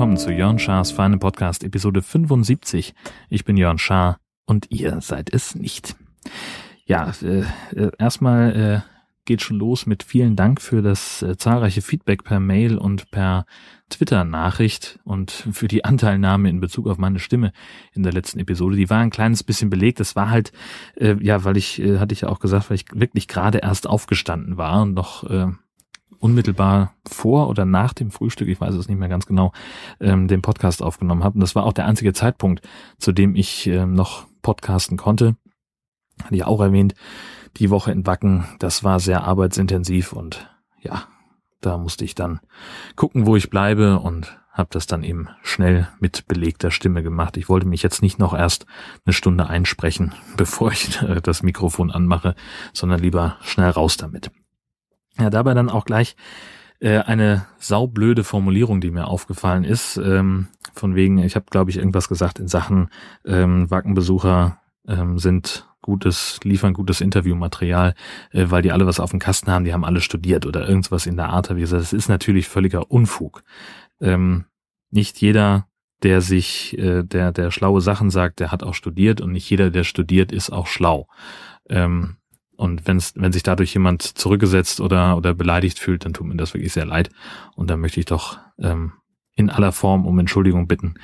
willkommen 0.00 0.16
zu 0.16 0.32
Jörn 0.32 0.58
Schars 0.58 0.92
Feine 0.92 1.18
Podcast 1.18 1.62
Episode 1.62 2.00
75. 2.00 2.94
Ich 3.28 3.44
bin 3.44 3.58
Jörn 3.58 3.76
Schaar 3.76 4.18
und 4.46 4.66
ihr 4.70 5.00
seid 5.02 5.30
es 5.30 5.54
nicht. 5.54 5.94
Ja, 6.86 7.12
äh, 7.22 7.44
äh, 7.76 7.90
erstmal 7.98 8.56
äh, 8.56 8.80
geht 9.26 9.42
schon 9.42 9.58
los 9.58 9.84
mit 9.84 10.02
vielen 10.02 10.36
Dank 10.36 10.62
für 10.62 10.80
das 10.80 11.20
äh, 11.20 11.36
zahlreiche 11.36 11.82
Feedback 11.82 12.24
per 12.24 12.40
Mail 12.40 12.78
und 12.78 13.10
per 13.10 13.44
Twitter-Nachricht 13.90 14.98
und 15.04 15.30
für 15.30 15.68
die 15.68 15.84
Anteilnahme 15.84 16.48
in 16.48 16.60
Bezug 16.60 16.86
auf 16.86 16.98
meine 16.98 17.18
Stimme 17.18 17.52
in 17.92 18.02
der 18.02 18.12
letzten 18.12 18.38
Episode. 18.38 18.76
Die 18.76 18.90
war 18.90 18.98
ein 18.98 19.10
kleines 19.10 19.42
bisschen 19.42 19.70
belegt. 19.70 20.00
Das 20.00 20.16
war 20.16 20.30
halt, 20.30 20.52
äh, 20.96 21.16
ja, 21.20 21.44
weil 21.44 21.56
ich, 21.56 21.80
äh, 21.80 21.98
hatte 21.98 22.12
ich 22.12 22.22
ja 22.22 22.28
auch 22.28 22.38
gesagt, 22.38 22.70
weil 22.70 22.76
ich 22.76 22.86
wirklich 22.92 23.28
gerade 23.28 23.58
erst 23.58 23.86
aufgestanden 23.86 24.56
war 24.56 24.82
und 24.82 24.94
noch 24.94 25.28
äh, 25.28 25.48
unmittelbar 26.20 26.94
vor 27.08 27.48
oder 27.48 27.64
nach 27.64 27.92
dem 27.92 28.10
Frühstück, 28.10 28.48
ich 28.48 28.60
weiß 28.60 28.74
es 28.74 28.88
nicht 28.88 28.98
mehr 28.98 29.08
ganz 29.08 29.26
genau, 29.26 29.52
ähm, 30.00 30.28
den 30.28 30.42
Podcast 30.42 30.82
aufgenommen 30.82 31.24
habe. 31.24 31.34
Und 31.34 31.40
das 31.40 31.54
war 31.54 31.64
auch 31.64 31.72
der 31.72 31.86
einzige 31.86 32.12
Zeitpunkt, 32.12 32.66
zu 32.98 33.12
dem 33.12 33.34
ich 33.34 33.66
ähm, 33.66 33.94
noch 33.94 34.26
podcasten 34.42 34.96
konnte. 34.96 35.36
Hatte 36.22 36.34
ich 36.34 36.44
auch 36.44 36.60
erwähnt, 36.60 36.94
die 37.56 37.70
Woche 37.70 37.90
in 37.90 38.06
Wacken, 38.06 38.44
das 38.58 38.84
war 38.84 39.00
sehr 39.00 39.24
arbeitsintensiv 39.24 40.12
und 40.12 40.48
ja, 40.80 41.08
da 41.60 41.78
musste 41.78 42.04
ich 42.04 42.14
dann 42.14 42.40
gucken, 42.96 43.26
wo 43.26 43.36
ich 43.36 43.50
bleibe 43.50 43.98
und 43.98 44.38
habe 44.52 44.68
das 44.72 44.86
dann 44.86 45.02
eben 45.04 45.28
schnell 45.42 45.88
mit 46.00 46.26
belegter 46.26 46.70
Stimme 46.70 47.02
gemacht. 47.02 47.36
Ich 47.36 47.48
wollte 47.48 47.66
mich 47.66 47.82
jetzt 47.82 48.02
nicht 48.02 48.18
noch 48.18 48.34
erst 48.34 48.66
eine 49.04 49.12
Stunde 49.12 49.48
einsprechen, 49.48 50.14
bevor 50.36 50.72
ich 50.72 51.00
äh, 51.02 51.20
das 51.20 51.42
Mikrofon 51.42 51.90
anmache, 51.90 52.34
sondern 52.72 53.00
lieber 53.00 53.36
schnell 53.42 53.70
raus 53.70 53.96
damit. 53.96 54.30
Ja, 55.18 55.30
dabei 55.30 55.54
dann 55.54 55.68
auch 55.68 55.84
gleich 55.84 56.16
äh, 56.80 56.98
eine 56.98 57.46
saublöde 57.58 58.24
Formulierung, 58.24 58.80
die 58.80 58.90
mir 58.90 59.06
aufgefallen 59.06 59.64
ist, 59.64 59.96
ähm, 59.98 60.48
von 60.74 60.94
wegen, 60.94 61.18
ich 61.18 61.36
habe, 61.36 61.46
glaube 61.50 61.70
ich, 61.70 61.76
irgendwas 61.76 62.08
gesagt 62.08 62.38
in 62.38 62.48
Sachen 62.48 62.90
ähm, 63.24 63.70
Wackenbesucher 63.70 64.60
ähm, 64.86 65.18
sind 65.18 65.69
gutes, 65.82 66.40
liefern 66.42 66.74
gutes 66.74 67.00
Interviewmaterial, 67.00 67.94
äh, 68.32 68.46
weil 68.48 68.62
die 68.62 68.72
alle 68.72 68.86
was 68.86 69.00
auf 69.00 69.10
dem 69.10 69.18
Kasten 69.18 69.50
haben, 69.50 69.64
die 69.64 69.72
haben 69.72 69.84
alle 69.84 70.00
studiert 70.00 70.46
oder 70.46 70.68
irgendwas 70.68 71.06
in 71.06 71.16
der 71.16 71.30
Art. 71.30 71.54
Wie 71.54 71.60
gesagt, 71.60 71.82
das 71.82 71.92
ist 71.92 72.08
natürlich 72.08 72.48
völliger 72.48 72.90
Unfug. 72.90 73.42
Ähm, 74.00 74.44
nicht 74.90 75.20
jeder, 75.20 75.66
der 76.02 76.20
sich, 76.20 76.78
äh, 76.78 77.02
der, 77.02 77.32
der 77.32 77.50
schlaue 77.50 77.80
Sachen 77.80 78.10
sagt, 78.10 78.40
der 78.40 78.50
hat 78.52 78.62
auch 78.62 78.74
studiert 78.74 79.20
und 79.20 79.32
nicht 79.32 79.48
jeder, 79.48 79.70
der 79.70 79.84
studiert, 79.84 80.32
ist 80.32 80.50
auch 80.50 80.66
schlau. 80.66 81.08
Ähm, 81.68 82.16
und 82.56 82.86
wenn's, 82.86 83.14
wenn 83.16 83.32
sich 83.32 83.42
dadurch 83.42 83.72
jemand 83.72 84.02
zurückgesetzt 84.02 84.80
oder, 84.80 85.16
oder 85.16 85.32
beleidigt 85.32 85.78
fühlt, 85.78 86.04
dann 86.04 86.12
tut 86.12 86.26
mir 86.26 86.36
das 86.36 86.52
wirklich 86.52 86.74
sehr 86.74 86.84
leid. 86.84 87.08
Und 87.56 87.70
da 87.70 87.76
möchte 87.76 88.00
ich 88.00 88.06
doch 88.06 88.38
ähm, 88.58 88.92
in 89.34 89.48
aller 89.48 89.72
Form 89.72 90.06
um 90.06 90.18
Entschuldigung 90.18 90.68
bitten. 90.68 90.94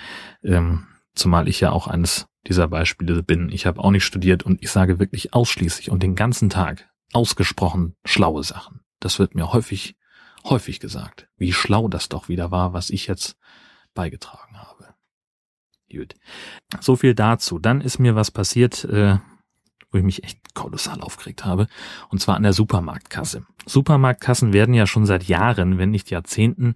Ähm, 0.43 0.87
zumal 1.15 1.49
ich 1.49 1.61
ja 1.61 1.73
auch 1.73 1.87
eines 1.89 2.29
dieser 2.47 2.69
Beispiele 2.69 3.23
bin. 3.23 3.51
Ich 3.51 3.67
habe 3.67 3.81
auch 3.81 3.91
nicht 3.91 4.05
studiert 4.05 4.43
und 4.45 4.63
ich 4.63 4.71
sage 4.71 4.99
wirklich 4.99 5.35
ausschließlich 5.35 5.91
und 5.91 6.03
den 6.03 6.15
ganzen 6.15 6.49
Tag 6.49 6.89
ausgesprochen 7.13 7.95
schlaue 8.05 8.43
Sachen. 8.43 8.81
Das 9.01 9.19
wird 9.19 9.35
mir 9.35 9.53
häufig, 9.53 9.97
häufig 10.45 10.81
gesagt, 10.81 11.29
wie 11.37 11.53
schlau 11.53 11.89
das 11.89 12.09
doch 12.09 12.29
wieder 12.29 12.51
war, 12.51 12.73
was 12.73 12.91
ich 12.91 13.07
jetzt 13.07 13.37
beigetragen 13.95 14.59
habe. 14.59 14.95
Gut. 15.91 16.15
So 16.81 16.97
viel 16.97 17.15
dazu. 17.15 17.59
Dann 17.59 17.81
ist 17.81 17.99
mir 17.99 18.15
was 18.17 18.31
passiert, 18.31 18.85
äh, 18.85 19.19
wo 19.91 19.99
ich 19.99 20.05
mich 20.05 20.25
echt 20.25 20.55
kolossal 20.55 21.01
aufgeregt 21.01 21.45
habe, 21.45 21.69
und 22.11 22.21
zwar 22.21 22.37
an 22.37 22.43
der 22.43 22.53
Supermarktkasse. 22.53 23.47
Supermarktkassen 23.67 24.53
werden 24.53 24.75
ja 24.75 24.87
schon 24.87 25.07
seit 25.07 25.25
Jahren, 25.25 25.79
wenn 25.79 25.91
nicht 25.91 26.11
Jahrzehnten, 26.11 26.75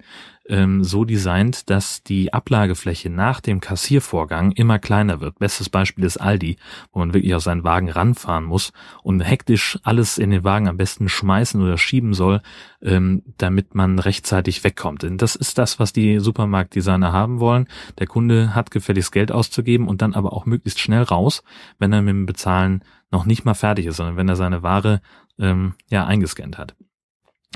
ähm, 0.51 0.85
so 0.85 1.05
designt, 1.05 1.71
dass 1.71 2.03
die 2.03 2.35
Ablagefläche 2.35 3.09
nach 3.09 3.41
dem 3.41 3.61
Kassiervorgang 3.61 4.53
immer 4.53 4.79
kleiner 4.79 5.21
wird. 5.21 5.39
Bestes 5.39 5.71
Beispiel 5.71 6.05
ist 6.05 6.19
Aldi, 6.19 6.57
wo 6.93 6.99
man 6.99 7.15
wirklich 7.15 7.35
auf 7.35 7.43
seinen 7.43 7.65
Wagen 7.65 7.89
ranfahren 7.89 8.45
muss 8.45 8.73
und 9.03 9.21
hektisch 9.21 9.79
alles 9.85 10.19
in 10.19 10.31
den 10.31 10.45
Wagen 10.45 10.69
am 10.69 10.77
besten 10.77 11.09
schmeißen 11.09 11.63
oder 11.63 11.79
schieben 11.79 12.13
soll, 12.13 12.43
ähm, 12.83 13.23
damit 13.39 13.75
man 13.75 13.99
rechtzeitig 13.99 14.63
wegkommt. 14.65 15.05
Denn 15.05 15.17
das 15.17 15.37
ist 15.37 15.57
das, 15.57 15.79
was 15.79 15.93
die 15.93 16.19
Supermarktdesigner 16.19 17.13
haben 17.13 17.41
wollen. 17.41 17.67
Der 17.99 18.09
Kunde 18.09 18.55
hat 18.55 18.71
gefälligst 18.71 19.13
Geld 19.13 19.33
auszugeben 19.33 19.87
und 19.87 20.03
dann 20.03 20.15
aber 20.15 20.33
auch 20.33 20.47
möglichst 20.47 20.81
schnell 20.81 21.05
raus, 21.05 21.43
wenn 21.79 21.93
er 21.93 22.03
mit 22.03 22.11
dem 22.11 22.27
Bezahlen 22.27 22.83
noch 23.13 23.25
nicht 23.25 23.45
mal 23.45 23.55
fertig 23.55 23.87
ist, 23.87 23.97
sondern 23.97 24.17
wenn 24.17 24.29
er 24.29 24.37
seine 24.37 24.63
Ware 24.63 25.01
ähm, 25.39 25.75
ja 25.89 26.07
eingescannt 26.07 26.59
hat. 26.59 26.75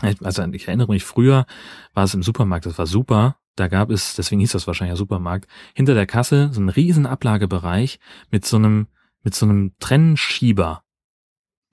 Also 0.02 0.42
ich 0.42 0.66
erinnere 0.66 0.92
mich, 0.92 1.04
früher 1.04 1.46
war 1.92 2.04
es 2.04 2.14
im 2.14 2.22
Supermarkt, 2.22 2.66
das 2.66 2.78
war 2.78 2.86
super. 2.86 3.36
Da 3.56 3.68
gab 3.68 3.90
es, 3.90 4.16
deswegen 4.16 4.40
hieß 4.40 4.52
das 4.52 4.66
wahrscheinlich 4.66 4.94
ja 4.94 4.96
Supermarkt, 4.96 5.48
hinter 5.74 5.94
der 5.94 6.06
Kasse 6.06 6.50
so 6.52 6.60
einen 6.60 6.68
riesen 6.68 7.06
Ablagebereich 7.06 8.00
mit 8.30 8.44
so 8.44 8.56
einem, 8.56 8.88
mit 9.22 9.34
so 9.34 9.46
einem 9.46 9.72
Trennschieber, 9.78 10.82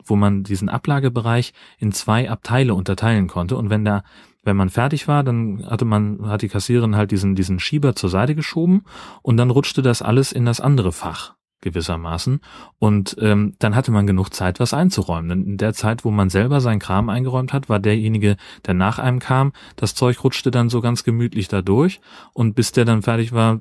wo 0.06 0.16
man 0.16 0.44
diesen 0.44 0.70
Ablagebereich 0.70 1.54
in 1.80 1.92
zwei 1.92 2.30
Abteile 2.30 2.76
unterteilen 2.76 3.28
konnte. 3.28 3.58
Und 3.58 3.72
wenn 3.72 3.84
da, 3.84 4.04
wenn 4.44 4.56
man 4.56 4.70
fertig 4.70 5.08
war, 5.08 5.24
dann 5.24 5.66
hatte 5.68 5.86
man, 5.86 6.28
hat 6.28 6.44
die 6.44 6.50
Kassiererin 6.50 6.96
halt 6.96 7.10
diesen, 7.10 7.34
diesen 7.34 7.60
Schieber 7.60 7.96
zur 7.96 8.12
Seite 8.12 8.36
geschoben 8.36 8.86
und 9.24 9.38
dann 9.38 9.50
rutschte 9.50 9.82
das 9.82 10.04
alles 10.04 10.32
in 10.32 10.46
das 10.46 10.62
andere 10.62 10.92
Fach 10.92 11.36
gewissermaßen. 11.62 12.42
Und 12.80 13.16
ähm, 13.20 13.54
dann 13.60 13.76
hatte 13.76 13.92
man 13.92 14.08
genug 14.08 14.34
Zeit, 14.34 14.60
was 14.60 14.74
einzuräumen. 14.74 15.30
Denn 15.30 15.46
in 15.46 15.58
der 15.58 15.74
Zeit, 15.74 16.04
wo 16.04 16.12
man 16.12 16.30
selber 16.30 16.62
seinen 16.62 16.80
Kram 16.80 17.10
eingeräumt 17.10 17.54
hat, 17.54 17.70
war 17.70 17.80
derjenige, 17.80 18.38
der 18.66 18.74
nach 18.74 19.00
einem 19.00 19.20
kam, 19.20 19.54
das 19.76 19.96
Zeug 19.96 20.24
rutschte 20.24 20.52
dann 20.52 20.70
so 20.70 20.82
ganz 20.82 21.04
gemütlich 21.04 21.48
da 21.48 21.62
durch. 21.62 22.02
Und 22.34 22.56
bis 22.56 22.72
der 22.72 22.86
dann 22.86 23.02
fertig 23.02 23.32
war 23.32 23.60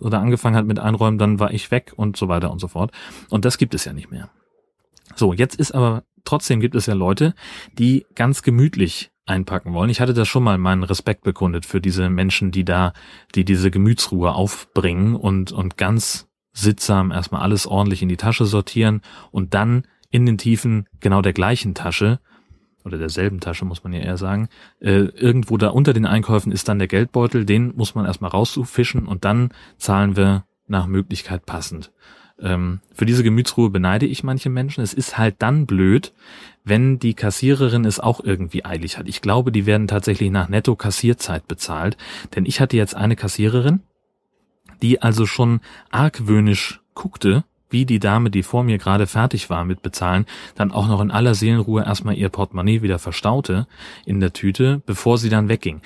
oder 0.00 0.20
angefangen 0.20 0.56
hat 0.56 0.66
mit 0.66 0.78
Einräumen, 0.78 1.18
dann 1.18 1.38
war 1.38 1.52
ich 1.52 1.70
weg 1.70 1.92
und 1.96 2.16
so 2.16 2.28
weiter 2.28 2.50
und 2.50 2.60
so 2.60 2.68
fort. 2.68 2.92
Und 3.28 3.44
das 3.44 3.58
gibt 3.58 3.74
es 3.74 3.84
ja 3.84 3.92
nicht 3.92 4.10
mehr. 4.10 4.30
So, 5.16 5.32
jetzt 5.32 5.56
ist 5.56 5.72
aber 5.72 6.04
trotzdem 6.24 6.60
gibt 6.60 6.74
es 6.74 6.86
ja 6.86 6.94
Leute, 6.94 7.34
die 7.78 8.06
ganz 8.14 8.42
gemütlich 8.42 9.10
einpacken 9.26 9.72
wollen. 9.72 9.90
Ich 9.90 10.00
hatte 10.00 10.14
da 10.14 10.24
schon 10.24 10.42
mal 10.42 10.58
meinen 10.58 10.82
Respekt 10.82 11.22
bekundet 11.22 11.66
für 11.66 11.80
diese 11.80 12.10
Menschen, 12.10 12.50
die 12.50 12.64
da, 12.64 12.92
die 13.34 13.44
diese 13.44 13.70
Gemütsruhe 13.70 14.32
aufbringen 14.32 15.14
und, 15.14 15.52
und 15.52 15.76
ganz 15.76 16.29
sittsam 16.52 17.10
erstmal 17.10 17.42
alles 17.42 17.66
ordentlich 17.66 18.02
in 18.02 18.08
die 18.08 18.16
Tasche 18.16 18.44
sortieren 18.44 19.02
und 19.30 19.54
dann 19.54 19.84
in 20.10 20.26
den 20.26 20.38
Tiefen 20.38 20.86
genau 21.00 21.22
der 21.22 21.32
gleichen 21.32 21.74
Tasche 21.74 22.20
oder 22.84 22.98
derselben 22.98 23.40
Tasche 23.40 23.64
muss 23.64 23.84
man 23.84 23.92
ja 23.92 24.00
eher 24.00 24.16
sagen, 24.16 24.48
äh, 24.80 24.90
irgendwo 24.90 25.56
da 25.56 25.68
unter 25.68 25.92
den 25.92 26.06
Einkäufen 26.06 26.50
ist 26.50 26.68
dann 26.68 26.78
der 26.78 26.88
Geldbeutel, 26.88 27.44
den 27.44 27.74
muss 27.76 27.94
man 27.94 28.06
erstmal 28.06 28.30
rauszufischen 28.30 29.06
und 29.06 29.24
dann 29.24 29.50
zahlen 29.76 30.16
wir 30.16 30.44
nach 30.66 30.86
Möglichkeit 30.86 31.44
passend. 31.46 31.92
Ähm, 32.40 32.80
für 32.94 33.04
diese 33.04 33.22
Gemütsruhe 33.22 33.70
beneide 33.70 34.06
ich 34.06 34.24
manche 34.24 34.48
Menschen. 34.48 34.82
Es 34.82 34.94
ist 34.94 35.18
halt 35.18 35.36
dann 35.40 35.66
blöd, 35.66 36.14
wenn 36.64 36.98
die 36.98 37.14
Kassiererin 37.14 37.84
es 37.84 38.00
auch 38.00 38.20
irgendwie 38.22 38.64
eilig 38.64 38.96
hat. 38.96 39.08
Ich 39.08 39.20
glaube, 39.20 39.52
die 39.52 39.66
werden 39.66 39.88
tatsächlich 39.88 40.30
nach 40.30 40.48
Netto-Kassierzeit 40.48 41.46
bezahlt, 41.48 41.96
denn 42.34 42.46
ich 42.46 42.60
hatte 42.60 42.76
jetzt 42.76 42.94
eine 42.94 43.16
Kassiererin, 43.16 43.80
die 44.82 45.02
also 45.02 45.26
schon 45.26 45.60
argwöhnisch 45.90 46.80
guckte, 46.94 47.44
wie 47.70 47.86
die 47.86 48.00
Dame, 48.00 48.30
die 48.30 48.42
vor 48.42 48.64
mir 48.64 48.78
gerade 48.78 49.06
fertig 49.06 49.48
war 49.48 49.64
mit 49.64 49.82
Bezahlen, 49.82 50.26
dann 50.56 50.72
auch 50.72 50.88
noch 50.88 51.00
in 51.00 51.10
aller 51.10 51.34
Seelenruhe 51.34 51.84
erstmal 51.84 52.16
ihr 52.16 52.28
Portemonnaie 52.28 52.82
wieder 52.82 52.98
verstaute 52.98 53.66
in 54.04 54.20
der 54.20 54.32
Tüte, 54.32 54.82
bevor 54.86 55.18
sie 55.18 55.28
dann 55.28 55.48
wegging 55.48 55.80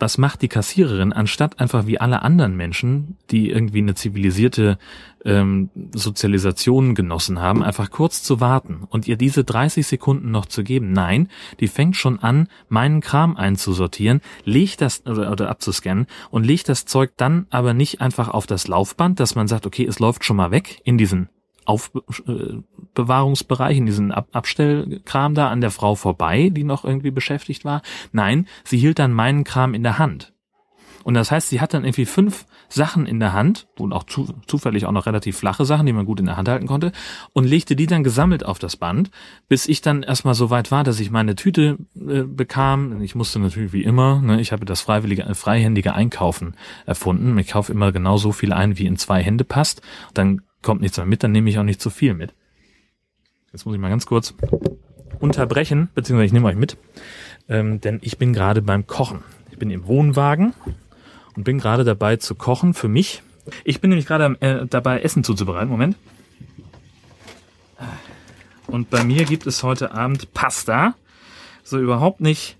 was 0.00 0.18
macht 0.18 0.42
die 0.42 0.48
Kassiererin, 0.48 1.12
anstatt 1.12 1.60
einfach 1.60 1.86
wie 1.86 2.00
alle 2.00 2.22
anderen 2.22 2.56
Menschen, 2.56 3.16
die 3.30 3.50
irgendwie 3.50 3.78
eine 3.78 3.94
zivilisierte 3.94 4.78
ähm, 5.24 5.70
Sozialisation 5.94 6.94
genossen 6.94 7.40
haben, 7.40 7.62
einfach 7.62 7.90
kurz 7.90 8.22
zu 8.22 8.40
warten 8.40 8.84
und 8.88 9.06
ihr 9.06 9.16
diese 9.16 9.44
30 9.44 9.86
Sekunden 9.86 10.30
noch 10.30 10.46
zu 10.46 10.64
geben? 10.64 10.92
Nein, 10.92 11.28
die 11.60 11.68
fängt 11.68 11.96
schon 11.96 12.18
an, 12.18 12.48
meinen 12.68 13.00
Kram 13.00 13.36
einzusortieren, 13.36 14.20
legt 14.44 14.80
das 14.80 15.04
oder, 15.06 15.30
oder 15.30 15.50
abzuscannen 15.50 16.06
und 16.30 16.44
legt 16.44 16.68
das 16.68 16.86
Zeug 16.86 17.12
dann 17.16 17.46
aber 17.50 17.74
nicht 17.74 18.00
einfach 18.00 18.28
auf 18.28 18.46
das 18.46 18.66
Laufband, 18.68 19.20
dass 19.20 19.34
man 19.34 19.48
sagt, 19.48 19.66
okay, 19.66 19.84
es 19.84 19.98
läuft 19.98 20.24
schon 20.24 20.36
mal 20.36 20.50
weg 20.50 20.80
in 20.84 20.98
diesen 20.98 21.28
Aufbewahrungsbereich, 21.64 23.76
in 23.76 23.86
diesen 23.86 24.12
Ab 24.12 24.28
Abstellkram 24.32 25.34
da 25.34 25.48
an 25.48 25.60
der 25.60 25.70
Frau 25.70 25.94
vorbei, 25.94 26.50
die 26.50 26.64
noch 26.64 26.84
irgendwie 26.84 27.10
beschäftigt 27.10 27.64
war. 27.64 27.82
Nein, 28.12 28.46
sie 28.64 28.78
hielt 28.78 28.98
dann 28.98 29.12
meinen 29.12 29.44
Kram 29.44 29.74
in 29.74 29.82
der 29.82 29.98
Hand. 29.98 30.32
Und 31.04 31.14
das 31.14 31.30
heißt, 31.30 31.48
sie 31.48 31.60
hat 31.60 31.74
dann 31.74 31.84
irgendwie 31.84 32.06
fünf 32.06 32.46
Sachen 32.68 33.06
in 33.06 33.20
der 33.20 33.32
Hand 33.32 33.66
und 33.78 33.92
auch 33.92 34.04
zu, 34.04 34.32
zufällig 34.46 34.86
auch 34.86 34.92
noch 34.92 35.06
relativ 35.06 35.36
flache 35.36 35.64
Sachen, 35.64 35.86
die 35.86 35.92
man 35.92 36.06
gut 36.06 36.20
in 36.20 36.26
der 36.26 36.36
Hand 36.36 36.48
halten 36.48 36.66
konnte 36.66 36.92
und 37.32 37.44
legte 37.44 37.74
die 37.74 37.86
dann 37.86 38.04
gesammelt 38.04 38.44
auf 38.44 38.58
das 38.58 38.76
Band, 38.76 39.10
bis 39.48 39.66
ich 39.66 39.80
dann 39.80 40.02
erstmal 40.02 40.34
so 40.34 40.50
weit 40.50 40.70
war, 40.70 40.84
dass 40.84 41.00
ich 41.00 41.10
meine 41.10 41.34
Tüte 41.34 41.78
äh, 41.96 42.22
bekam. 42.22 43.00
Ich 43.02 43.14
musste 43.14 43.38
natürlich 43.38 43.72
wie 43.72 43.82
immer, 43.82 44.20
ne, 44.20 44.40
ich 44.40 44.52
habe 44.52 44.64
das 44.64 44.82
freiwillige, 44.82 45.22
äh, 45.22 45.34
freihändige 45.34 45.94
Einkaufen 45.94 46.54
erfunden. 46.86 47.36
Ich 47.38 47.48
kaufe 47.48 47.72
immer 47.72 47.92
genau 47.92 48.16
so 48.16 48.32
viel 48.32 48.52
ein, 48.52 48.78
wie 48.78 48.86
in 48.86 48.96
zwei 48.96 49.22
Hände 49.22 49.44
passt. 49.44 49.82
Dann 50.14 50.42
kommt 50.62 50.80
nichts 50.80 50.96
mehr 50.96 51.06
mit, 51.06 51.22
dann 51.22 51.32
nehme 51.32 51.50
ich 51.50 51.58
auch 51.58 51.64
nicht 51.64 51.80
zu 51.80 51.90
viel 51.90 52.14
mit. 52.14 52.34
Jetzt 53.52 53.66
muss 53.66 53.74
ich 53.74 53.80
mal 53.80 53.88
ganz 53.88 54.06
kurz 54.06 54.34
unterbrechen, 55.18 55.88
beziehungsweise 55.94 56.26
ich 56.26 56.32
nehme 56.32 56.48
euch 56.48 56.56
mit, 56.56 56.76
ähm, 57.48 57.80
denn 57.80 57.98
ich 58.02 58.18
bin 58.18 58.32
gerade 58.32 58.62
beim 58.62 58.86
Kochen. 58.86 59.22
Ich 59.50 59.58
bin 59.58 59.70
im 59.70 59.86
Wohnwagen 59.86 60.54
und 61.36 61.44
bin 61.44 61.58
gerade 61.58 61.84
dabei 61.84 62.16
zu 62.16 62.34
kochen 62.34 62.74
für 62.74 62.88
mich. 62.88 63.22
Ich 63.64 63.80
bin 63.80 63.90
nämlich 63.90 64.06
gerade 64.06 64.36
äh, 64.40 64.66
dabei, 64.66 65.00
Essen 65.00 65.24
zuzubereiten. 65.24 65.68
Moment. 65.68 65.96
Und 68.66 68.90
bei 68.90 69.02
mir 69.02 69.24
gibt 69.24 69.46
es 69.46 69.62
heute 69.62 69.92
Abend 69.92 70.32
Pasta. 70.32 70.94
So 71.64 71.78
überhaupt 71.78 72.20
nicht 72.20 72.56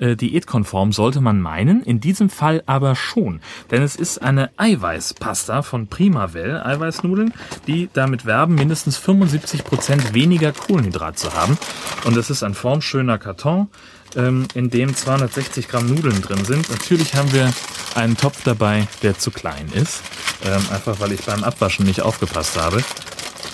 äh, 0.00 0.16
diätkonform 0.16 0.92
sollte 0.92 1.20
man 1.20 1.40
meinen, 1.40 1.82
in 1.82 2.00
diesem 2.00 2.30
Fall 2.30 2.62
aber 2.66 2.94
schon. 2.94 3.40
Denn 3.70 3.82
es 3.82 3.96
ist 3.96 4.18
eine 4.18 4.50
Eiweißpasta 4.56 5.62
von 5.62 5.86
Primavell, 5.86 6.60
Eiweißnudeln, 6.62 7.32
die 7.66 7.88
damit 7.92 8.26
werben, 8.26 8.54
mindestens 8.54 8.96
75 8.96 9.64
Prozent 9.64 10.14
weniger 10.14 10.52
Kohlenhydrat 10.52 11.18
zu 11.18 11.34
haben. 11.34 11.56
Und 12.04 12.16
es 12.16 12.30
ist 12.30 12.42
ein 12.42 12.54
formschöner 12.54 13.18
Karton, 13.18 13.68
ähm, 14.16 14.46
in 14.54 14.70
dem 14.70 14.94
260 14.94 15.68
Gramm 15.68 15.86
Nudeln 15.86 16.20
drin 16.22 16.44
sind. 16.44 16.70
Natürlich 16.70 17.14
haben 17.14 17.32
wir 17.32 17.52
einen 17.94 18.16
Topf 18.16 18.42
dabei, 18.44 18.88
der 19.02 19.18
zu 19.18 19.30
klein 19.30 19.68
ist. 19.72 20.02
Ähm, 20.44 20.62
einfach 20.72 21.00
weil 21.00 21.12
ich 21.12 21.24
beim 21.24 21.44
Abwaschen 21.44 21.84
nicht 21.84 22.00
aufgepasst 22.00 22.58
habe 22.58 22.82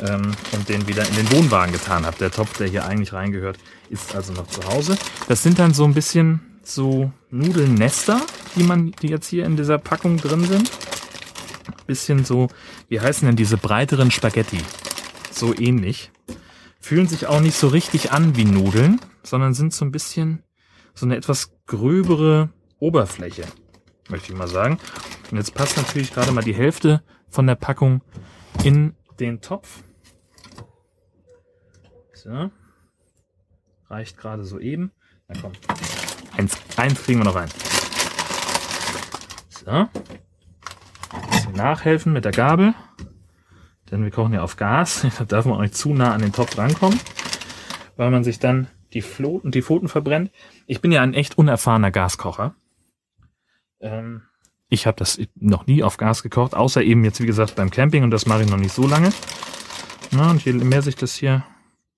ähm, 0.07 0.33
und 0.53 0.69
den 0.69 0.87
wieder 0.87 1.07
in 1.07 1.17
den 1.17 1.31
Wohnwagen 1.33 1.73
getan 1.73 2.07
habe. 2.07 2.17
Der 2.19 2.31
Topf, 2.31 2.57
der 2.59 2.69
hier 2.69 2.87
eigentlich 2.87 3.13
reingehört, 3.13 3.59
ist 3.91 4.15
also 4.15 4.33
noch 4.33 4.47
zu 4.47 4.63
Hause. 4.69 4.97
Das 5.29 5.43
sind 5.43 5.59
dann 5.59 5.75
so 5.75 5.85
ein 5.85 5.95
bisschen 5.95 6.41
so 6.63 7.13
Nudelnester, 7.31 8.21
die 8.57 8.63
man, 8.63 8.93
die 9.03 9.09
jetzt 9.09 9.29
hier 9.29 9.45
in 9.45 9.57
dieser 9.57 9.79
Packung 9.79 10.17
drin 10.17 10.45
sind. 10.45 10.71
Bisschen 11.87 12.25
so, 12.25 12.49
wie 12.89 13.01
heißen 13.01 13.27
denn 13.27 13.37
diese 13.37 13.57
breiteren 13.57 14.11
Spaghetti? 14.11 14.61
So 15.31 15.55
ähnlich. 15.55 16.11
Fühlen 16.81 17.07
sich 17.07 17.27
auch 17.27 17.41
nicht 17.41 17.57
so 17.57 17.69
richtig 17.69 18.13
an 18.13 18.37
wie 18.37 18.45
Nudeln, 18.45 19.01
sondern 19.23 19.55
sind 19.55 19.73
so 19.73 19.85
ein 19.85 19.93
bisschen 19.93 20.43
so 20.95 21.07
eine 21.07 21.17
etwas 21.17 21.53
gröbere 21.67 22.51
Oberfläche, 22.79 23.45
möchte 24.09 24.33
ich 24.33 24.39
mal 24.39 24.49
sagen. 24.49 24.79
Und 25.31 25.37
jetzt 25.37 25.55
passt 25.55 25.77
natürlich 25.77 26.13
gerade 26.13 26.33
mal 26.33 26.45
die 26.45 26.55
Hälfte 26.55 27.03
von 27.29 27.47
der 27.47 27.57
Packung 27.57 28.03
in 28.65 28.95
den 29.21 29.41
Topf. 29.41 29.83
So. 32.15 32.51
Reicht 33.89 34.19
gerade 34.19 34.45
so 34.45 34.59
eben. 34.59 34.91
Na 35.29 35.41
komm. 35.41 35.53
Eins, 36.37 36.57
eins 36.77 37.03
kriegen 37.03 37.21
wir 37.21 37.25
noch 37.25 37.37
rein. 37.37 37.49
So. 39.49 39.89
Bisschen 41.31 41.53
nachhelfen 41.53 42.13
mit 42.13 42.25
der 42.25 42.33
Gabel. 42.33 42.75
Denn 43.91 44.03
wir 44.03 44.11
kochen 44.11 44.33
ja 44.33 44.43
auf 44.43 44.57
Gas. 44.57 45.07
Da 45.19 45.25
darf 45.25 45.45
man 45.45 45.57
auch 45.57 45.63
nicht 45.63 45.77
zu 45.77 45.95
nah 45.95 46.13
an 46.13 46.21
den 46.21 46.33
Topf 46.33 46.59
rankommen. 46.59 46.99
Weil 47.97 48.11
man 48.11 48.25
sich 48.25 48.39
dann 48.39 48.69
die 48.93 49.03
Floten, 49.03 49.51
die 49.51 49.63
Pfoten 49.63 49.89
verbrennt. 49.89 50.31
Ich 50.67 50.81
bin 50.81 50.93
ja 50.93 51.03
ein 51.03 51.15
echt 51.15 51.39
unerfahrener 51.39 51.91
Gaskocher. 51.91 52.55
Ähm, 53.81 54.23
ich 54.69 54.87
habe 54.87 54.97
das 54.97 55.21
noch 55.37 55.67
nie 55.67 55.83
auf 55.83 55.97
Gas 55.97 56.23
gekocht, 56.23 56.55
außer 56.55 56.83
eben 56.83 57.05
jetzt, 57.05 57.21
wie 57.21 57.27
gesagt, 57.27 57.55
beim 57.55 57.71
Camping 57.71 58.03
und 58.03 58.11
das 58.11 58.27
mache 58.27 58.43
ich 58.43 58.51
noch 58.51 58.57
nicht 58.57 58.75
so 58.75 58.87
lange. 58.87 59.13
Na, 60.11 60.31
und 60.31 60.45
je 60.45 60.53
mehr 60.53 60.83
sich 60.83 60.97
das 60.97 61.15
hier 61.15 61.45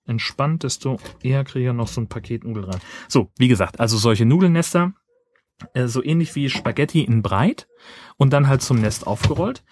entspannt, 0.08 0.62
desto 0.62 0.98
eher 1.22 1.44
kriege 1.44 1.68
ich 1.68 1.74
noch 1.74 1.88
so 1.88 2.00
ein 2.00 2.08
Paket 2.08 2.44
Nudeln 2.44 2.66
rein. 2.66 2.80
So, 3.08 3.30
wie 3.38 3.48
gesagt, 3.48 3.80
also 3.80 3.96
solche 3.96 4.24
Nudelnester, 4.24 4.92
äh, 5.74 5.86
so 5.86 6.02
ähnlich 6.02 6.34
wie 6.34 6.50
Spaghetti 6.50 7.02
in 7.02 7.22
breit 7.22 7.68
und 8.16 8.32
dann 8.32 8.48
halt 8.48 8.62
zum 8.62 8.80
Nest 8.80 9.06
aufgerollt. 9.06 9.64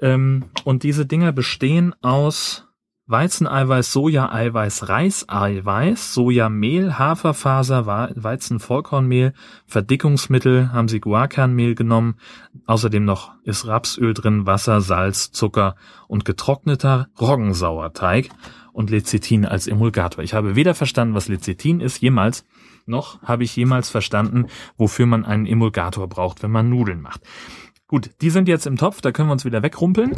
Ähm, 0.00 0.46
und 0.64 0.82
diese 0.82 1.06
Dinger 1.06 1.32
bestehen 1.32 1.94
aus 2.02 2.66
Weizeneiweiß, 3.06 3.92
Sojaeiweiß, 3.92 4.88
Reiseiweiß, 4.88 6.14
Sojamehl, 6.14 6.98
Haferfaser, 6.98 7.84
Weizenvollkornmehl, 7.86 9.34
Verdickungsmittel, 9.66 10.72
haben 10.72 10.88
sie 10.88 11.00
Guarkernmehl 11.00 11.74
genommen. 11.74 12.16
Außerdem 12.64 13.04
noch 13.04 13.32
ist 13.42 13.66
Rapsöl 13.66 14.14
drin, 14.14 14.46
Wasser, 14.46 14.80
Salz, 14.80 15.32
Zucker 15.32 15.74
und 16.08 16.24
getrockneter 16.24 17.08
Roggensauerteig 17.20 18.30
und 18.74 18.90
Lecithin 18.90 19.46
als 19.46 19.66
Emulgator. 19.66 20.22
Ich 20.22 20.34
habe 20.34 20.56
weder 20.56 20.74
verstanden, 20.74 21.14
was 21.14 21.28
Lecithin 21.28 21.80
ist, 21.80 22.02
jemals, 22.02 22.44
noch 22.84 23.22
habe 23.22 23.44
ich 23.44 23.56
jemals 23.56 23.88
verstanden, 23.88 24.48
wofür 24.76 25.06
man 25.06 25.24
einen 25.24 25.46
Emulgator 25.46 26.06
braucht, 26.06 26.42
wenn 26.42 26.50
man 26.50 26.68
Nudeln 26.68 27.00
macht. 27.00 27.22
Gut, 27.86 28.10
die 28.20 28.30
sind 28.30 28.48
jetzt 28.48 28.66
im 28.66 28.76
Topf, 28.76 29.00
da 29.00 29.12
können 29.12 29.28
wir 29.28 29.32
uns 29.32 29.46
wieder 29.46 29.62
wegrumpeln 29.62 30.12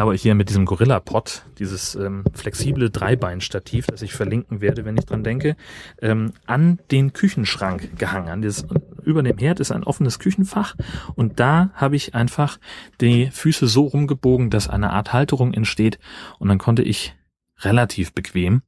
aber 0.00 0.14
hier 0.14 0.34
mit 0.34 0.48
diesem 0.48 0.64
Gorilla 0.64 0.98
Pod, 0.98 1.44
dieses 1.58 1.94
ähm, 1.94 2.24
flexible 2.32 2.90
Dreibeinstativ, 2.90 3.86
das 3.86 4.00
ich 4.02 4.14
verlinken 4.14 4.60
werde, 4.60 4.84
wenn 4.84 4.96
ich 4.96 5.04
dran 5.04 5.24
denke, 5.24 5.56
ähm, 6.00 6.32
an 6.46 6.78
den 6.90 7.12
Küchenschrank 7.12 7.98
gehangen. 7.98 8.28
An 8.28 8.40
dieses, 8.40 8.66
über 9.02 9.22
dem 9.22 9.36
Herd 9.36 9.60
ist 9.60 9.72
ein 9.72 9.84
offenes 9.84 10.18
Küchenfach 10.18 10.74
und 11.16 11.38
da 11.38 11.70
habe 11.74 11.96
ich 11.96 12.14
einfach 12.14 12.58
die 13.00 13.30
Füße 13.30 13.66
so 13.66 13.84
rumgebogen, 13.84 14.48
dass 14.48 14.68
eine 14.68 14.90
Art 14.90 15.12
Halterung 15.12 15.52
entsteht 15.52 15.98
und 16.38 16.48
dann 16.48 16.58
konnte 16.58 16.82
ich 16.82 17.14
relativ 17.60 18.12
bequem 18.12 18.62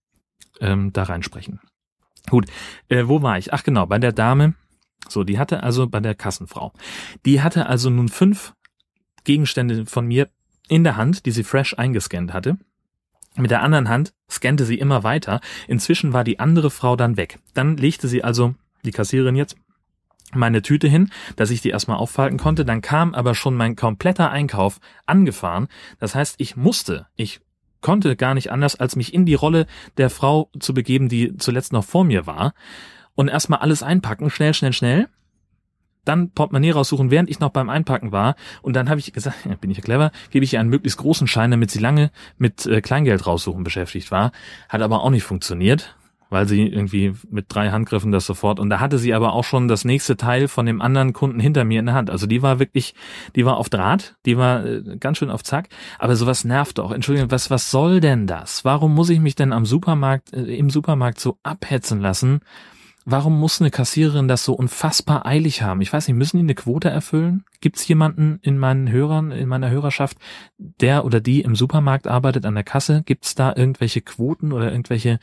ähm, 0.60 0.92
da 0.92 1.04
reinsprechen. 1.04 1.60
Gut, 2.28 2.46
äh, 2.88 3.04
wo 3.06 3.22
war 3.22 3.38
ich? 3.38 3.52
Ach 3.52 3.64
genau, 3.64 3.86
bei 3.86 3.98
der 3.98 4.12
Dame. 4.12 4.54
So, 5.08 5.24
die 5.24 5.38
hatte 5.38 5.62
also 5.62 5.88
bei 5.88 6.00
der 6.00 6.14
Kassenfrau. 6.14 6.72
Die 7.26 7.42
hatte 7.42 7.66
also 7.66 7.90
nun 7.90 8.08
fünf 8.08 8.54
Gegenstände 9.24 9.86
von 9.86 10.06
mir 10.06 10.28
in 10.68 10.84
der 10.84 10.96
Hand, 10.96 11.26
die 11.26 11.32
sie 11.32 11.42
fresh 11.42 11.74
eingescannt 11.76 12.32
hatte. 12.32 12.56
Mit 13.36 13.50
der 13.50 13.62
anderen 13.62 13.88
Hand 13.88 14.12
scannte 14.30 14.64
sie 14.64 14.78
immer 14.78 15.04
weiter. 15.04 15.40
Inzwischen 15.66 16.12
war 16.12 16.22
die 16.22 16.38
andere 16.38 16.70
Frau 16.70 16.96
dann 16.96 17.16
weg. 17.16 17.38
Dann 17.54 17.76
legte 17.76 18.08
sie 18.08 18.22
also, 18.22 18.54
die 18.84 18.90
Kassiererin 18.90 19.36
jetzt, 19.36 19.56
meine 20.34 20.62
Tüte 20.62 20.88
hin, 20.88 21.10
dass 21.36 21.50
ich 21.50 21.60
die 21.60 21.70
erstmal 21.70 21.98
auffalten 21.98 22.38
konnte. 22.38 22.64
Dann 22.64 22.80
kam 22.80 23.14
aber 23.14 23.34
schon 23.34 23.54
mein 23.54 23.76
kompletter 23.76 24.30
Einkauf 24.30 24.80
angefahren. 25.06 25.68
Das 25.98 26.14
heißt, 26.14 26.36
ich 26.38 26.56
musste, 26.56 27.06
ich 27.16 27.40
konnte 27.82 28.17
gar 28.17 28.34
nicht 28.34 28.50
anders, 28.50 28.76
als 28.76 28.96
mich 28.96 29.12
in 29.12 29.26
die 29.26 29.34
Rolle 29.34 29.67
der 29.99 30.11
Frau 30.11 30.50
zu 30.58 30.73
begeben, 30.73 31.08
die 31.08 31.37
zuletzt 31.37 31.73
noch 31.73 31.84
vor 31.84 32.05
mir 32.05 32.26
war. 32.26 32.55
Und 33.14 33.29
erstmal 33.29 33.61
alles 33.61 33.82
einpacken, 33.82 34.31
schnell, 34.31 34.55
schnell, 34.55 34.73
schnell 34.73 35.08
dann 36.05 36.31
Portemonnaie 36.31 36.73
raussuchen, 36.73 37.11
während 37.11 37.31
ich 37.31 37.40
noch 37.40 37.50
beim 37.50 37.70
Einpacken 37.70 38.12
war. 38.12 38.34
Und 38.61 38.75
dann 38.75 38.88
habe 38.88 39.00
ich 39.00 39.12
gesagt, 39.12 39.37
bin 39.61 39.70
ich 39.70 39.79
ja 39.79 39.82
clever, 39.82 40.11
gebe 40.31 40.44
ich 40.44 40.52
ihr 40.52 40.61
einen 40.61 40.70
möglichst 40.70 40.99
großen 40.99 41.26
Schein, 41.26 41.50
damit 41.50 41.70
sie 41.70 41.79
lange 41.79 42.11
mit 42.38 42.67
äh, 42.67 42.81
Kleingeld 42.81 43.26
raussuchen 43.26 43.64
beschäftigt 43.64 44.11
war. 44.11 44.33
Hat 44.68 44.83
aber 44.83 45.02
auch 45.02 45.11
nicht 45.11 45.25
funktioniert, 45.25 45.97
weil 46.32 46.48
sie 46.48 46.66
irgendwie 46.66 47.14
mit 47.30 47.46
drei 47.48 47.70
Handgriffen 47.70 48.10
das 48.10 48.26
sofort. 48.26 48.58
Und 48.58 48.70
da 48.70 48.80
hatte 48.80 48.98
sie 48.98 49.12
aber 49.12 49.34
auch 49.34 49.44
schon 49.44 49.68
das 49.68 49.84
nächste 49.84 50.16
Teil 50.16 50.48
von 50.48 50.64
dem 50.64 50.80
anderen 50.80 51.12
Kunden 51.12 51.38
hinter 51.38 51.64
mir 51.64 51.80
in 51.80 51.86
der 51.86 51.94
Hand. 51.94 52.10
Also 52.10 52.26
die 52.26 52.42
war 52.42 52.58
wirklich, 52.58 52.94
die 53.36 53.44
war 53.44 53.58
auf 53.58 53.68
Draht, 53.68 54.16
die 54.24 54.38
war 54.38 54.64
äh, 54.64 54.96
ganz 54.98 55.18
schön 55.18 55.30
auf 55.30 55.44
Zack. 55.44 55.68
Aber 55.98 56.16
sowas 56.16 56.44
nervt 56.44 56.80
auch. 56.80 56.90
Entschuldigung, 56.90 57.30
was, 57.30 57.50
was 57.50 57.70
soll 57.70 58.00
denn 58.00 58.26
das? 58.26 58.64
Warum 58.64 58.94
muss 58.94 59.10
ich 59.10 59.20
mich 59.20 59.34
denn 59.34 59.52
am 59.52 59.66
Supermarkt, 59.66 60.32
äh, 60.32 60.56
im 60.56 60.70
Supermarkt 60.70 61.20
so 61.20 61.38
abhetzen 61.42 62.00
lassen? 62.00 62.40
Warum 63.04 63.38
muss 63.38 63.61
eine 63.61 63.71
Kassiererin 63.71 64.28
das 64.28 64.44
so 64.44 64.54
unfassbar 64.54 65.26
eilig 65.26 65.62
haben? 65.62 65.80
Ich 65.80 65.92
weiß 65.92 66.06
nicht, 66.06 66.16
müssen 66.16 66.37
die 66.37 66.44
eine 66.44 66.54
Quote 66.54 66.88
erfüllen? 66.88 67.44
Gibt 67.61 67.76
es 67.76 67.88
jemanden 67.88 68.38
in 68.42 68.59
meinen 68.59 68.90
Hörern, 68.90 69.32
in 69.32 69.49
meiner 69.49 69.71
Hörerschaft, 69.71 70.18
der 70.59 71.04
oder 71.04 71.21
die 71.21 71.40
im 71.40 71.56
Supermarkt 71.56 72.06
arbeitet 72.06 72.47
an 72.47 72.54
der 72.54 72.62
Kasse? 72.62 73.02
Gibt 73.04 73.25
es 73.25 73.35
da 73.35 73.54
irgendwelche 73.56 74.02
Quoten 74.02 74.52
oder 74.52 74.71
irgendwelche 74.71 75.18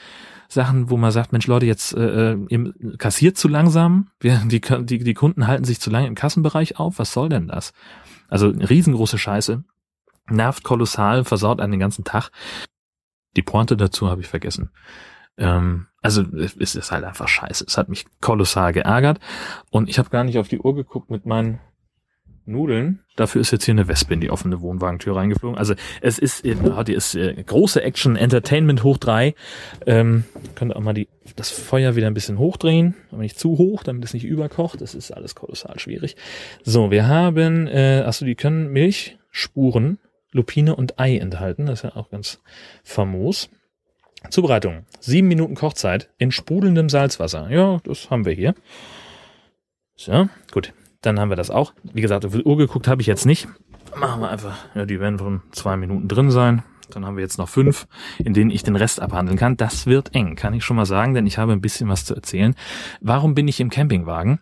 Sachen, 0.49 0.89
wo 0.89 0.97
man 0.97 1.11
sagt, 1.11 1.31
Mensch 1.31 1.47
Leute, 1.47 1.65
jetzt 1.65 1.93
äh, 1.93 2.33
äh 2.33 2.37
ihr 2.49 2.73
kassiert 2.97 3.37
zu 3.37 3.47
langsam, 3.47 4.09
Wir, 4.19 4.41
die, 4.45 4.59
die, 4.59 5.03
die 5.03 5.13
Kunden 5.13 5.47
halten 5.47 5.63
sich 5.63 5.79
zu 5.79 5.89
lange 5.89 6.07
im 6.07 6.15
Kassenbereich 6.15 6.79
auf, 6.79 6.99
was 6.99 7.13
soll 7.13 7.29
denn 7.29 7.47
das? 7.47 7.71
Also 8.27 8.47
riesengroße 8.49 9.17
Scheiße, 9.17 9.63
nervt 10.29 10.63
kolossal, 10.63 11.23
versaut 11.23 11.61
einen 11.61 11.71
den 11.71 11.79
ganzen 11.79 12.03
Tag. 12.03 12.29
Die 13.37 13.41
Pointe 13.41 13.77
dazu 13.77 14.09
habe 14.09 14.21
ich 14.21 14.27
vergessen. 14.27 14.71
Ähm, 15.37 15.87
also 16.01 16.23
es 16.33 16.75
ist 16.75 16.91
halt 16.91 17.03
einfach 17.03 17.27
scheiße. 17.27 17.65
Es 17.67 17.77
hat 17.77 17.89
mich 17.89 18.05
kolossal 18.21 18.73
geärgert 18.73 19.19
und 19.69 19.89
ich 19.89 19.99
habe 19.99 20.09
gar 20.09 20.23
nicht 20.23 20.37
auf 20.37 20.47
die 20.47 20.59
Uhr 20.59 20.75
geguckt 20.75 21.09
mit 21.09 21.25
meinen 21.25 21.59
Nudeln. 22.49 23.01
Dafür 23.15 23.41
ist 23.41 23.51
jetzt 23.51 23.65
hier 23.65 23.73
eine 23.73 23.87
Wespe 23.87 24.13
in 24.13 24.21
die 24.21 24.31
offene 24.31 24.61
Wohnwagentür 24.61 25.15
reingeflogen. 25.15 25.57
Also 25.57 25.75
es 26.01 26.19
ist, 26.19 26.43
die 26.43 26.93
ist 26.93 27.15
äh, 27.15 27.43
große 27.43 27.81
Action, 27.81 28.15
Entertainment 28.15 28.83
hoch 28.83 28.97
drei. 28.97 29.35
Ähm, 29.85 30.25
könnt 30.55 30.75
auch 30.75 30.81
mal 30.81 30.93
die, 30.93 31.07
das 31.35 31.51
Feuer 31.51 31.95
wieder 31.95 32.07
ein 32.07 32.13
bisschen 32.13 32.39
hochdrehen, 32.39 32.95
aber 33.11 33.21
nicht 33.21 33.39
zu 33.39 33.57
hoch, 33.57 33.83
damit 33.83 34.03
es 34.03 34.13
nicht 34.13 34.25
überkocht. 34.25 34.81
Das 34.81 34.95
ist 34.95 35.11
alles 35.11 35.35
kolossal 35.35 35.79
schwierig. 35.79 36.15
So, 36.63 36.91
wir 36.91 37.07
haben, 37.07 37.67
äh, 37.67 38.03
achso, 38.05 38.25
die 38.25 38.35
können 38.35 38.71
Milchspuren, 38.71 39.99
Lupine 40.31 40.75
und 40.75 40.99
Ei 40.99 41.17
enthalten. 41.17 41.67
Das 41.67 41.83
ist 41.83 41.83
ja 41.83 41.95
auch 41.95 42.09
ganz 42.09 42.41
famos. 42.83 43.49
Zubereitung. 44.29 44.85
Sieben 44.99 45.27
Minuten 45.27 45.55
Kochzeit 45.55 46.09
in 46.17 46.31
sprudelndem 46.31 46.89
Salzwasser. 46.89 47.49
Ja, 47.49 47.79
das 47.83 48.09
haben 48.09 48.25
wir 48.25 48.33
hier. 48.33 48.53
So, 49.95 50.27
gut. 50.51 50.73
Dann 51.01 51.19
haben 51.19 51.29
wir 51.29 51.37
das 51.37 51.49
auch. 51.49 51.73
Wie 51.83 52.01
gesagt, 52.01 52.25
auf 52.25 52.33
die 52.33 52.43
Uhr 52.43 52.57
geguckt 52.57 52.87
habe 52.87 53.01
ich 53.01 53.07
jetzt 53.07 53.25
nicht. 53.25 53.47
machen 53.95 54.21
wir 54.21 54.29
einfach, 54.29 54.57
ja, 54.75 54.85
die 54.85 54.99
werden 54.99 55.17
von 55.17 55.41
zwei 55.51 55.77
Minuten 55.77 56.07
drin 56.07 56.31
sein. 56.31 56.63
Dann 56.91 57.05
haben 57.05 57.17
wir 57.17 57.21
jetzt 57.21 57.37
noch 57.37 57.49
fünf, 57.49 57.87
in 58.17 58.33
denen 58.33 58.49
ich 58.49 58.63
den 58.63 58.75
Rest 58.75 59.01
abhandeln 59.01 59.37
kann. 59.37 59.57
Das 59.57 59.85
wird 59.85 60.15
eng, 60.15 60.35
kann 60.35 60.53
ich 60.53 60.63
schon 60.65 60.75
mal 60.75 60.85
sagen, 60.85 61.13
denn 61.13 61.27
ich 61.27 61.37
habe 61.37 61.53
ein 61.53 61.61
bisschen 61.61 61.87
was 61.87 62.03
zu 62.05 62.15
erzählen. 62.15 62.55
Warum 62.99 63.35
bin 63.35 63.47
ich 63.47 63.59
im 63.59 63.69
Campingwagen? 63.69 64.39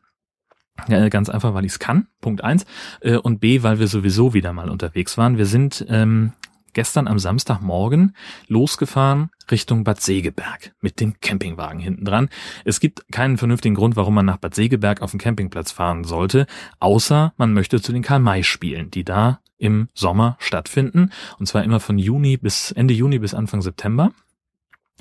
Ja, 0.88 1.10
ganz 1.10 1.30
einfach, 1.30 1.54
weil 1.54 1.66
ich 1.66 1.74
es 1.74 1.80
kann, 1.80 2.08
Punkt 2.22 2.44
eins. 2.44 2.66
Äh, 3.02 3.18
und 3.18 3.40
B, 3.40 3.64
weil 3.64 3.80
wir 3.80 3.88
sowieso 3.88 4.34
wieder 4.34 4.54
mal 4.54 4.70
unterwegs 4.70 5.18
waren. 5.18 5.38
Wir 5.38 5.48
sind 5.48 5.86
ähm, 5.90 6.34
gestern 6.78 7.08
am 7.08 7.18
Samstagmorgen 7.18 8.16
losgefahren 8.48 9.32
Richtung 9.50 9.84
Bad 9.84 10.00
Segeberg 10.00 10.76
mit 10.80 11.00
dem 11.00 11.20
Campingwagen 11.20 11.80
hinten 11.80 12.06
dran. 12.06 12.30
Es 12.66 12.80
gibt 12.80 13.12
keinen 13.12 13.40
vernünftigen 13.40 13.74
Grund, 13.74 13.96
warum 13.96 14.14
man 14.14 14.28
nach 14.28 14.38
Bad 14.38 14.54
Segeberg 14.54 15.02
auf 15.02 15.10
den 15.10 15.20
Campingplatz 15.20 15.72
fahren 15.72 16.04
sollte, 16.04 16.46
außer 16.80 17.34
man 17.36 17.52
möchte 17.54 17.82
zu 17.82 17.94
den 17.94 18.04
Karl-May-Spielen, 18.04 18.92
die 18.92 19.04
da 19.04 19.40
im 19.58 19.90
Sommer 19.96 20.38
stattfinden. 20.38 21.10
Und 21.40 21.48
zwar 21.48 21.64
immer 21.64 21.80
von 21.80 21.98
Juni 21.98 22.38
bis 22.38 22.72
Ende 22.74 22.94
Juni 22.94 23.18
bis 23.18 23.34
Anfang 23.34 23.64
September. 23.64 24.12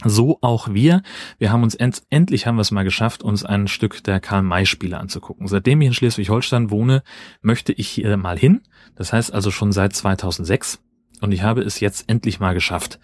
So 0.03 0.39
auch 0.41 0.73
wir. 0.73 1.03
Wir 1.37 1.53
haben 1.53 1.63
uns 1.63 1.75
end, 1.75 2.05
endlich 2.09 2.47
haben 2.47 2.57
wir 2.57 2.63
es 2.63 2.71
mal 2.71 2.85
geschafft, 2.85 3.23
uns 3.23 3.45
ein 3.45 3.69
Stück 3.69 4.03
der 4.03 4.21
Karl-May-Spiele 4.21 4.97
anzugucken. 4.97 5.47
Seitdem 5.47 5.83
ich 5.83 5.89
in 5.89 5.95
Schleswig-Holstein 5.95 6.71
wohne, 6.71 7.03
möchte 7.43 7.75
ich 7.75 7.89
hier 7.89 8.17
mal 8.17 8.39
hin. 8.39 8.63
Das 8.95 9.13
heißt 9.13 9.31
also 9.35 9.51
schon 9.51 9.73
seit 9.73 9.95
2006. 9.95 10.81
Und 11.21 11.33
ich 11.33 11.43
habe 11.43 11.63
es 11.63 11.81
jetzt 11.81 12.09
endlich 12.09 12.41
mal 12.41 12.55
geschafft, 12.55 12.99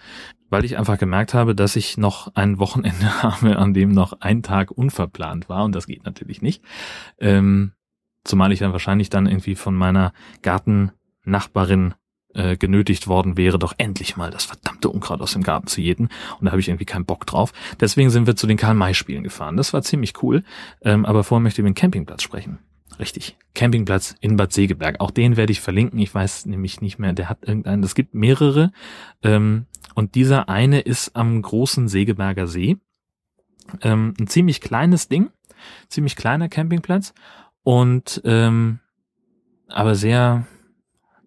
weil 0.51 0.65
ich 0.65 0.79
einfach 0.79 0.99
gemerkt 0.99 1.35
habe, 1.35 1.55
dass 1.55 1.77
ich 1.77 1.97
noch 1.97 2.35
ein 2.35 2.59
Wochenende 2.59 3.23
habe, 3.23 3.57
an 3.57 3.75
dem 3.75 3.93
noch 3.93 4.21
ein 4.21 4.43
Tag 4.43 4.71
unverplant 4.71 5.49
war. 5.49 5.65
Und 5.65 5.75
das 5.75 5.87
geht 5.87 6.05
natürlich 6.05 6.43
nicht. 6.43 6.63
Ähm, 7.19 7.73
zumal 8.25 8.53
ich 8.53 8.59
dann 8.59 8.73
wahrscheinlich 8.73 9.11
dann 9.11 9.27
irgendwie 9.27 9.55
von 9.55 9.75
meiner 9.75 10.13
Gartennachbarin 10.43 11.95
äh, 12.35 12.57
genötigt 12.57 13.09
worden 13.09 13.37
wäre, 13.37 13.59
doch 13.59 13.75
endlich 13.79 14.17
mal 14.17 14.31
das 14.31 14.45
verdammte 14.45 14.89
Unkraut 14.89 15.21
aus 15.21 15.33
dem 15.33 15.43
Garten 15.43 15.67
zu 15.67 15.81
jäten. 15.81 16.09
Und 16.39 16.47
da 16.47 16.53
habe 16.53 16.61
ich 16.61 16.69
irgendwie 16.69 16.85
keinen 16.85 17.05
Bock 17.05 17.27
drauf. 17.27 17.53
Deswegen 17.81 18.11
sind 18.11 18.27
wir 18.27 18.37
zu 18.37 18.47
den 18.47 18.57
Karl-May-Spielen 18.57 19.23
gefahren. 19.23 19.57
Das 19.57 19.73
war 19.73 19.83
ziemlich 19.83 20.23
cool. 20.23 20.43
Ähm, 20.83 21.05
aber 21.05 21.25
vorher 21.25 21.43
möchte 21.43 21.61
ich 21.61 21.65
über 21.65 21.71
den 21.71 21.75
Campingplatz 21.75 22.23
sprechen. 22.23 22.59
Richtig. 22.99 23.37
Campingplatz 23.55 24.15
in 24.21 24.37
Bad 24.37 24.53
Segeberg. 24.53 25.01
Auch 25.01 25.11
den 25.11 25.37
werde 25.37 25.53
ich 25.53 25.61
verlinken. 25.61 25.99
Ich 25.99 26.15
weiß 26.15 26.47
nämlich 26.47 26.81
nicht 26.81 26.99
mehr, 26.99 27.13
der 27.13 27.29
hat 27.29 27.39
irgendeinen, 27.43 27.83
es 27.83 27.95
gibt 27.95 28.15
mehrere. 28.15 28.73
Ähm, 29.23 29.67
und 29.95 30.15
dieser 30.15 30.49
eine 30.49 30.81
ist 30.81 31.17
am 31.17 31.41
großen 31.41 31.89
Segeberger 31.89 32.47
See. 32.47 32.77
Ähm, 33.83 34.15
ein 34.19 34.27
ziemlich 34.27 34.61
kleines 34.61 35.09
Ding. 35.09 35.31
Ziemlich 35.89 36.17
kleiner 36.17 36.49
Campingplatz. 36.49 37.15
Und 37.63 38.21
ähm, 38.25 38.81
aber 39.69 39.95
sehr, 39.95 40.47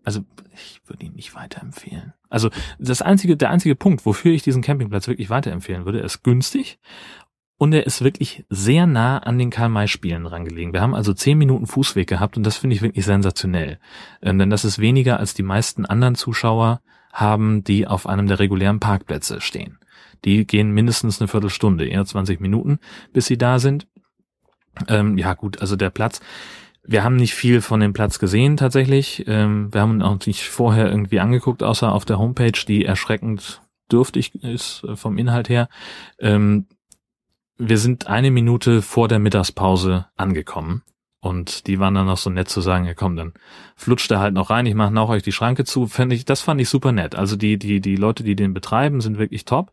also 0.03 0.21
ich 0.53 0.81
würde 0.85 1.05
ihn 1.05 1.13
nicht 1.13 1.35
weiterempfehlen. 1.35 2.13
Also 2.29 2.49
das 2.79 3.01
einzige, 3.01 3.37
der 3.37 3.49
einzige 3.49 3.75
Punkt, 3.75 4.05
wofür 4.05 4.33
ich 4.33 4.43
diesen 4.43 4.61
Campingplatz 4.61 5.07
wirklich 5.07 5.29
weiterempfehlen 5.29 5.85
würde, 5.85 5.99
ist 5.99 6.23
günstig 6.23 6.79
und 7.57 7.73
er 7.73 7.85
ist 7.85 8.03
wirklich 8.03 8.45
sehr 8.49 8.85
nah 8.85 9.19
an 9.19 9.37
den 9.37 9.49
Karl-May-Spielen 9.49 10.25
rangelegen. 10.25 10.73
Wir 10.73 10.81
haben 10.81 10.95
also 10.95 11.13
zehn 11.13 11.37
Minuten 11.37 11.67
Fußweg 11.67 12.07
gehabt 12.07 12.35
und 12.35 12.43
das 12.43 12.57
finde 12.57 12.75
ich 12.75 12.81
wirklich 12.81 13.05
sensationell. 13.05 13.79
Ähm, 14.21 14.39
denn 14.39 14.49
das 14.49 14.65
ist 14.65 14.79
weniger 14.79 15.19
als 15.19 15.33
die 15.33 15.43
meisten 15.43 15.85
anderen 15.85 16.15
Zuschauer 16.15 16.81
haben, 17.13 17.63
die 17.63 17.87
auf 17.87 18.07
einem 18.07 18.27
der 18.27 18.39
regulären 18.39 18.81
Parkplätze 18.81 19.39
stehen. 19.39 19.79
Die 20.25 20.45
gehen 20.45 20.71
mindestens 20.71 21.21
eine 21.21 21.29
Viertelstunde, 21.29 21.87
eher 21.87 22.03
20 22.03 22.41
Minuten, 22.41 22.79
bis 23.13 23.27
sie 23.27 23.37
da 23.37 23.59
sind. 23.59 23.87
Ähm, 24.89 25.17
ja 25.17 25.33
gut, 25.33 25.61
also 25.61 25.77
der 25.77 25.91
Platz, 25.91 26.19
wir 26.83 27.03
haben 27.03 27.15
nicht 27.15 27.33
viel 27.33 27.61
von 27.61 27.79
dem 27.79 27.93
Platz 27.93 28.19
gesehen 28.19 28.57
tatsächlich. 28.57 29.23
Ähm, 29.27 29.73
wir 29.73 29.79
haben 29.81 29.95
ihn 29.95 30.01
auch 30.01 30.25
nicht 30.25 30.43
vorher 30.43 30.89
irgendwie 30.89 31.21
angeguckt, 31.21 31.63
außer 31.63 31.91
auf 31.91 32.03
der 32.03 32.19
Homepage, 32.19 32.65
die 32.67 32.83
erschreckend 32.83 33.61
dürftig 33.91 34.35
ist 34.43 34.83
äh, 34.83 34.95
vom 34.95 35.17
Inhalt 35.17 35.47
her. 35.47 35.69
Ähm, 36.19 36.67
wir 37.57 37.77
sind 37.77 38.07
eine 38.07 38.31
Minute 38.31 38.81
vor 38.81 39.07
der 39.07 39.19
Mittagspause 39.19 40.07
angekommen. 40.15 40.83
Und 41.25 41.65
die 41.65 41.79
waren 41.79 41.95
dann 41.95 42.05
noch 42.05 42.19
so 42.19 42.29
nett 42.29 42.49
zu 42.49 42.61
sagen, 42.61 42.85
ja 42.85 42.93
komm, 42.93 43.15
dann 43.15 43.33
flutscht 43.75 44.11
er 44.11 44.19
halt 44.19 44.35
noch 44.35 44.51
rein, 44.51 44.67
ich 44.67 44.75
mache 44.75 44.95
auch 44.99 45.09
euch 45.09 45.23
die 45.23 45.31
Schranke 45.31 45.65
zu. 45.65 45.87
Fand 45.87 46.13
ich, 46.13 46.23
das 46.23 46.43
fand 46.43 46.61
ich 46.61 46.69
super 46.69 46.91
nett. 46.91 47.15
Also 47.15 47.35
die, 47.35 47.57
die, 47.57 47.81
die 47.81 47.95
Leute, 47.95 48.23
die 48.23 48.35
den 48.35 48.53
betreiben, 48.53 49.01
sind 49.01 49.17
wirklich 49.17 49.43
top. 49.43 49.71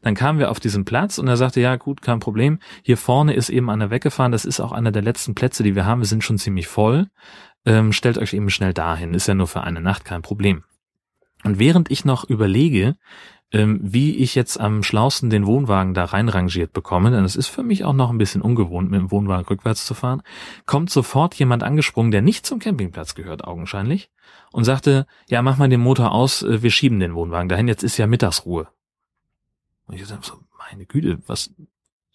Dann 0.00 0.14
kamen 0.14 0.38
wir 0.38 0.50
auf 0.50 0.60
diesen 0.60 0.86
Platz 0.86 1.18
und 1.18 1.28
er 1.28 1.36
sagte, 1.36 1.60
ja 1.60 1.76
gut, 1.76 2.00
kein 2.00 2.20
Problem. 2.20 2.58
Hier 2.82 2.96
vorne 2.96 3.34
ist 3.34 3.50
eben 3.50 3.68
einer 3.68 3.90
weggefahren. 3.90 4.32
Das 4.32 4.46
ist 4.46 4.60
auch 4.60 4.72
einer 4.72 4.92
der 4.92 5.02
letzten 5.02 5.34
Plätze, 5.34 5.62
die 5.62 5.74
wir 5.74 5.84
haben. 5.84 6.00
Wir 6.00 6.06
sind 6.06 6.24
schon 6.24 6.38
ziemlich 6.38 6.68
voll. 6.68 7.08
Ähm, 7.66 7.92
stellt 7.92 8.16
euch 8.16 8.32
eben 8.32 8.48
schnell 8.48 8.72
dahin. 8.72 9.12
Ist 9.12 9.28
ja 9.28 9.34
nur 9.34 9.46
für 9.46 9.60
eine 9.60 9.82
Nacht 9.82 10.06
kein 10.06 10.22
Problem. 10.22 10.64
Und 11.42 11.58
während 11.58 11.90
ich 11.90 12.06
noch 12.06 12.24
überlege, 12.24 12.96
ähm, 13.54 13.78
wie 13.82 14.16
ich 14.16 14.34
jetzt 14.34 14.58
am 14.58 14.82
schlausten 14.82 15.30
den 15.30 15.46
Wohnwagen 15.46 15.94
da 15.94 16.04
reinrangiert 16.04 16.72
bekomme, 16.72 17.12
denn 17.12 17.24
es 17.24 17.36
ist 17.36 17.46
für 17.46 17.62
mich 17.62 17.84
auch 17.84 17.92
noch 17.92 18.10
ein 18.10 18.18
bisschen 18.18 18.42
ungewohnt, 18.42 18.90
mit 18.90 19.00
dem 19.00 19.12
Wohnwagen 19.12 19.46
rückwärts 19.46 19.86
zu 19.86 19.94
fahren, 19.94 20.22
kommt 20.66 20.90
sofort 20.90 21.34
jemand 21.36 21.62
angesprungen, 21.62 22.10
der 22.10 22.20
nicht 22.20 22.44
zum 22.44 22.58
Campingplatz 22.58 23.14
gehört, 23.14 23.44
augenscheinlich, 23.44 24.10
und 24.50 24.64
sagte, 24.64 25.06
ja, 25.28 25.40
mach 25.40 25.56
mal 25.56 25.68
den 25.68 25.80
Motor 25.80 26.10
aus, 26.10 26.42
äh, 26.42 26.62
wir 26.62 26.70
schieben 26.70 26.98
den 26.98 27.14
Wohnwagen 27.14 27.48
dahin, 27.48 27.68
jetzt 27.68 27.84
ist 27.84 27.96
ja 27.96 28.08
Mittagsruhe. 28.08 28.66
Und 29.86 29.94
ich 29.94 30.06
dachte 30.06 30.26
so, 30.26 30.34
meine 30.70 30.84
Güte, 30.86 31.20
was, 31.26 31.54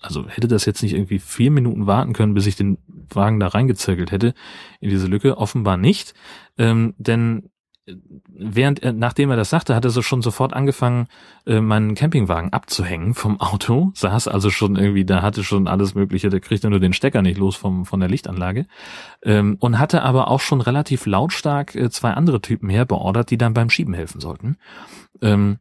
also 0.02 0.28
hätte 0.28 0.50
das 0.50 0.66
jetzt 0.66 0.84
nicht 0.84 0.94
irgendwie 0.94 1.20
vier 1.20 1.52
Minuten 1.52 1.88
warten 1.88 2.12
können, 2.12 2.34
bis 2.34 2.48
ich 2.48 2.58
den 2.58 2.80
Wagen 3.10 3.40
da 3.40 3.48
reingezirkelt 3.48 4.12
hätte 4.12 4.34
in 4.82 4.90
diese 4.90 5.08
Lücke? 5.08 5.38
Offenbar 5.38 5.78
nicht, 5.78 6.14
ähm, 6.58 6.96
denn 6.98 7.50
während 8.30 8.84
nachdem 8.98 9.30
er 9.30 9.38
das 9.38 9.50
sagte, 9.50 9.76
hat 9.76 9.86
er 9.86 9.92
so 9.92 10.02
schon 10.02 10.22
sofort 10.22 10.54
angefangen, 10.54 11.08
äh, 11.46 11.62
meinen 11.62 11.96
Campingwagen 11.96 12.54
abzuhängen 12.54 13.14
vom 13.14 13.40
Auto, 13.40 13.92
saß 13.96 14.28
also 14.28 14.50
schon 14.50 14.76
irgendwie, 14.76 15.06
da 15.06 15.22
hatte 15.22 15.44
schon 15.44 15.68
alles 15.68 15.96
Mögliche, 15.96 16.30
der 16.30 16.40
kriegte 16.40 16.70
nur 16.70 16.80
den 16.80 16.94
Stecker 16.94 17.22
nicht 17.22 17.38
los 17.38 17.56
vom, 17.56 17.86
von 17.86 18.00
der 18.00 18.10
Lichtanlage, 18.10 18.66
ähm, 19.24 19.58
und 19.60 19.80
hatte 19.80 20.04
aber 20.04 20.30
auch 20.30 20.42
schon 20.42 20.62
relativ 20.62 21.06
lautstark 21.06 21.76
äh, 21.76 21.90
zwei 21.90 22.12
andere 22.12 22.42
Typen 22.42 22.70
herbeordert, 22.70 23.32
die 23.32 23.38
dann 23.38 23.54
beim 23.54 23.70
Schieben 23.70 23.94
helfen 23.94 24.20
sollten. 24.20 24.58
Ähm, 25.22 25.60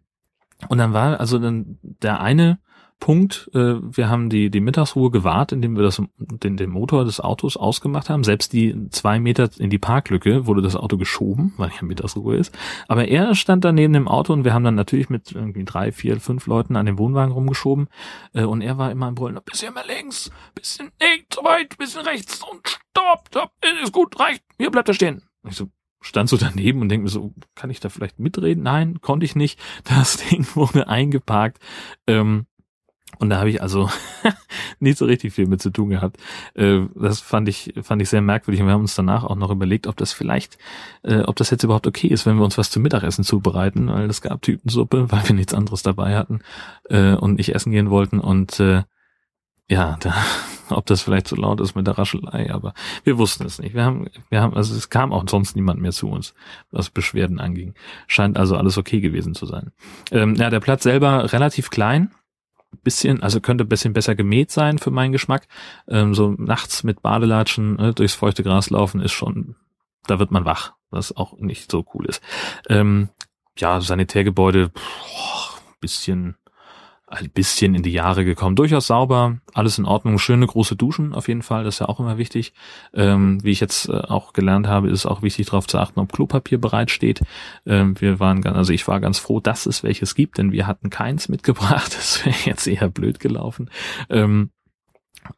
und 0.68 0.78
dann 0.78 0.92
war 0.92 1.20
also 1.20 1.38
dann 1.38 1.78
der 1.82 2.20
eine 2.20 2.58
Punkt. 3.00 3.50
Äh, 3.54 3.76
wir 3.80 4.08
haben 4.08 4.28
die, 4.28 4.50
die 4.50 4.60
Mittagsruhe 4.60 5.10
gewahrt, 5.10 5.52
indem 5.52 5.76
wir 5.76 5.82
das, 5.82 6.02
den, 6.18 6.56
den 6.56 6.70
Motor 6.70 7.04
des 7.04 7.20
Autos 7.20 7.56
ausgemacht 7.56 8.10
haben. 8.10 8.24
Selbst 8.24 8.52
die 8.52 8.88
zwei 8.90 9.20
Meter 9.20 9.50
in 9.58 9.70
die 9.70 9.78
Parklücke 9.78 10.46
wurde 10.46 10.62
das 10.62 10.76
Auto 10.76 10.96
geschoben, 10.96 11.54
weil 11.56 11.70
ja 11.70 11.82
Mittagsruhe 11.82 12.36
ist. 12.36 12.56
Aber 12.88 13.06
er 13.08 13.34
stand 13.34 13.64
da 13.64 13.72
neben 13.72 13.92
dem 13.92 14.08
Auto 14.08 14.32
und 14.32 14.44
wir 14.44 14.54
haben 14.54 14.64
dann 14.64 14.74
natürlich 14.74 15.10
mit 15.10 15.32
irgendwie 15.32 15.64
drei, 15.64 15.92
vier, 15.92 16.20
fünf 16.20 16.46
Leuten 16.46 16.76
an 16.76 16.86
dem 16.86 16.98
Wohnwagen 16.98 17.32
rumgeschoben. 17.32 17.88
Äh, 18.32 18.44
und 18.44 18.60
er 18.60 18.78
war 18.78 18.90
immer 18.90 19.06
am 19.06 19.14
Brüllen, 19.14 19.38
bisschen 19.44 19.74
mehr 19.74 19.86
links, 19.86 20.30
bisschen, 20.54 20.90
nee, 21.00 21.24
zu 21.30 21.42
weit, 21.44 21.78
bisschen 21.78 22.02
rechts 22.02 22.42
und 22.42 22.68
stopp, 22.68 23.28
stopp, 23.28 23.52
ist 23.82 23.92
gut, 23.92 24.18
reicht, 24.18 24.42
hier 24.58 24.70
bleibt 24.70 24.88
er 24.88 24.94
stehen. 24.94 25.22
ich 25.48 25.56
so, 25.56 25.68
stand 26.00 26.28
so 26.28 26.36
daneben 26.36 26.80
und 26.80 26.88
denke 26.88 27.04
mir 27.04 27.10
so, 27.10 27.32
kann 27.54 27.70
ich 27.70 27.80
da 27.80 27.88
vielleicht 27.88 28.18
mitreden? 28.18 28.62
Nein, 28.62 29.00
konnte 29.00 29.24
ich 29.24 29.36
nicht. 29.36 29.58
Das 29.84 30.16
Ding 30.16 30.46
wurde 30.54 30.88
eingeparkt. 30.88 31.58
Ähm, 32.06 32.46
und 33.18 33.30
da 33.30 33.38
habe 33.38 33.50
ich 33.50 33.62
also 33.62 33.90
nicht 34.80 34.98
so 34.98 35.04
richtig 35.04 35.32
viel 35.32 35.46
mit 35.46 35.62
zu 35.62 35.70
tun 35.70 35.90
gehabt. 35.90 36.18
Äh, 36.54 36.80
das 36.94 37.20
fand 37.20 37.48
ich, 37.48 37.74
fand 37.82 38.02
ich 38.02 38.08
sehr 38.08 38.22
merkwürdig. 38.22 38.60
Und 38.60 38.68
wir 38.68 38.74
haben 38.74 38.82
uns 38.82 38.94
danach 38.94 39.24
auch 39.24 39.36
noch 39.36 39.50
überlegt, 39.50 39.86
ob 39.86 39.96
das 39.96 40.12
vielleicht, 40.12 40.58
äh, 41.02 41.20
ob 41.20 41.36
das 41.36 41.50
jetzt 41.50 41.62
überhaupt 41.62 41.86
okay 41.86 42.08
ist, 42.08 42.26
wenn 42.26 42.36
wir 42.36 42.44
uns 42.44 42.58
was 42.58 42.70
zum 42.70 42.82
Mittagessen 42.82 43.24
zubereiten, 43.24 43.88
weil 43.88 44.08
es 44.08 44.22
gab 44.22 44.42
Tütensuppe, 44.42 45.06
weil 45.10 45.28
wir 45.28 45.34
nichts 45.34 45.54
anderes 45.54 45.82
dabei 45.82 46.16
hatten 46.16 46.40
äh, 46.88 47.14
und 47.14 47.36
nicht 47.36 47.54
essen 47.54 47.72
gehen 47.72 47.90
wollten. 47.90 48.20
Und 48.20 48.60
ja, 49.68 49.96
da, 50.00 50.14
ob 50.70 50.86
das 50.86 51.02
vielleicht 51.02 51.28
zu 51.28 51.36
so 51.36 51.42
laut 51.42 51.60
ist 51.60 51.74
mit 51.74 51.86
der 51.86 51.98
Raschelei, 51.98 52.52
aber 52.52 52.74
wir 53.04 53.18
wussten 53.18 53.44
es 53.44 53.58
nicht. 53.58 53.74
Wir 53.74 53.84
haben, 53.84 54.06
wir 54.30 54.40
haben, 54.40 54.54
also 54.54 54.74
es 54.74 54.90
kam 54.90 55.12
auch 55.12 55.24
sonst 55.28 55.56
niemand 55.56 55.80
mehr 55.80 55.92
zu 55.92 56.08
uns, 56.08 56.34
was 56.70 56.90
Beschwerden 56.90 57.38
anging. 57.38 57.74
Scheint 58.06 58.38
also 58.38 58.56
alles 58.56 58.78
okay 58.78 59.00
gewesen 59.00 59.34
zu 59.34 59.46
sein. 59.46 59.72
Ähm, 60.10 60.34
ja, 60.34 60.50
der 60.50 60.60
Platz 60.60 60.82
selber 60.82 61.32
relativ 61.32 61.70
klein 61.70 62.10
bisschen, 62.82 63.22
also 63.22 63.40
könnte 63.40 63.64
ein 63.64 63.68
bisschen 63.68 63.92
besser 63.92 64.14
gemäht 64.14 64.50
sein 64.50 64.78
für 64.78 64.90
meinen 64.90 65.12
Geschmack. 65.12 65.46
Ähm, 65.88 66.14
so 66.14 66.34
nachts 66.38 66.84
mit 66.84 67.02
Badelatschen 67.02 67.76
ne, 67.76 67.94
durchs 67.94 68.14
feuchte 68.14 68.42
Gras 68.42 68.70
laufen 68.70 69.00
ist 69.00 69.12
schon, 69.12 69.56
da 70.06 70.18
wird 70.18 70.30
man 70.30 70.44
wach, 70.44 70.74
was 70.90 71.16
auch 71.16 71.38
nicht 71.38 71.70
so 71.70 71.84
cool 71.94 72.06
ist. 72.06 72.22
Ähm, 72.68 73.08
ja, 73.56 73.80
Sanitärgebäude, 73.80 74.68
boah, 74.68 75.60
bisschen 75.80 76.36
ein 77.10 77.30
bisschen 77.30 77.74
in 77.74 77.82
die 77.82 77.92
Jahre 77.92 78.24
gekommen. 78.24 78.54
Durchaus 78.54 78.86
sauber, 78.86 79.38
alles 79.54 79.78
in 79.78 79.86
Ordnung. 79.86 80.18
Schöne 80.18 80.46
große 80.46 80.76
Duschen 80.76 81.14
auf 81.14 81.28
jeden 81.28 81.42
Fall, 81.42 81.64
das 81.64 81.76
ist 81.76 81.80
ja 81.80 81.88
auch 81.88 82.00
immer 82.00 82.18
wichtig. 82.18 82.52
Ähm, 82.92 83.42
wie 83.42 83.50
ich 83.50 83.60
jetzt 83.60 83.88
äh, 83.88 83.92
auch 83.92 84.32
gelernt 84.32 84.66
habe, 84.66 84.88
ist 84.88 85.00
es 85.00 85.06
auch 85.06 85.22
wichtig 85.22 85.46
darauf 85.46 85.66
zu 85.66 85.78
achten, 85.78 86.00
ob 86.00 86.12
Klopapier 86.12 86.60
bereitsteht. 86.60 87.22
Ähm, 87.66 87.98
wir 88.00 88.20
waren 88.20 88.42
ganz, 88.42 88.56
also 88.56 88.72
ich 88.72 88.86
war 88.86 89.00
ganz 89.00 89.18
froh, 89.18 89.40
dass 89.40 89.66
es 89.66 89.82
welches 89.82 90.14
gibt, 90.14 90.38
denn 90.38 90.52
wir 90.52 90.66
hatten 90.66 90.90
keins 90.90 91.28
mitgebracht. 91.30 91.96
Das 91.96 92.24
wäre 92.24 92.36
jetzt 92.44 92.66
eher 92.66 92.88
blöd 92.88 93.20
gelaufen. 93.20 93.70
Ähm, 94.10 94.50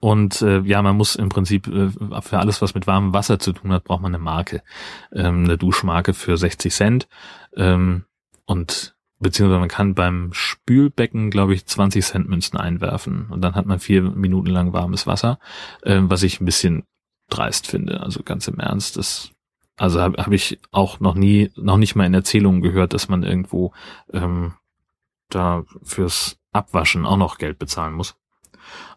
Und 0.00 0.43
äh, 0.43 0.61
ja, 0.61 0.83
man 0.83 0.97
muss 0.97 1.17
im 1.17 1.29
Prinzip 1.31 1.67
äh, 1.67 1.91
für 2.21 2.39
alles, 2.39 2.62
was 2.62 2.75
mit 2.75 2.87
warmem 2.87 3.12
Wasser 3.12 3.39
zu 3.39 3.53
tun 3.53 3.73
hat, 3.73 3.85
braucht 3.85 4.03
man 4.03 4.15
eine 4.15 4.23
Marke, 4.23 4.62
ähm, 5.12 5.45
eine 5.45 5.57
Duschmarke 5.59 6.15
für 6.15 6.37
60 6.37 6.73
Cent. 6.73 7.09
Ähm, 7.57 8.05
und 8.45 8.95
beziehungsweise 9.21 9.61
man 9.61 9.69
kann 9.69 9.95
beim 9.95 10.33
Spülbecken, 10.33 11.31
glaube 11.31 11.55
ich, 11.55 11.67
20 11.67 12.05
Cent 12.05 12.29
Münzen 12.29 12.59
einwerfen 12.59 13.27
und 13.31 13.43
dann 13.43 13.55
hat 13.55 13.67
man 13.67 13.79
vier 13.79 14.03
Minuten 14.03 14.49
lang 14.49 14.73
warmes 14.73 15.07
Wasser, 15.07 15.39
äh, 15.83 16.00
was 16.03 16.23
ich 16.23 16.41
ein 16.41 16.47
bisschen 16.47 16.85
dreist 17.29 17.67
finde. 17.67 18.00
Also 18.00 18.23
ganz 18.23 18.49
im 18.49 18.59
Ernst, 18.59 18.97
das 18.97 19.31
also 19.77 20.00
habe 20.00 20.23
hab 20.23 20.33
ich 20.33 20.61
auch 20.73 21.00
noch 21.00 21.15
nie, 21.15 21.50
noch 21.57 21.79
nicht 21.79 21.95
mal 21.95 22.05
in 22.05 22.12
Erzählungen 22.12 22.61
gehört, 22.61 22.93
dass 22.93 23.09
man 23.09 23.23
irgendwo 23.23 23.73
ähm, 24.12 24.53
da 25.31 25.65
fürs 25.83 26.37
Abwaschen 26.53 27.07
auch 27.07 27.17
noch 27.17 27.39
Geld 27.39 27.59
bezahlen 27.59 27.95
muss. 27.95 28.17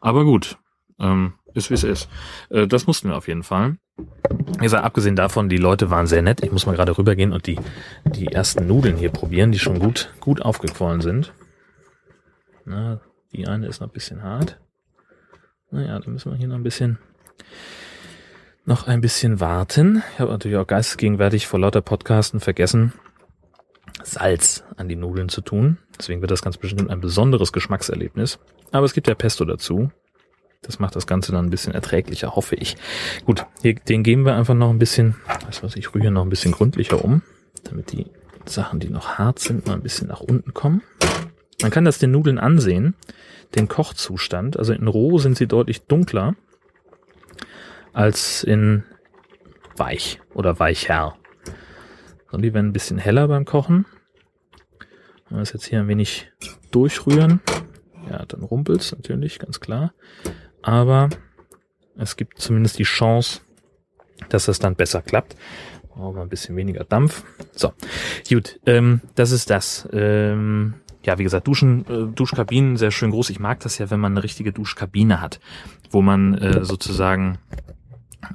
Aber 0.02 0.26
gut, 0.26 0.58
ähm, 1.00 1.36
ist 1.54 1.70
wie 1.70 1.76
es 1.76 1.84
ist. 1.84 2.10
Äh, 2.50 2.68
das 2.68 2.86
mussten 2.86 3.10
wir 3.10 3.16
auf 3.16 3.28
jeden 3.28 3.44
Fall. 3.44 3.78
Wie 3.98 4.64
gesagt, 4.64 4.84
abgesehen 4.84 5.16
davon, 5.16 5.50
die 5.50 5.58
Leute 5.58 5.90
waren 5.90 6.08
sehr 6.08 6.22
nett. 6.22 6.44
Ich 6.44 6.52
muss 6.52 6.66
mal 6.66 6.76
gerade 6.76 6.98
rübergehen 6.98 7.34
und 7.34 7.48
die, 7.48 7.60
die 8.06 8.28
ersten 8.28 8.68
Nudeln 8.68 8.98
hier 8.98 9.10
probieren, 9.10 9.52
die 9.52 9.60
schon 9.60 9.80
gut, 9.80 10.14
gut 10.20 10.42
aufgequollen 10.42 11.02
sind. 11.02 11.34
Na, 12.66 13.02
die 13.34 13.48
eine 13.48 13.68
ist 13.68 13.82
noch 13.82 13.90
ein 13.90 13.94
bisschen 13.94 14.24
hart. 14.24 14.60
Naja, 15.72 16.00
da 16.00 16.10
müssen 16.10 16.32
wir 16.32 16.38
hier 16.38 16.48
noch 16.48 16.56
ein 16.56 16.64
bisschen, 16.64 17.00
noch 18.66 18.88
ein 18.88 19.02
bisschen 19.02 19.40
warten. 19.40 20.04
Ich 20.14 20.20
habe 20.20 20.32
natürlich 20.32 20.58
auch 20.58 20.68
geistesgegenwärtig 20.68 21.48
vor 21.48 21.60
lauter 21.60 21.82
Podcasten 21.82 22.40
vergessen, 22.40 22.94
Salz 24.04 24.64
an 24.78 24.88
die 24.88 24.96
Nudeln 24.96 25.30
zu 25.30 25.42
tun. 25.42 25.78
Deswegen 25.98 26.22
wird 26.22 26.32
das 26.32 26.42
ganz 26.42 26.58
bestimmt 26.58 26.90
ein 26.90 27.02
besonderes 27.02 27.52
Geschmackserlebnis. 27.54 28.40
Aber 28.72 28.86
es 28.86 28.94
gibt 28.94 29.08
ja 29.08 29.16
Pesto 29.16 29.46
dazu. 29.46 29.92
Das 30.64 30.80
macht 30.80 30.96
das 30.96 31.06
Ganze 31.06 31.34
dann 31.34 31.46
ein 31.46 31.50
bisschen 31.50 31.74
erträglicher, 31.74 32.36
hoffe 32.36 32.56
ich. 32.56 32.78
Gut, 33.26 33.46
hier, 33.62 33.76
den 33.76 34.02
geben 34.02 34.26
wir 34.26 34.36
einfach 34.36 34.56
noch 34.56 34.70
ein 34.70 34.80
bisschen, 34.80 35.16
was 35.46 35.62
weiß 35.62 35.76
ich, 35.76 35.94
rühre 35.94 36.10
noch 36.10 36.24
ein 36.24 36.30
bisschen 36.30 36.54
gründlicher 36.54 37.04
um, 37.04 37.22
damit 37.66 37.92
die 37.92 38.08
Sachen, 38.46 38.80
die 38.80 38.90
noch 38.90 39.18
hart 39.18 39.40
sind, 39.40 39.68
mal 39.68 39.74
ein 39.74 39.84
bisschen 39.84 40.08
nach 40.08 40.22
unten 40.22 40.54
kommen. 40.54 40.82
Man 41.62 41.70
kann 41.70 41.86
das 41.86 42.00
den 42.00 42.12
Nudeln 42.12 42.40
ansehen, 42.40 42.96
den 43.56 43.68
Kochzustand. 43.68 44.58
Also 44.58 44.74
in 44.74 44.88
roh 44.88 45.18
sind 45.18 45.38
sie 45.38 45.48
deutlich 45.48 45.86
dunkler 45.86 46.36
als 47.92 48.44
in 48.44 48.84
weich 49.76 50.20
oder 50.34 50.60
weicher. 50.60 51.16
So, 52.32 52.38
die 52.38 52.54
werden 52.54 52.68
ein 52.68 52.74
bisschen 52.74 52.98
heller 52.98 53.28
beim 53.28 53.46
Kochen. 53.46 53.86
Wenn 55.28 55.38
wir 55.38 55.42
das 55.42 55.54
jetzt 55.54 55.66
hier 55.66 55.80
ein 55.80 55.88
wenig 55.88 56.32
durchrühren, 56.72 57.42
ja, 58.10 58.26
dann 58.26 58.44
rumpelt's 58.44 58.92
natürlich, 58.92 59.40
ganz 59.40 59.60
klar 59.60 59.94
aber 60.64 61.10
es 61.98 62.18
gibt 62.18 62.40
zumindest 62.40 62.80
die 62.80 62.84
Chance, 62.84 63.42
dass 64.30 64.46
das 64.46 64.60
dann 64.60 64.76
besser 64.76 65.02
klappt. 65.02 65.36
Brauchen 65.90 66.16
wir 66.16 66.22
ein 66.24 66.30
bisschen 66.30 66.56
weniger 66.56 66.84
Dampf. 66.84 67.24
So, 67.52 67.74
gut, 68.28 68.60
ähm, 68.66 69.02
das 69.16 69.32
ist 69.32 69.50
das. 69.52 69.88
Ähm, 69.94 70.76
ja, 71.04 71.20
wie 71.20 71.24
gesagt, 71.24 71.48
Duschen, 71.48 71.86
äh, 71.88 72.16
Duschkabinen 72.16 72.78
sehr 72.78 72.92
schön 72.92 73.12
groß. 73.12 73.30
Ich 73.30 73.40
mag 73.40 73.60
das 73.60 73.78
ja, 73.78 73.92
wenn 73.92 74.00
man 74.00 74.14
eine 74.14 74.24
richtige 74.24 74.54
Duschkabine 74.54 75.22
hat, 75.22 75.40
wo 75.92 76.02
man 76.02 76.34
äh, 76.36 76.64
sozusagen 76.64 77.38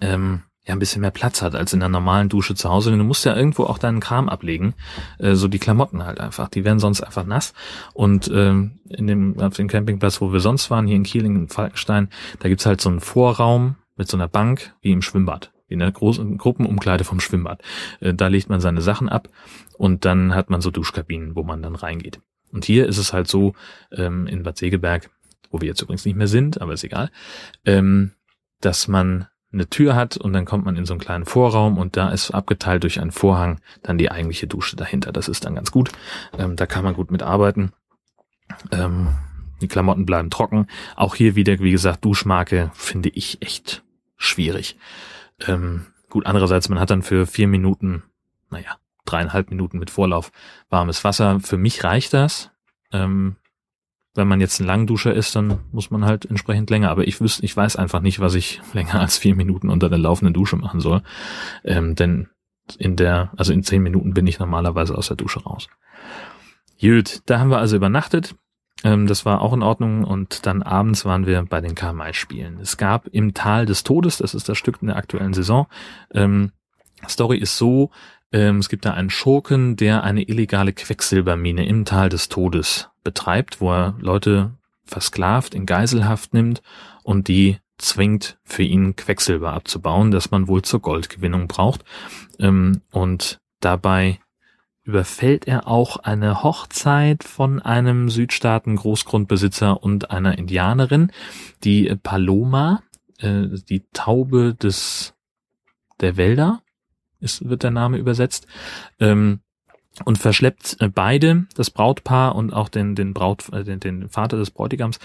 ähm, 0.00 0.42
ja 0.68 0.74
ein 0.74 0.78
bisschen 0.78 1.00
mehr 1.00 1.10
Platz 1.10 1.42
hat 1.42 1.54
als 1.54 1.72
in 1.72 1.80
der 1.80 1.88
normalen 1.88 2.28
Dusche 2.28 2.54
zu 2.54 2.68
Hause. 2.68 2.90
Denn 2.90 2.98
du 2.98 3.04
musst 3.04 3.24
ja 3.24 3.34
irgendwo 3.34 3.64
auch 3.64 3.78
deinen 3.78 4.00
Kram 4.00 4.28
ablegen, 4.28 4.74
äh, 5.18 5.34
so 5.34 5.48
die 5.48 5.58
Klamotten 5.58 6.04
halt 6.04 6.20
einfach. 6.20 6.48
Die 6.48 6.64
werden 6.64 6.78
sonst 6.78 7.00
einfach 7.00 7.24
nass. 7.24 7.54
Und 7.94 8.30
ähm, 8.32 8.78
in 8.88 9.06
dem 9.06 9.40
auf 9.40 9.54
dem 9.54 9.68
Campingplatz, 9.68 10.20
wo 10.20 10.32
wir 10.32 10.40
sonst 10.40 10.70
waren, 10.70 10.86
hier 10.86 10.96
in 10.96 11.02
Kiel 11.02 11.24
in 11.24 11.48
Falkenstein, 11.48 12.10
da 12.38 12.48
gibt's 12.48 12.66
halt 12.66 12.80
so 12.80 12.90
einen 12.90 13.00
Vorraum 13.00 13.76
mit 13.96 14.08
so 14.08 14.16
einer 14.16 14.28
Bank 14.28 14.74
wie 14.80 14.92
im 14.92 15.02
Schwimmbad 15.02 15.50
wie 15.66 15.74
in 15.74 15.80
der 15.80 15.92
großen 15.92 16.38
Gruppenumkleide 16.38 17.04
vom 17.04 17.20
Schwimmbad. 17.20 17.62
Äh, 18.00 18.14
da 18.14 18.28
legt 18.28 18.48
man 18.48 18.60
seine 18.60 18.80
Sachen 18.80 19.08
ab 19.08 19.28
und 19.76 20.04
dann 20.04 20.34
hat 20.34 20.50
man 20.50 20.60
so 20.60 20.70
Duschkabinen, 20.70 21.36
wo 21.36 21.42
man 21.42 21.62
dann 21.62 21.74
reingeht. 21.74 22.20
Und 22.52 22.64
hier 22.64 22.86
ist 22.86 22.96
es 22.96 23.12
halt 23.12 23.28
so, 23.28 23.54
ähm, 23.92 24.26
in 24.26 24.42
Bad 24.42 24.56
Segeberg, 24.56 25.10
wo 25.50 25.60
wir 25.60 25.68
jetzt 25.68 25.82
übrigens 25.82 26.06
nicht 26.06 26.16
mehr 26.16 26.26
sind, 26.26 26.60
aber 26.60 26.72
ist 26.72 26.84
egal, 26.84 27.10
ähm, 27.66 28.12
dass 28.60 28.88
man 28.88 29.26
eine 29.52 29.68
Tür 29.68 29.94
hat 29.94 30.16
und 30.16 30.32
dann 30.32 30.44
kommt 30.44 30.64
man 30.64 30.76
in 30.76 30.84
so 30.84 30.92
einen 30.92 31.00
kleinen 31.00 31.24
Vorraum 31.24 31.78
und 31.78 31.96
da 31.96 32.10
ist 32.10 32.30
abgeteilt 32.32 32.82
durch 32.82 33.00
einen 33.00 33.12
Vorhang 33.12 33.60
dann 33.82 33.98
die 33.98 34.10
eigentliche 34.10 34.46
Dusche 34.46 34.76
dahinter. 34.76 35.10
Das 35.12 35.28
ist 35.28 35.44
dann 35.44 35.54
ganz 35.54 35.70
gut. 35.70 35.90
Ähm, 36.38 36.56
da 36.56 36.66
kann 36.66 36.84
man 36.84 36.94
gut 36.94 37.10
mitarbeiten. 37.10 37.72
Ähm, 38.72 39.08
die 39.60 39.68
Klamotten 39.68 40.06
bleiben 40.06 40.30
trocken. 40.30 40.66
Auch 40.96 41.14
hier 41.14 41.34
wieder, 41.34 41.58
wie 41.60 41.70
gesagt, 41.70 42.04
Duschmarke 42.04 42.70
finde 42.74 43.08
ich 43.08 43.42
echt 43.42 43.82
schwierig. 44.16 44.76
Ähm, 45.46 45.86
gut, 46.10 46.26
andererseits, 46.26 46.68
man 46.68 46.78
hat 46.78 46.90
dann 46.90 47.02
für 47.02 47.26
vier 47.26 47.48
Minuten, 47.48 48.02
naja, 48.50 48.76
dreieinhalb 49.04 49.50
Minuten 49.50 49.78
mit 49.78 49.90
Vorlauf 49.90 50.30
warmes 50.68 51.02
Wasser. 51.04 51.40
Für 51.40 51.56
mich 51.56 51.82
reicht 51.84 52.12
das. 52.12 52.50
Ähm, 52.92 53.36
wenn 54.14 54.28
man 54.28 54.40
jetzt 54.40 54.60
ein 54.60 54.66
Langduscher 54.66 55.14
ist, 55.14 55.36
dann 55.36 55.60
muss 55.72 55.90
man 55.90 56.04
halt 56.04 56.24
entsprechend 56.24 56.70
länger. 56.70 56.90
Aber 56.90 57.06
ich 57.06 57.20
wüsste, 57.20 57.44
ich 57.44 57.56
weiß 57.56 57.76
einfach 57.76 58.00
nicht, 58.00 58.20
was 58.20 58.34
ich 58.34 58.60
länger 58.72 59.00
als 59.00 59.18
vier 59.18 59.34
Minuten 59.34 59.68
unter 59.70 59.88
der 59.88 59.98
laufenden 59.98 60.34
Dusche 60.34 60.56
machen 60.56 60.80
soll. 60.80 61.02
Ähm, 61.64 61.94
denn 61.94 62.28
in 62.78 62.96
der, 62.96 63.30
also 63.36 63.52
in 63.52 63.62
zehn 63.62 63.82
Minuten 63.82 64.12
bin 64.12 64.26
ich 64.26 64.38
normalerweise 64.38 64.96
aus 64.96 65.08
der 65.08 65.16
Dusche 65.16 65.42
raus. 65.42 65.68
Gut, 66.80 67.22
da 67.26 67.40
haben 67.40 67.50
wir 67.50 67.58
also 67.58 67.76
übernachtet. 67.76 68.34
Ähm, 68.84 69.06
das 69.06 69.24
war 69.24 69.40
auch 69.40 69.52
in 69.52 69.62
Ordnung. 69.62 70.04
Und 70.04 70.46
dann 70.46 70.62
abends 70.62 71.04
waren 71.04 71.26
wir 71.26 71.42
bei 71.44 71.60
den 71.60 71.74
Karl-May-Spielen. 71.74 72.58
Es 72.60 72.76
gab 72.76 73.06
im 73.08 73.34
Tal 73.34 73.66
des 73.66 73.84
Todes, 73.84 74.18
das 74.18 74.34
ist 74.34 74.48
das 74.48 74.58
Stück 74.58 74.78
in 74.80 74.88
der 74.88 74.96
aktuellen 74.96 75.34
Saison. 75.34 75.66
Ähm, 76.12 76.52
Story 77.08 77.38
ist 77.38 77.56
so, 77.56 77.90
ähm, 78.32 78.58
es 78.58 78.68
gibt 78.68 78.84
da 78.84 78.92
einen 78.92 79.10
Schurken, 79.10 79.76
der 79.76 80.02
eine 80.02 80.22
illegale 80.22 80.72
Quecksilbermine 80.72 81.66
im 81.66 81.84
Tal 81.84 82.08
des 82.08 82.28
Todes 82.28 82.88
betreibt, 83.02 83.60
wo 83.60 83.72
er 83.72 83.96
Leute 84.00 84.52
versklavt, 84.84 85.54
in 85.54 85.66
Geiselhaft 85.66 86.34
nimmt 86.34 86.62
und 87.02 87.28
die 87.28 87.58
zwingt, 87.78 88.38
für 88.44 88.64
ihn 88.64 88.96
Quecksilber 88.96 89.52
abzubauen, 89.52 90.10
das 90.10 90.30
man 90.30 90.48
wohl 90.48 90.62
zur 90.62 90.80
Goldgewinnung 90.80 91.48
braucht. 91.48 91.84
Ähm, 92.38 92.82
und 92.90 93.40
dabei 93.60 94.18
überfällt 94.82 95.46
er 95.46 95.68
auch 95.68 95.98
eine 95.98 96.42
Hochzeit 96.42 97.22
von 97.22 97.60
einem 97.60 98.08
Südstaaten 98.08 98.76
Großgrundbesitzer 98.76 99.82
und 99.82 100.10
einer 100.10 100.38
Indianerin, 100.38 101.12
die 101.62 101.94
Paloma, 102.02 102.82
äh, 103.18 103.46
die 103.68 103.84
Taube 103.92 104.54
des 104.54 105.14
der 106.00 106.16
Wälder, 106.16 106.62
ist, 107.20 107.48
wird 107.48 107.62
der 107.62 107.70
Name 107.70 107.98
übersetzt, 107.98 108.46
ähm, 109.00 109.40
und 110.04 110.18
verschleppt 110.18 110.76
äh, 110.80 110.88
beide, 110.88 111.46
das 111.54 111.70
Brautpaar 111.70 112.34
und 112.34 112.52
auch 112.52 112.68
den, 112.68 112.94
den 112.94 113.14
Braut, 113.14 113.52
äh, 113.52 113.64
den, 113.64 113.80
den 113.80 114.08
Vater 114.08 114.36
des 114.36 114.50
Bräutigams, 114.50 114.98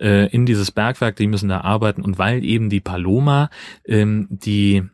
äh, 0.00 0.28
in 0.30 0.46
dieses 0.46 0.70
Bergwerk, 0.70 1.16
die 1.16 1.26
müssen 1.26 1.48
da 1.48 1.60
arbeiten. 1.60 2.02
Und 2.02 2.18
weil 2.18 2.44
eben 2.44 2.70
die 2.70 2.80
Paloma 2.80 3.50
ähm, 3.84 4.26
die 4.30 4.84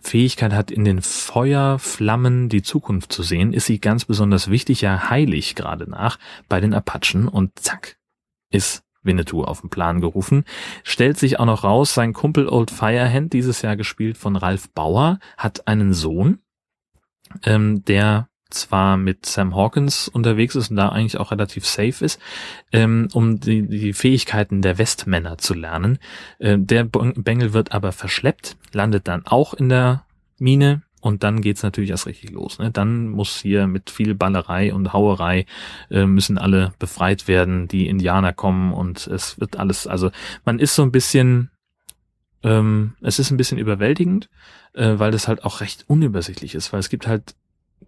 Fähigkeit 0.00 0.52
hat, 0.52 0.70
in 0.70 0.84
den 0.84 1.00
Feuerflammen 1.00 2.48
die 2.48 2.62
Zukunft 2.62 3.12
zu 3.12 3.22
sehen, 3.22 3.52
ist 3.52 3.66
sie 3.66 3.80
ganz 3.80 4.04
besonders 4.04 4.50
wichtig, 4.50 4.80
ja 4.80 5.10
heilig 5.10 5.54
gerade 5.54 5.88
nach 5.88 6.18
bei 6.48 6.60
den 6.60 6.74
Apachen. 6.74 7.28
Und 7.28 7.58
zack, 7.58 7.98
ist 8.50 8.82
Winnetou 9.02 9.44
auf 9.44 9.60
den 9.60 9.70
Plan 9.70 10.00
gerufen. 10.00 10.44
Stellt 10.84 11.18
sich 11.18 11.38
auch 11.38 11.46
noch 11.46 11.64
raus, 11.64 11.94
sein 11.94 12.12
Kumpel 12.12 12.48
Old 12.48 12.70
Firehand, 12.70 13.32
dieses 13.32 13.62
Jahr 13.62 13.76
gespielt 13.76 14.16
von 14.16 14.36
Ralf 14.36 14.70
Bauer, 14.70 15.18
hat 15.36 15.66
einen 15.66 15.92
Sohn, 15.92 16.38
ähm, 17.44 17.84
der 17.84 18.28
zwar 18.50 18.96
mit 18.96 19.26
Sam 19.26 19.56
Hawkins 19.56 20.08
unterwegs 20.08 20.54
ist 20.54 20.70
und 20.70 20.76
da 20.76 20.90
eigentlich 20.90 21.18
auch 21.18 21.30
relativ 21.30 21.66
safe 21.66 22.04
ist, 22.04 22.20
ähm, 22.70 23.08
um 23.12 23.40
die, 23.40 23.66
die 23.66 23.92
Fähigkeiten 23.92 24.62
der 24.62 24.78
Westmänner 24.78 25.38
zu 25.38 25.54
lernen. 25.54 25.98
Äh, 26.38 26.58
der 26.58 26.84
Bengel 26.84 27.52
wird 27.52 27.72
aber 27.72 27.92
verschleppt, 27.92 28.56
landet 28.72 29.08
dann 29.08 29.26
auch 29.26 29.54
in 29.54 29.68
der 29.68 30.04
Mine, 30.38 30.82
und 31.02 31.24
dann 31.24 31.40
geht's 31.40 31.64
natürlich 31.64 31.90
erst 31.90 32.06
richtig 32.06 32.30
los. 32.30 32.60
Ne? 32.60 32.70
Dann 32.70 33.08
muss 33.08 33.40
hier 33.40 33.66
mit 33.66 33.90
viel 33.90 34.14
Ballerei 34.14 34.72
und 34.72 34.92
Hauerei 34.92 35.46
äh, 35.90 36.06
müssen 36.06 36.38
alle 36.38 36.72
befreit 36.78 37.26
werden, 37.26 37.66
die 37.66 37.88
Indianer 37.88 38.32
kommen 38.32 38.72
und 38.72 39.08
es 39.08 39.38
wird 39.40 39.58
alles, 39.58 39.88
also 39.88 40.12
man 40.44 40.60
ist 40.60 40.76
so 40.76 40.82
ein 40.82 40.92
bisschen, 40.92 41.50
ähm, 42.44 42.94
es 43.00 43.18
ist 43.18 43.32
ein 43.32 43.36
bisschen 43.36 43.58
überwältigend, 43.58 44.30
äh, 44.74 44.94
weil 44.96 45.10
das 45.10 45.26
halt 45.26 45.44
auch 45.44 45.60
recht 45.60 45.84
unübersichtlich 45.88 46.54
ist, 46.54 46.72
weil 46.72 46.78
es 46.78 46.88
gibt 46.88 47.08
halt 47.08 47.34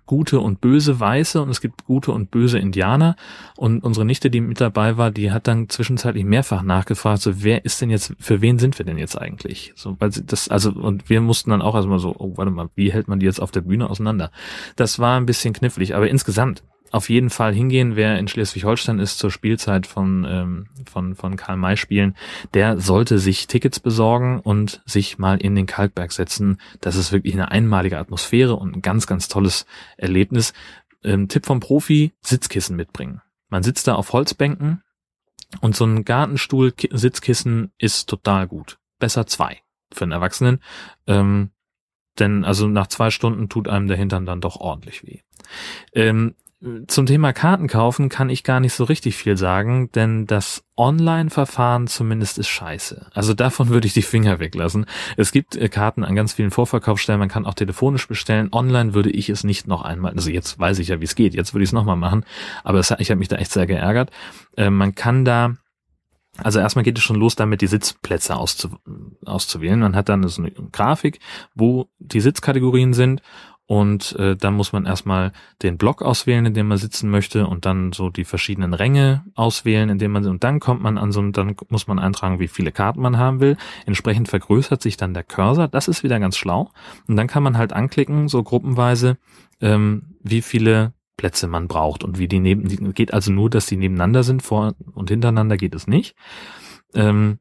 gute 0.06 0.40
und 0.40 0.60
böse 0.60 0.98
Weiße 1.00 1.40
und 1.40 1.50
es 1.50 1.60
gibt 1.60 1.84
gute 1.84 2.12
und 2.12 2.30
böse 2.30 2.58
Indianer. 2.58 3.16
Und 3.56 3.82
unsere 3.82 4.04
Nichte, 4.04 4.30
die 4.30 4.40
mit 4.40 4.60
dabei 4.60 4.96
war, 4.96 5.10
die 5.10 5.32
hat 5.32 5.46
dann 5.46 5.68
zwischenzeitlich 5.68 6.24
mehrfach 6.24 6.62
nachgefragt, 6.62 7.22
so 7.22 7.42
wer 7.42 7.64
ist 7.64 7.80
denn 7.80 7.90
jetzt, 7.90 8.14
für 8.18 8.40
wen 8.40 8.58
sind 8.58 8.78
wir 8.78 8.86
denn 8.86 8.98
jetzt 8.98 9.20
eigentlich? 9.20 9.72
So, 9.76 9.96
weil 9.98 10.12
sie 10.12 10.24
das, 10.24 10.48
also, 10.48 10.70
und 10.72 11.08
wir 11.08 11.20
mussten 11.20 11.50
dann 11.50 11.62
auch 11.62 11.74
erstmal 11.74 11.98
so, 11.98 12.14
oh, 12.18 12.36
warte 12.36 12.50
mal, 12.50 12.68
wie 12.74 12.92
hält 12.92 13.08
man 13.08 13.20
die 13.20 13.26
jetzt 13.26 13.40
auf 13.40 13.50
der 13.50 13.62
Bühne 13.62 13.88
auseinander? 13.88 14.30
Das 14.76 14.98
war 14.98 15.18
ein 15.18 15.26
bisschen 15.26 15.54
knifflig, 15.54 15.94
aber 15.94 16.08
insgesamt, 16.08 16.62
auf 16.94 17.10
jeden 17.10 17.28
Fall 17.28 17.52
hingehen, 17.52 17.96
wer 17.96 18.18
in 18.20 18.28
Schleswig-Holstein 18.28 19.00
ist 19.00 19.18
zur 19.18 19.32
Spielzeit 19.32 19.84
von, 19.84 20.24
ähm, 20.28 20.66
von, 20.88 21.16
von 21.16 21.36
Karl-May-Spielen, 21.36 22.14
der 22.54 22.78
sollte 22.78 23.18
sich 23.18 23.48
Tickets 23.48 23.80
besorgen 23.80 24.38
und 24.38 24.80
sich 24.86 25.18
mal 25.18 25.38
in 25.38 25.56
den 25.56 25.66
Kalkberg 25.66 26.12
setzen. 26.12 26.60
Das 26.80 26.94
ist 26.94 27.10
wirklich 27.10 27.34
eine 27.34 27.50
einmalige 27.50 27.98
Atmosphäre 27.98 28.54
und 28.54 28.76
ein 28.76 28.82
ganz, 28.82 29.08
ganz 29.08 29.26
tolles 29.26 29.66
Erlebnis. 29.96 30.52
Ähm, 31.02 31.26
Tipp 31.26 31.46
vom 31.46 31.58
Profi, 31.58 32.12
Sitzkissen 32.20 32.76
mitbringen. 32.76 33.20
Man 33.48 33.64
sitzt 33.64 33.88
da 33.88 33.96
auf 33.96 34.12
Holzbänken 34.12 34.84
und 35.60 35.74
so 35.74 35.84
ein 35.84 36.04
Gartenstuhl-Sitzkissen 36.04 37.72
ist 37.76 38.08
total 38.08 38.46
gut. 38.46 38.78
Besser 39.00 39.26
zwei 39.26 39.62
für 39.92 40.04
einen 40.04 40.12
Erwachsenen. 40.12 40.60
Ähm, 41.08 41.50
denn 42.20 42.44
also 42.44 42.68
nach 42.68 42.86
zwei 42.86 43.10
Stunden 43.10 43.48
tut 43.48 43.66
einem 43.68 43.88
der 43.88 43.96
Hintern 43.96 44.26
dann 44.26 44.40
doch 44.40 44.60
ordentlich 44.60 45.04
weh. 45.04 45.22
Ähm, 45.92 46.36
zum 46.86 47.06
Thema 47.06 47.32
Karten 47.32 47.66
kaufen 47.66 48.08
kann 48.08 48.30
ich 48.30 48.42
gar 48.42 48.58
nicht 48.60 48.72
so 48.72 48.84
richtig 48.84 49.16
viel 49.16 49.36
sagen, 49.36 49.90
denn 49.92 50.26
das 50.26 50.64
Online-Verfahren 50.76 51.86
zumindest 51.86 52.38
ist 52.38 52.48
scheiße. 52.48 53.06
Also 53.12 53.34
davon 53.34 53.68
würde 53.68 53.86
ich 53.86 53.92
die 53.92 54.02
Finger 54.02 54.38
weglassen. 54.38 54.86
Es 55.16 55.30
gibt 55.30 55.56
äh, 55.56 55.68
Karten 55.68 56.04
an 56.04 56.14
ganz 56.14 56.32
vielen 56.32 56.50
Vorverkaufsstellen, 56.50 57.18
man 57.18 57.28
kann 57.28 57.46
auch 57.46 57.54
telefonisch 57.54 58.08
bestellen. 58.08 58.48
Online 58.52 58.94
würde 58.94 59.10
ich 59.10 59.28
es 59.28 59.44
nicht 59.44 59.66
noch 59.68 59.82
einmal, 59.82 60.12
also 60.12 60.30
jetzt 60.30 60.58
weiß 60.58 60.78
ich 60.78 60.88
ja, 60.88 61.00
wie 61.00 61.04
es 61.04 61.14
geht, 61.14 61.34
jetzt 61.34 61.52
würde 61.52 61.64
ich 61.64 61.68
es 61.68 61.74
nochmal 61.74 61.96
machen, 61.96 62.24
aber 62.62 62.78
es, 62.78 62.90
ich 62.98 63.10
habe 63.10 63.18
mich 63.18 63.28
da 63.28 63.36
echt 63.36 63.52
sehr 63.52 63.66
geärgert. 63.66 64.10
Äh, 64.56 64.70
man 64.70 64.94
kann 64.94 65.24
da 65.24 65.56
also 66.38 66.58
erstmal 66.58 66.82
geht 66.82 66.98
es 66.98 67.04
schon 67.04 67.14
los 67.14 67.36
damit, 67.36 67.60
die 67.60 67.68
Sitzplätze 67.68 68.34
auszu 68.34 68.70
auszuwählen. 69.24 69.78
Man 69.78 69.94
hat 69.94 70.08
dann 70.08 70.26
so 70.26 70.42
eine 70.42 70.50
Grafik, 70.50 71.20
wo 71.54 71.86
die 72.00 72.20
Sitzkategorien 72.20 72.92
sind 72.92 73.22
und 73.66 74.14
äh, 74.18 74.36
dann 74.36 74.54
muss 74.54 74.72
man 74.72 74.84
erstmal 74.84 75.32
den 75.62 75.78
Block 75.78 76.02
auswählen, 76.02 76.44
in 76.44 76.54
dem 76.54 76.68
man 76.68 76.76
sitzen 76.76 77.08
möchte 77.08 77.46
und 77.46 77.64
dann 77.64 77.92
so 77.92 78.10
die 78.10 78.24
verschiedenen 78.24 78.74
Ränge 78.74 79.24
auswählen, 79.34 79.88
in 79.88 79.98
dem 79.98 80.12
man 80.12 80.26
und 80.26 80.44
dann 80.44 80.60
kommt 80.60 80.82
man 80.82 80.98
an 80.98 81.12
so 81.12 81.22
dann 81.30 81.56
muss 81.68 81.86
man 81.86 81.98
eintragen, 81.98 82.40
wie 82.40 82.48
viele 82.48 82.72
Karten 82.72 83.00
man 83.00 83.16
haben 83.16 83.40
will. 83.40 83.56
Entsprechend 83.86 84.28
vergrößert 84.28 84.82
sich 84.82 84.96
dann 84.96 85.14
der 85.14 85.24
Cursor. 85.24 85.68
Das 85.68 85.88
ist 85.88 86.02
wieder 86.02 86.20
ganz 86.20 86.36
schlau 86.36 86.70
und 87.08 87.16
dann 87.16 87.26
kann 87.26 87.42
man 87.42 87.56
halt 87.56 87.72
anklicken, 87.72 88.28
so 88.28 88.42
gruppenweise, 88.42 89.16
ähm, 89.60 90.16
wie 90.22 90.42
viele 90.42 90.92
Plätze 91.16 91.46
man 91.46 91.68
braucht 91.68 92.04
und 92.04 92.18
wie 92.18 92.28
die 92.28 92.40
neben 92.40 92.68
die, 92.68 92.76
geht 92.76 93.14
also 93.14 93.32
nur, 93.32 93.48
dass 93.48 93.66
die 93.66 93.76
nebeneinander 93.76 94.24
sind, 94.24 94.42
vor 94.42 94.74
und 94.92 95.08
hintereinander 95.08 95.56
geht 95.56 95.74
es 95.74 95.86
nicht. 95.86 96.16
Ähm, 96.94 97.38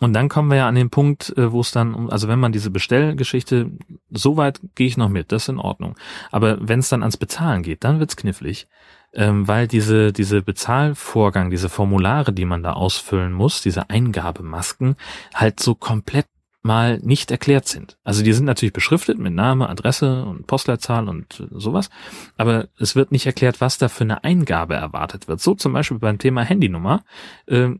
und 0.00 0.12
dann 0.12 0.28
kommen 0.28 0.50
wir 0.50 0.58
ja 0.58 0.68
an 0.68 0.74
den 0.74 0.90
Punkt, 0.90 1.36
äh, 1.36 1.50
wo 1.50 1.60
es 1.60 1.72
dann, 1.72 2.10
also 2.10 2.28
wenn 2.28 2.38
man 2.38 2.52
diese 2.52 2.70
Bestellgeschichte, 2.70 3.70
so 4.10 4.36
weit 4.36 4.60
gehe 4.74 4.86
ich 4.86 4.96
noch 4.96 5.08
mit, 5.08 5.32
das 5.32 5.44
ist 5.44 5.48
in 5.48 5.58
Ordnung. 5.58 5.96
Aber 6.30 6.58
wenn 6.60 6.80
es 6.80 6.88
dann 6.88 7.02
ans 7.02 7.16
Bezahlen 7.16 7.62
geht, 7.62 7.84
dann 7.84 7.98
wird's 7.98 8.16
knifflig, 8.16 8.68
ähm, 9.14 9.48
weil 9.48 9.66
diese, 9.66 10.12
diese 10.12 10.42
Bezahlvorgang, 10.42 11.50
diese 11.50 11.68
Formulare, 11.68 12.32
die 12.32 12.44
man 12.44 12.62
da 12.62 12.74
ausfüllen 12.74 13.32
muss, 13.32 13.62
diese 13.62 13.88
Eingabemasken, 13.88 14.96
halt 15.34 15.58
so 15.60 15.74
komplett 15.74 16.26
mal 16.62 16.98
nicht 16.98 17.30
erklärt 17.30 17.66
sind. 17.66 17.96
Also 18.04 18.22
die 18.22 18.32
sind 18.32 18.44
natürlich 18.44 18.72
beschriftet 18.72 19.18
mit 19.18 19.32
Name, 19.32 19.68
Adresse 19.68 20.24
und 20.24 20.46
Postleitzahl 20.46 21.08
und 21.08 21.46
sowas, 21.50 21.88
aber 22.36 22.68
es 22.78 22.94
wird 22.94 23.10
nicht 23.10 23.26
erklärt, 23.26 23.60
was 23.60 23.78
da 23.78 23.88
für 23.88 24.04
eine 24.04 24.22
Eingabe 24.22 24.74
erwartet 24.74 25.28
wird. 25.28 25.40
So 25.40 25.54
zum 25.54 25.72
Beispiel 25.72 25.98
beim 25.98 26.18
Thema 26.18 26.42
Handynummer. 26.42 27.04
Äh, 27.46 27.70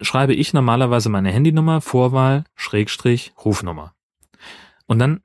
schreibe 0.00 0.34
ich 0.34 0.52
normalerweise 0.52 1.08
meine 1.08 1.30
Handynummer, 1.30 1.80
Vorwahl, 1.80 2.44
Schrägstrich, 2.54 3.32
Rufnummer. 3.44 3.94
Und 4.86 4.98
dann 4.98 5.20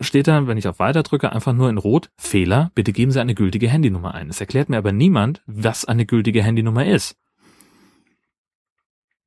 steht 0.00 0.28
da, 0.28 0.46
wenn 0.46 0.58
ich 0.58 0.68
auf 0.68 0.78
Weiter 0.78 1.02
drücke, 1.02 1.32
einfach 1.32 1.52
nur 1.52 1.68
in 1.68 1.78
Rot, 1.78 2.10
Fehler, 2.16 2.70
bitte 2.74 2.92
geben 2.92 3.12
Sie 3.12 3.20
eine 3.20 3.34
gültige 3.34 3.68
Handynummer 3.68 4.14
ein. 4.14 4.28
Es 4.28 4.40
erklärt 4.40 4.68
mir 4.68 4.78
aber 4.78 4.92
niemand, 4.92 5.42
was 5.46 5.84
eine 5.84 6.06
gültige 6.06 6.42
Handynummer 6.42 6.86
ist. 6.86 7.16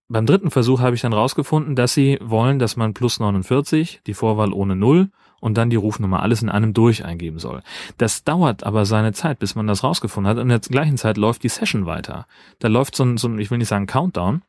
Beim 0.08 0.26
dritten 0.28 0.52
Versuch 0.52 0.82
habe 0.82 0.96
ich 0.96 1.02
dann 1.02 1.14
rausgefunden, 1.14 1.76
dass 1.76 1.94
sie 1.94 2.20
wollen, 2.22 2.60
dass 2.60 2.76
man 2.76 2.94
plus 2.94 3.20
49, 3.20 4.02
die 4.06 4.14
Vorwahl 4.14 4.54
ohne 4.54 4.76
Null 4.76 5.10
und 5.46 5.56
dann 5.60 5.70
die 5.70 5.76
Rufnummer 5.76 6.24
alles 6.24 6.42
in 6.42 6.50
einem 6.50 6.74
durch 6.74 7.06
eingeben 7.06 7.38
soll. 7.38 7.62
Das 8.00 8.24
dauert 8.24 8.64
aber 8.64 8.86
seine 8.86 9.14
Zeit, 9.14 9.38
bis 9.38 9.54
man 9.54 9.68
das 9.68 9.84
rausgefunden 9.84 10.28
hat 10.28 10.38
und 10.38 10.50
in 10.50 10.50
der 10.50 10.60
gleichen 10.60 10.98
Zeit 10.98 11.18
läuft 11.18 11.44
die 11.44 11.50
Session 11.50 11.86
weiter. 11.86 12.26
Da 12.58 12.68
läuft 12.68 12.96
so 12.96 13.04
ein, 13.04 13.18
so 13.18 13.28
ein 13.28 13.38
ich 13.38 13.52
will 13.52 13.60
nicht 13.60 13.68
sagen 13.68 13.86
Countdown, 13.86 14.42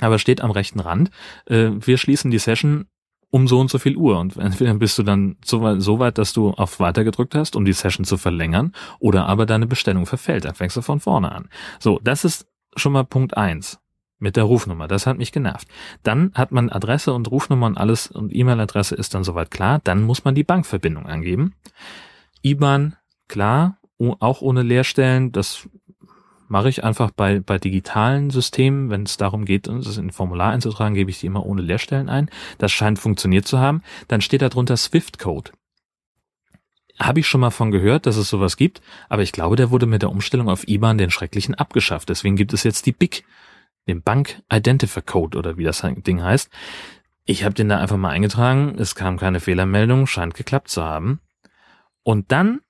aber 0.00 0.18
steht 0.18 0.42
am 0.42 0.50
rechten 0.50 0.80
Rand, 0.80 1.10
äh, 1.46 1.70
wir 1.80 1.96
schließen 1.96 2.30
die 2.30 2.38
Session 2.38 2.84
um 3.30 3.48
so 3.48 3.58
und 3.58 3.70
so 3.70 3.78
viel 3.78 3.96
Uhr. 3.96 4.18
Und 4.18 4.36
entweder 4.36 4.74
bist 4.74 4.98
du 4.98 5.02
dann 5.02 5.36
so 5.42 5.62
weit, 5.62 5.80
so 5.80 5.98
weit, 5.98 6.18
dass 6.18 6.34
du 6.34 6.50
auf 6.50 6.78
Weiter 6.78 7.04
gedrückt 7.04 7.34
hast, 7.34 7.56
um 7.56 7.64
die 7.64 7.72
Session 7.72 8.04
zu 8.04 8.18
verlängern, 8.18 8.72
oder 8.98 9.26
aber 9.26 9.46
deine 9.46 9.66
Bestellung 9.66 10.04
verfällt. 10.04 10.44
Dann 10.44 10.54
fängst 10.54 10.76
du 10.76 10.82
von 10.82 11.00
vorne 11.00 11.32
an. 11.32 11.48
So, 11.80 12.00
das 12.04 12.24
ist 12.24 12.46
schon 12.76 12.92
mal 12.92 13.04
Punkt 13.04 13.36
eins 13.36 13.80
mit 14.18 14.36
der 14.36 14.44
Rufnummer. 14.44 14.88
Das 14.88 15.06
hat 15.06 15.18
mich 15.18 15.32
genervt. 15.32 15.68
Dann 16.02 16.32
hat 16.34 16.52
man 16.52 16.70
Adresse 16.70 17.12
und 17.12 17.30
Rufnummer 17.30 17.66
und 17.66 17.78
alles 17.78 18.06
und 18.08 18.34
E-Mail-Adresse 18.34 18.94
ist 18.94 19.14
dann 19.14 19.24
soweit 19.24 19.50
klar. 19.50 19.80
Dann 19.84 20.02
muss 20.02 20.24
man 20.24 20.34
die 20.34 20.44
Bankverbindung 20.44 21.06
angeben. 21.06 21.54
IBAN, 22.42 22.96
klar, 23.28 23.78
auch 23.98 24.40
ohne 24.40 24.62
Leerstellen. 24.62 25.32
Das 25.32 25.68
mache 26.48 26.68
ich 26.68 26.84
einfach 26.84 27.10
bei, 27.10 27.40
bei 27.40 27.58
digitalen 27.58 28.30
Systemen, 28.30 28.90
wenn 28.90 29.02
es 29.02 29.16
darum 29.16 29.44
geht, 29.44 29.66
das 29.66 29.96
in 29.96 30.06
ein 30.06 30.12
Formular 30.12 30.52
einzutragen, 30.52 30.94
gebe 30.94 31.10
ich 31.10 31.20
die 31.20 31.26
immer 31.26 31.44
ohne 31.44 31.62
Leerstellen 31.62 32.08
ein. 32.08 32.30
Das 32.58 32.72
scheint 32.72 32.98
funktioniert 32.98 33.46
zu 33.46 33.58
haben. 33.58 33.82
Dann 34.08 34.20
steht 34.20 34.42
da 34.42 34.48
drunter 34.48 34.76
Swift-Code. 34.76 35.52
Habe 37.00 37.20
ich 37.20 37.26
schon 37.26 37.40
mal 37.40 37.50
von 37.50 37.72
gehört, 37.72 38.06
dass 38.06 38.16
es 38.16 38.28
sowas 38.28 38.56
gibt, 38.56 38.80
aber 39.08 39.22
ich 39.22 39.32
glaube, 39.32 39.56
der 39.56 39.70
wurde 39.70 39.86
mit 39.86 40.02
der 40.02 40.10
Umstellung 40.10 40.48
auf 40.48 40.68
IBAN 40.68 40.96
den 40.96 41.10
schrecklichen 41.10 41.56
abgeschafft. 41.56 42.08
Deswegen 42.08 42.36
gibt 42.36 42.52
es 42.52 42.62
jetzt 42.62 42.86
die 42.86 42.92
BIC 42.92 43.24
dem 43.86 44.02
Bank 44.02 44.42
Identifier 44.52 45.02
Code 45.02 45.38
oder 45.38 45.56
wie 45.56 45.64
das 45.64 45.82
Ding 46.06 46.22
heißt. 46.22 46.50
Ich 47.24 47.44
habe 47.44 47.54
den 47.54 47.68
da 47.68 47.78
einfach 47.78 47.96
mal 47.96 48.10
eingetragen, 48.10 48.76
es 48.78 48.94
kam 48.94 49.18
keine 49.18 49.40
Fehlermeldung, 49.40 50.06
scheint 50.06 50.34
geklappt 50.34 50.68
zu 50.68 50.82
haben. 50.82 51.20
Und 52.02 52.32
dann 52.32 52.60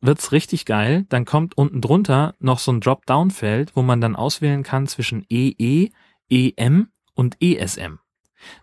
wird's 0.00 0.32
richtig 0.32 0.64
geil, 0.64 1.06
dann 1.08 1.24
kommt 1.24 1.56
unten 1.56 1.80
drunter 1.80 2.34
noch 2.38 2.58
so 2.58 2.72
ein 2.72 2.80
Dropdown-Feld, 2.80 3.74
wo 3.74 3.82
man 3.82 4.00
dann 4.00 4.14
auswählen 4.14 4.62
kann 4.62 4.86
zwischen 4.86 5.26
EE, 5.28 5.90
EM 6.30 6.88
und 7.14 7.36
ESM, 7.40 7.98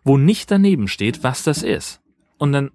wo 0.04 0.18
nicht 0.18 0.50
daneben 0.50 0.88
steht, 0.88 1.24
was 1.24 1.44
das 1.44 1.64
ist. 1.64 2.02
Und 2.38 2.52
dann 2.52 2.72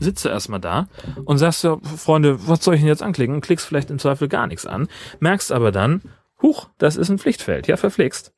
sitzt 0.00 0.24
du 0.24 0.28
erstmal 0.28 0.60
da 0.60 0.88
und 1.24 1.38
sagst 1.38 1.64
ja, 1.64 1.78
Freunde, 1.80 2.46
was 2.46 2.64
soll 2.64 2.74
ich 2.74 2.80
denn 2.80 2.88
jetzt 2.88 3.02
anklicken? 3.02 3.40
Klickst 3.40 3.66
vielleicht 3.66 3.90
im 3.90 3.98
Zweifel 3.98 4.28
gar 4.28 4.46
nichts 4.46 4.66
an, 4.66 4.88
merkst 5.20 5.52
aber 5.52 5.72
dann, 5.72 6.02
huch, 6.40 6.68
das 6.78 6.96
ist 6.96 7.10
ein 7.10 7.18
Pflichtfeld, 7.18 7.66
ja, 7.66 7.76
verflixt. 7.76 8.32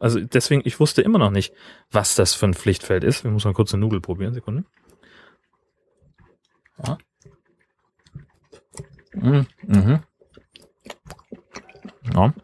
Also 0.00 0.18
deswegen, 0.18 0.62
ich 0.64 0.80
wusste 0.80 1.02
immer 1.02 1.18
noch 1.18 1.30
nicht, 1.30 1.52
was 1.90 2.14
das 2.14 2.34
für 2.34 2.46
ein 2.46 2.54
Pflichtfeld 2.54 3.04
ist. 3.04 3.22
Wir 3.22 3.30
müssen 3.30 3.48
mal 3.48 3.54
kurz 3.54 3.72
eine 3.74 3.82
Nudel 3.82 4.00
probieren. 4.00 4.32
Sekunde. 4.32 4.64
Ja. 6.82 6.98
Mhm. 9.12 9.46
Mhm. 9.62 10.00
Ja. 12.14 12.34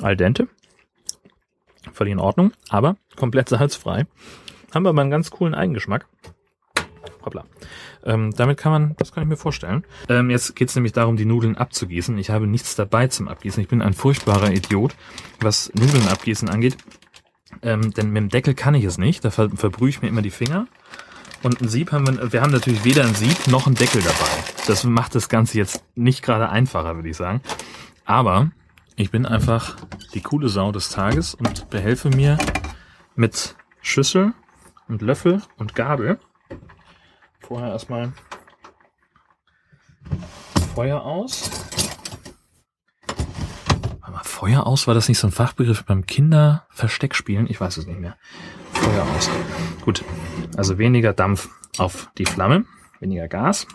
Al 0.00 0.16
dente. 0.16 0.48
Völlig 1.92 2.12
in 2.12 2.20
Ordnung, 2.20 2.52
aber 2.68 2.96
komplett 3.16 3.48
salzfrei. 3.48 4.06
Haben 4.72 4.84
wir 4.84 4.90
aber 4.90 5.00
einen 5.00 5.10
ganz 5.10 5.32
coolen 5.32 5.54
Eigengeschmack. 5.54 6.06
Hoppla. 7.28 7.44
Ähm, 8.04 8.32
damit 8.34 8.56
kann 8.56 8.72
man, 8.72 8.96
das 8.96 9.12
kann 9.12 9.22
ich 9.22 9.28
mir 9.28 9.36
vorstellen. 9.36 9.84
Ähm, 10.08 10.30
jetzt 10.30 10.56
geht 10.56 10.70
es 10.70 10.74
nämlich 10.74 10.92
darum, 10.92 11.16
die 11.16 11.26
Nudeln 11.26 11.56
abzugießen. 11.56 12.16
Ich 12.16 12.30
habe 12.30 12.46
nichts 12.46 12.74
dabei 12.74 13.08
zum 13.08 13.28
Abgießen. 13.28 13.62
Ich 13.62 13.68
bin 13.68 13.82
ein 13.82 13.92
furchtbarer 13.92 14.50
Idiot, 14.50 14.96
was 15.40 15.70
Nudeln 15.74 16.08
abgießen 16.08 16.48
angeht. 16.48 16.78
Ähm, 17.62 17.92
denn 17.92 18.10
mit 18.10 18.22
dem 18.22 18.28
Deckel 18.30 18.54
kann 18.54 18.74
ich 18.74 18.84
es 18.84 18.96
nicht. 18.96 19.24
Da 19.24 19.30
ver 19.30 19.50
verbrühe 19.50 19.90
ich 19.90 20.00
mir 20.00 20.08
immer 20.08 20.22
die 20.22 20.30
Finger. 20.30 20.66
Und 21.42 21.60
ein 21.60 21.68
Sieb 21.68 21.92
haben 21.92 22.06
wir, 22.06 22.32
wir 22.32 22.40
haben 22.40 22.52
natürlich 22.52 22.84
weder 22.84 23.04
ein 23.04 23.14
Sieb 23.14 23.46
noch 23.46 23.66
ein 23.66 23.74
Deckel 23.74 24.02
dabei. 24.02 24.30
Das 24.66 24.84
macht 24.84 25.14
das 25.14 25.28
Ganze 25.28 25.58
jetzt 25.58 25.84
nicht 25.94 26.22
gerade 26.22 26.48
einfacher, 26.48 26.96
würde 26.96 27.08
ich 27.08 27.16
sagen. 27.16 27.42
Aber 28.04 28.50
ich 28.96 29.10
bin 29.10 29.26
einfach 29.26 29.76
die 30.14 30.22
coole 30.22 30.48
Sau 30.48 30.72
des 30.72 30.88
Tages 30.88 31.34
und 31.34 31.70
behelfe 31.70 32.08
mir 32.08 32.38
mit 33.14 33.54
Schüssel 33.80 34.32
und 34.88 35.02
Löffel 35.02 35.42
und 35.56 35.74
Gabel 35.74 36.18
vorher 37.48 37.70
erstmal 37.70 38.12
Feuer 40.74 41.00
aus. 41.02 41.50
Aber 44.02 44.22
Feuer 44.22 44.66
aus, 44.66 44.86
war 44.86 44.94
das 44.94 45.08
nicht 45.08 45.18
so 45.18 45.28
ein 45.28 45.32
Fachbegriff 45.32 45.84
beim 45.84 46.04
Kinderversteckspielen? 46.04 47.46
Ich 47.48 47.58
weiß 47.58 47.78
es 47.78 47.86
nicht 47.86 48.00
mehr. 48.00 48.18
Feuer 48.72 49.02
aus. 49.16 49.30
Gut, 49.80 50.04
also 50.58 50.76
weniger 50.76 51.14
Dampf 51.14 51.48
auf 51.78 52.10
die 52.18 52.26
Flamme, 52.26 52.66
weniger 53.00 53.28
Gas. 53.28 53.66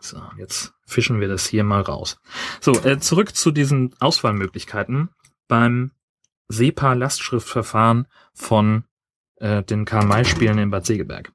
So, 0.00 0.22
jetzt 0.38 0.72
fischen 0.86 1.20
wir 1.20 1.28
das 1.28 1.46
hier 1.46 1.62
mal 1.62 1.82
raus. 1.82 2.18
So, 2.60 2.72
äh, 2.84 2.98
zurück 3.00 3.36
zu 3.36 3.50
diesen 3.50 3.94
Auswahlmöglichkeiten 4.00 5.10
beim 5.46 5.90
SEPA-Lastschriftverfahren 6.48 8.06
von 8.32 8.84
äh, 9.36 9.62
den 9.62 9.84
Karl-May-Spielen 9.84 10.58
in 10.58 10.70
Bad 10.70 10.86
Segeberg. 10.86 11.32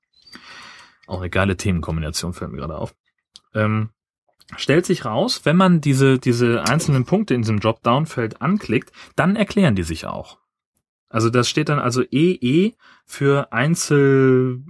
Auch 1.11 1.19
eine 1.19 1.29
geile 1.29 1.57
Themenkombination 1.57 2.31
fällt 2.31 2.51
mir 2.51 2.59
gerade 2.59 2.77
auf. 2.77 2.95
Ähm, 3.53 3.89
stellt 4.55 4.85
sich 4.85 5.03
raus, 5.03 5.41
wenn 5.43 5.57
man 5.57 5.81
diese, 5.81 6.19
diese 6.19 6.63
einzelnen 6.63 7.03
Punkte 7.03 7.33
in 7.33 7.41
diesem 7.41 7.59
Dropdown-Feld 7.59 8.41
anklickt, 8.41 8.93
dann 9.17 9.35
erklären 9.35 9.75
die 9.75 9.83
sich 9.83 10.05
auch. 10.05 10.37
Also 11.09 11.29
das 11.29 11.49
steht 11.49 11.67
dann 11.67 11.79
also 11.79 12.01
EE 12.09 12.71
für 13.05 13.51
Einzel 13.51 14.63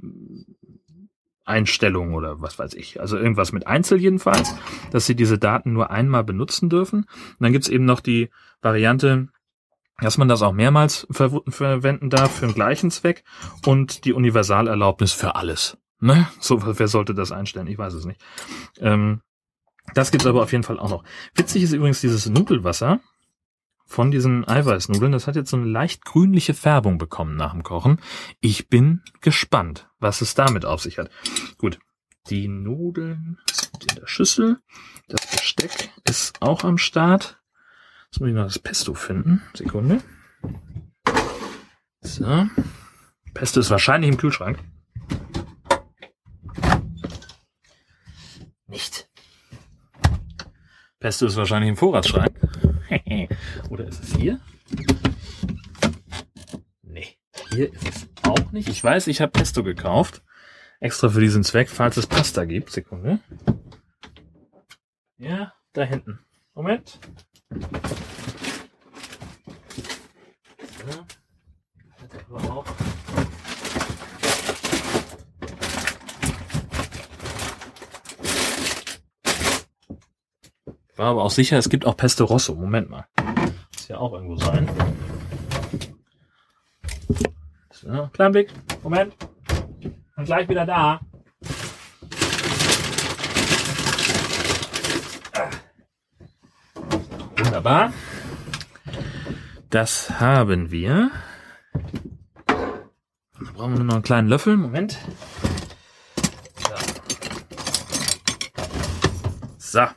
Einstellungen 1.45 2.15
oder 2.15 2.41
was 2.41 2.57
weiß 2.57 2.73
ich. 2.73 2.99
Also 2.99 3.17
irgendwas 3.17 3.51
mit 3.51 3.67
Einzel 3.67 3.99
jedenfalls, 3.99 4.55
dass 4.89 5.05
sie 5.05 5.15
diese 5.15 5.37
Daten 5.37 5.73
nur 5.73 5.91
einmal 5.91 6.23
benutzen 6.23 6.71
dürfen. 6.71 7.01
Und 7.01 7.37
dann 7.39 7.51
gibt's 7.51 7.69
eben 7.69 7.85
noch 7.85 7.99
die 7.99 8.31
Variante, 8.63 9.27
dass 9.99 10.17
man 10.17 10.27
das 10.27 10.41
auch 10.41 10.53
mehrmals 10.53 11.05
ver 11.11 11.43
verwenden 11.47 12.09
darf 12.09 12.37
für 12.37 12.47
den 12.47 12.55
gleichen 12.55 12.89
Zweck 12.89 13.23
und 13.67 14.05
die 14.05 14.13
Universalerlaubnis 14.13 15.13
für 15.13 15.35
alles. 15.35 15.77
Ne? 16.01 16.27
So, 16.41 16.59
wer 16.77 16.87
sollte 16.87 17.13
das 17.13 17.31
einstellen? 17.31 17.67
Ich 17.67 17.77
weiß 17.77 17.93
es 17.93 18.05
nicht. 18.05 18.19
Ähm, 18.79 19.21
das 19.93 20.11
gibt's 20.11 20.27
aber 20.27 20.43
auf 20.43 20.51
jeden 20.51 20.63
Fall 20.63 20.79
auch 20.79 20.89
noch. 20.89 21.03
Witzig 21.35 21.63
ist 21.63 21.73
übrigens 21.73 22.01
dieses 22.01 22.27
Nudelwasser 22.27 22.99
von 23.85 24.11
diesen 24.11 24.47
Eiweißnudeln. 24.47 25.11
Das 25.11 25.27
hat 25.27 25.35
jetzt 25.35 25.51
so 25.51 25.57
eine 25.57 25.65
leicht 25.65 26.05
grünliche 26.05 26.53
Färbung 26.53 26.97
bekommen 26.97 27.35
nach 27.35 27.51
dem 27.51 27.63
Kochen. 27.63 27.99
Ich 28.39 28.69
bin 28.69 29.01
gespannt, 29.21 29.89
was 29.99 30.21
es 30.21 30.33
damit 30.33 30.65
auf 30.65 30.81
sich 30.81 30.97
hat. 30.97 31.09
Gut, 31.57 31.79
die 32.29 32.47
Nudeln 32.47 33.37
sind 33.51 33.91
in 33.91 33.95
der 33.95 34.07
Schüssel. 34.07 34.59
Das 35.07 35.27
Besteck 35.27 35.91
ist 36.05 36.41
auch 36.41 36.63
am 36.63 36.77
Start. 36.77 37.41
Jetzt 38.05 38.19
muss 38.19 38.29
ich 38.29 38.35
noch 38.35 38.45
das 38.45 38.59
Pesto 38.59 38.93
finden. 38.93 39.41
Sekunde. 39.53 40.01
So. 42.01 42.47
Pesto 43.33 43.59
ist 43.59 43.69
wahrscheinlich 43.69 44.11
im 44.11 44.17
Kühlschrank. 44.17 44.59
Nicht. 48.71 49.09
Pesto 50.99 51.25
ist 51.25 51.35
wahrscheinlich 51.35 51.69
im 51.69 51.75
Vorratsschrank. 51.75 52.31
Oder 53.69 53.85
ist 53.85 54.01
es 54.01 54.15
hier? 54.15 54.39
Nee, 56.81 57.17
hier 57.51 57.73
ist 57.73 57.89
es 57.89 58.09
auch 58.23 58.53
nicht. 58.53 58.69
Ich 58.69 58.81
weiß, 58.81 59.07
ich 59.07 59.19
habe 59.19 59.33
Pesto 59.33 59.63
gekauft. 59.63 60.23
Extra 60.79 61.09
für 61.09 61.19
diesen 61.19 61.43
Zweck, 61.43 61.69
falls 61.69 61.97
es 61.97 62.07
Pasta 62.07 62.45
gibt. 62.45 62.71
Sekunde. 62.71 63.19
Ja, 65.17 65.53
da 65.73 65.83
hinten. 65.83 66.19
Moment. 66.53 66.97
War 81.01 81.09
aber 81.09 81.23
auch 81.23 81.31
sicher, 81.31 81.57
es 81.57 81.67
gibt 81.67 81.87
auch 81.87 81.97
Pesto 81.97 82.25
Rosso. 82.25 82.53
Moment 82.53 82.91
mal. 82.91 83.07
Muss 83.73 83.87
ja 83.87 83.97
auch 83.97 84.13
irgendwo 84.13 84.35
sein. 84.35 84.69
So, 87.71 88.07
kleinen. 88.13 88.51
Moment. 88.83 89.15
Und 90.15 90.25
gleich 90.25 90.47
wieder 90.47 90.63
da. 90.63 90.99
Wunderbar. 97.35 97.93
Das 99.71 100.19
haben 100.19 100.69
wir. 100.69 101.09
Da 102.45 103.51
brauchen 103.55 103.71
wir 103.71 103.77
nur 103.79 103.85
noch 103.85 103.95
einen 103.95 104.03
kleinen 104.03 104.27
Löffel. 104.27 104.55
Moment. 104.55 104.99
So. 109.57 109.81
so 109.81 109.87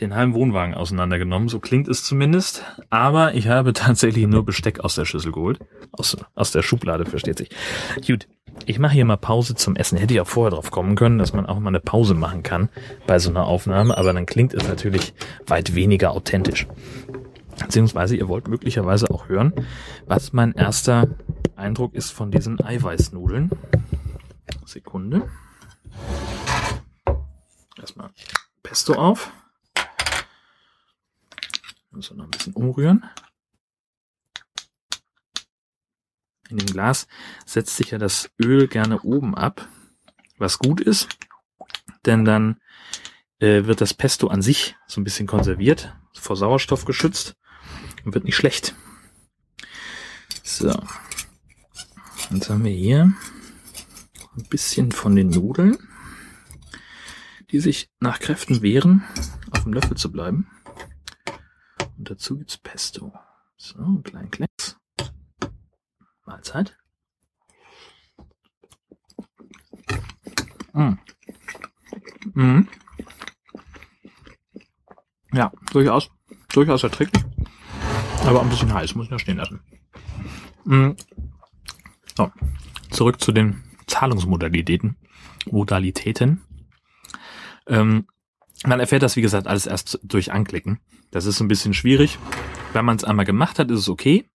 den 0.00 0.14
halben 0.14 0.34
Wohnwagen 0.34 0.74
auseinandergenommen, 0.74 1.48
so 1.48 1.60
klingt 1.60 1.88
es 1.88 2.04
zumindest. 2.04 2.64
Aber 2.90 3.34
ich 3.34 3.48
habe 3.48 3.72
tatsächlich 3.74 4.26
nur 4.26 4.44
Besteck 4.44 4.80
aus 4.80 4.94
der 4.94 5.04
Schüssel 5.04 5.32
geholt. 5.32 5.58
Aus, 5.92 6.16
aus 6.34 6.52
der 6.52 6.62
Schublade, 6.62 7.04
versteht 7.06 7.38
sich. 7.38 7.50
Gut, 8.06 8.28
ich 8.66 8.78
mache 8.78 8.94
hier 8.94 9.04
mal 9.04 9.16
Pause 9.16 9.54
zum 9.54 9.76
Essen. 9.76 9.98
Hätte 9.98 10.14
ich 10.14 10.20
auch 10.20 10.26
vorher 10.26 10.50
drauf 10.50 10.70
kommen 10.70 10.96
können, 10.96 11.18
dass 11.18 11.32
man 11.32 11.46
auch 11.46 11.58
mal 11.58 11.68
eine 11.68 11.80
Pause 11.80 12.14
machen 12.14 12.42
kann 12.42 12.68
bei 13.06 13.18
so 13.18 13.30
einer 13.30 13.46
Aufnahme, 13.46 13.96
aber 13.96 14.12
dann 14.12 14.26
klingt 14.26 14.54
es 14.54 14.66
natürlich 14.66 15.14
weit 15.46 15.74
weniger 15.74 16.12
authentisch. 16.12 16.66
Beziehungsweise 17.58 18.16
ihr 18.16 18.28
wollt 18.28 18.46
möglicherweise 18.48 19.10
auch 19.10 19.28
hören, 19.28 19.52
was 20.06 20.32
mein 20.32 20.52
erster 20.52 21.08
Eindruck 21.56 21.94
ist 21.94 22.10
von 22.10 22.30
diesen 22.30 22.60
Eiweißnudeln. 22.60 23.50
Sekunde. 24.64 25.22
Erstmal 27.78 28.10
Pesto 28.62 28.94
auf. 28.94 29.32
Muss 31.98 32.12
noch 32.12 32.26
ein 32.26 32.30
bisschen 32.30 32.52
umrühren. 32.52 33.04
In 36.48 36.58
dem 36.58 36.68
Glas 36.68 37.08
setzt 37.44 37.76
sich 37.76 37.90
ja 37.90 37.98
das 37.98 38.30
Öl 38.40 38.68
gerne 38.68 39.00
oben 39.00 39.34
ab, 39.34 39.66
was 40.36 40.60
gut 40.60 40.80
ist, 40.80 41.08
denn 42.06 42.24
dann 42.24 42.60
äh, 43.40 43.64
wird 43.64 43.80
das 43.80 43.94
Pesto 43.94 44.28
an 44.28 44.42
sich 44.42 44.76
so 44.86 45.00
ein 45.00 45.04
bisschen 45.04 45.26
konserviert, 45.26 45.92
vor 46.14 46.36
Sauerstoff 46.36 46.84
geschützt 46.84 47.34
und 48.04 48.14
wird 48.14 48.24
nicht 48.24 48.36
schlecht. 48.36 48.76
So. 50.44 50.80
Jetzt 52.30 52.48
haben 52.48 52.62
wir 52.62 52.70
hier 52.70 53.12
ein 54.36 54.48
bisschen 54.48 54.92
von 54.92 55.16
den 55.16 55.30
Nudeln, 55.30 55.76
die 57.50 57.58
sich 57.58 57.90
nach 57.98 58.20
Kräften 58.20 58.62
wehren, 58.62 59.02
auf 59.50 59.64
dem 59.64 59.72
Löffel 59.72 59.96
zu 59.96 60.12
bleiben. 60.12 60.48
Und 61.98 62.10
dazu 62.10 62.38
gibt's 62.38 62.56
Pesto. 62.56 63.12
So, 63.56 63.78
einen 63.80 64.04
kleinen 64.04 64.30
Klecks. 64.30 64.76
Mahlzeit. 66.24 66.78
Mm. 70.72 70.92
Mm. 72.34 72.68
Ja, 75.32 75.50
durchaus, 75.72 76.10
durchaus 76.52 76.84
erträglich. 76.84 77.24
Aber 78.24 78.42
ein 78.42 78.48
bisschen 78.48 78.72
heiß, 78.72 78.94
muss 78.94 79.06
ich 79.06 79.10
noch 79.10 79.18
stehen 79.18 79.38
lassen. 79.38 79.60
Mm. 80.64 80.92
So, 82.16 82.30
zurück 82.90 83.20
zu 83.20 83.32
den 83.32 83.64
Zahlungsmodalitäten. 83.86 84.96
Modalitäten. 85.50 86.44
Ähm, 87.66 88.06
man 88.64 88.80
erfährt 88.80 89.02
das, 89.02 89.16
wie 89.16 89.22
gesagt, 89.22 89.46
alles 89.46 89.66
erst 89.66 90.00
durch 90.02 90.32
Anklicken. 90.32 90.80
Das 91.10 91.26
ist 91.26 91.40
ein 91.40 91.48
bisschen 91.48 91.74
schwierig. 91.74 92.18
Wenn 92.72 92.84
man 92.84 92.96
es 92.96 93.04
einmal 93.04 93.24
gemacht 93.24 93.58
hat, 93.58 93.70
ist 93.70 93.80
es 93.80 93.88
okay. 93.88 94.28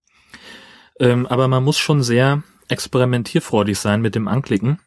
Ähm, 0.99 1.25
aber 1.27 1.47
man 1.47 1.63
muss 1.63 1.77
schon 1.77 2.03
sehr 2.03 2.43
experimentierfreudig 2.69 3.77
sein 3.77 4.01
mit 4.01 4.15
dem 4.15 4.27
Anklicken. 4.27 4.79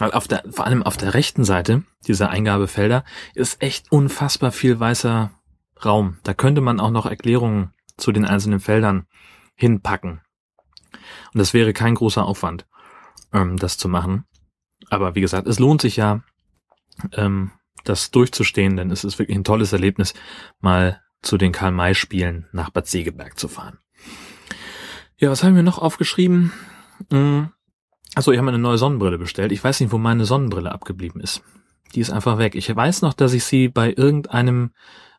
Auf 0.00 0.26
der, 0.26 0.42
vor 0.50 0.66
allem 0.66 0.82
auf 0.82 0.96
der 0.96 1.14
rechten 1.14 1.44
Seite 1.44 1.84
dieser 2.08 2.30
Eingabefelder 2.30 3.04
ist 3.34 3.62
echt 3.62 3.92
unfassbar 3.92 4.50
viel 4.50 4.80
weißer 4.80 5.30
Raum. 5.84 6.18
Da 6.24 6.34
könnte 6.34 6.60
man 6.60 6.80
auch 6.80 6.90
noch 6.90 7.06
Erklärungen 7.06 7.72
zu 7.96 8.10
den 8.10 8.24
einzelnen 8.24 8.58
Feldern 8.58 9.06
hinpacken. 9.54 10.20
Und 11.32 11.38
das 11.38 11.54
wäre 11.54 11.72
kein 11.72 11.94
großer 11.94 12.24
Aufwand, 12.24 12.66
ähm, 13.32 13.56
das 13.56 13.78
zu 13.78 13.88
machen. 13.88 14.24
Aber 14.90 15.14
wie 15.14 15.20
gesagt, 15.20 15.46
es 15.46 15.60
lohnt 15.60 15.80
sich 15.80 15.96
ja, 15.96 16.22
ähm, 17.12 17.52
das 17.84 18.10
durchzustehen, 18.10 18.76
denn 18.76 18.90
es 18.90 19.04
ist 19.04 19.18
wirklich 19.18 19.36
ein 19.36 19.44
tolles 19.44 19.72
Erlebnis, 19.72 20.14
mal 20.60 21.00
zu 21.22 21.38
den 21.38 21.52
Karl-May-Spielen 21.52 22.48
nach 22.52 22.70
Bad 22.70 22.86
Segeberg 22.86 23.38
zu 23.38 23.48
fahren. 23.48 23.78
Ja, 25.16 25.30
was 25.30 25.44
haben 25.44 25.56
wir 25.56 25.62
noch 25.62 25.78
aufgeschrieben? 25.78 26.52
Also 28.14 28.32
ich 28.32 28.38
habe 28.38 28.48
eine 28.48 28.58
neue 28.58 28.78
Sonnenbrille 28.78 29.18
bestellt. 29.18 29.52
Ich 29.52 29.62
weiß 29.62 29.80
nicht, 29.80 29.92
wo 29.92 29.98
meine 29.98 30.24
Sonnenbrille 30.24 30.72
abgeblieben 30.72 31.20
ist. 31.20 31.42
Die 31.94 32.00
ist 32.00 32.10
einfach 32.10 32.38
weg. 32.38 32.54
Ich 32.54 32.74
weiß 32.74 33.02
noch, 33.02 33.14
dass 33.14 33.32
ich 33.32 33.44
sie 33.44 33.68
bei 33.68 33.92
irgendeinem 33.96 34.72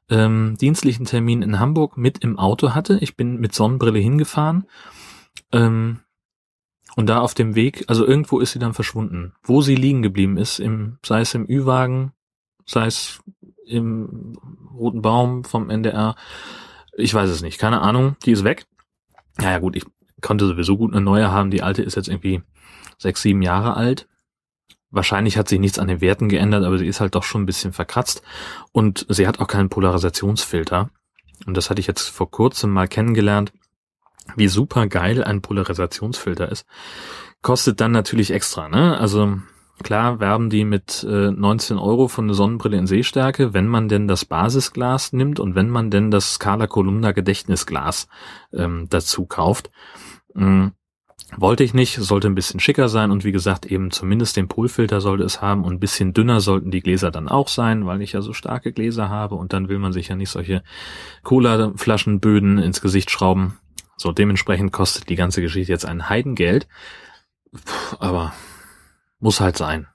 ähm, 0.09 0.55
dienstlichen 0.59 1.05
Termin 1.05 1.41
in 1.41 1.59
Hamburg 1.59 1.97
mit 1.97 2.19
im 2.19 2.37
Auto 2.37 2.75
hatte. 2.75 2.99
Ich 3.01 3.15
bin 3.15 3.39
mit 3.39 3.53
Sonnenbrille 3.53 3.99
hingefahren. 3.99 4.65
Ähm, 5.51 5.99
und 6.95 7.07
da 7.07 7.19
auf 7.19 7.33
dem 7.33 7.55
Weg, 7.55 7.83
also 7.87 8.05
irgendwo 8.05 8.39
ist 8.39 8.51
sie 8.51 8.59
dann 8.59 8.73
verschwunden. 8.73 9.33
Wo 9.43 9.61
sie 9.61 9.75
liegen 9.75 10.01
geblieben 10.01 10.37
ist, 10.37 10.59
im, 10.59 10.97
sei 11.05 11.21
es 11.21 11.33
im 11.33 11.49
Ü-Wagen, 11.49 12.13
sei 12.65 12.87
es 12.87 13.21
im 13.65 14.33
Roten 14.73 15.01
Baum 15.01 15.43
vom 15.43 15.69
NDR. 15.69 16.15
Ich 16.97 17.13
weiß 17.13 17.29
es 17.29 17.41
nicht, 17.41 17.59
keine 17.59 17.81
Ahnung, 17.81 18.15
die 18.25 18.31
ist 18.31 18.43
weg. 18.43 18.65
Naja 19.37 19.59
gut, 19.59 19.75
ich 19.75 19.85
konnte 20.21 20.47
sowieso 20.47 20.77
gut 20.77 20.93
eine 20.93 21.01
neue 21.01 21.31
haben. 21.31 21.51
Die 21.51 21.63
alte 21.63 21.81
ist 21.83 21.95
jetzt 21.95 22.07
irgendwie 22.07 22.41
sechs, 22.97 23.21
sieben 23.21 23.41
Jahre 23.41 23.75
alt. 23.75 24.07
Wahrscheinlich 24.89 25.37
hat 25.37 25.49
sich 25.49 25.59
nichts 25.59 25.77
an 25.79 25.87
den 25.87 25.99
Werten 25.99 26.29
geändert, 26.29 26.63
aber 26.63 26.77
sie 26.77 26.87
ist 26.87 27.01
halt 27.01 27.15
doch 27.15 27.23
schon 27.23 27.43
ein 27.43 27.45
bisschen 27.45 27.73
verkratzt. 27.73 28.21
Und 28.71 29.05
sie 29.09 29.27
hat 29.27 29.39
auch 29.39 29.47
keinen 29.47 29.69
Polarisationsfilter. 29.69 30.89
Und 31.45 31.57
das 31.57 31.69
hatte 31.69 31.81
ich 31.81 31.87
jetzt 31.87 32.07
vor 32.07 32.31
kurzem 32.31 32.71
mal 32.71 32.87
kennengelernt, 32.87 33.51
wie 34.35 34.47
super 34.47 34.87
geil 34.87 35.23
ein 35.23 35.41
Polarisationsfilter 35.41 36.49
ist. 36.49 36.65
Kostet 37.41 37.81
dann 37.81 37.91
natürlich 37.91 38.31
extra, 38.31 38.69
ne? 38.69 38.97
Also 38.97 39.39
Klar 39.83 40.19
werben 40.19 40.49
die 40.49 40.63
mit 40.63 41.05
äh, 41.07 41.31
19 41.31 41.77
Euro 41.77 42.07
von 42.07 42.27
der 42.27 42.35
Sonnenbrille 42.35 42.77
in 42.77 42.87
Sehstärke, 42.87 43.53
wenn 43.53 43.67
man 43.67 43.89
denn 43.89 44.07
das 44.07 44.23
Basisglas 44.23 45.11
nimmt 45.11 45.39
und 45.39 45.55
wenn 45.55 45.69
man 45.69 45.91
denn 45.91 46.11
das 46.11 46.35
Scala 46.35 46.67
Columna 46.67 47.11
Gedächtnisglas 47.11 48.07
ähm, 48.53 48.87
dazu 48.89 49.25
kauft. 49.25 49.69
Ähm, 50.35 50.71
wollte 51.37 51.63
ich 51.63 51.73
nicht, 51.73 51.95
sollte 51.95 52.27
ein 52.27 52.35
bisschen 52.35 52.59
schicker 52.59 52.87
sein 52.87 53.11
und 53.11 53.23
wie 53.25 53.31
gesagt 53.31 53.65
eben 53.65 53.91
zumindest 53.91 54.37
den 54.37 54.47
Polfilter 54.47 55.01
sollte 55.01 55.23
es 55.23 55.41
haben 55.41 55.65
und 55.65 55.73
ein 55.73 55.79
bisschen 55.79 56.13
dünner 56.13 56.39
sollten 56.39 56.71
die 56.71 56.81
Gläser 56.81 57.11
dann 57.11 57.27
auch 57.27 57.47
sein, 57.47 57.85
weil 57.85 58.01
ich 58.01 58.13
ja 58.13 58.21
so 58.21 58.31
starke 58.31 58.71
Gläser 58.71 59.09
habe 59.09 59.35
und 59.35 59.51
dann 59.51 59.67
will 59.67 59.79
man 59.79 59.91
sich 59.91 60.07
ja 60.07 60.15
nicht 60.15 60.29
solche 60.29 60.63
Cola-Flaschenböden 61.23 62.59
ins 62.59 62.79
Gesicht 62.79 63.11
schrauben. 63.11 63.57
So, 63.97 64.11
dementsprechend 64.11 64.71
kostet 64.71 65.09
die 65.09 65.15
ganze 65.15 65.41
Geschichte 65.41 65.71
jetzt 65.71 65.85
ein 65.85 66.09
Heidengeld. 66.09 66.67
Puh, 67.51 67.97
aber 67.99 68.33
muss 69.25 69.39
halt 69.39 69.57
sein. 69.57 69.87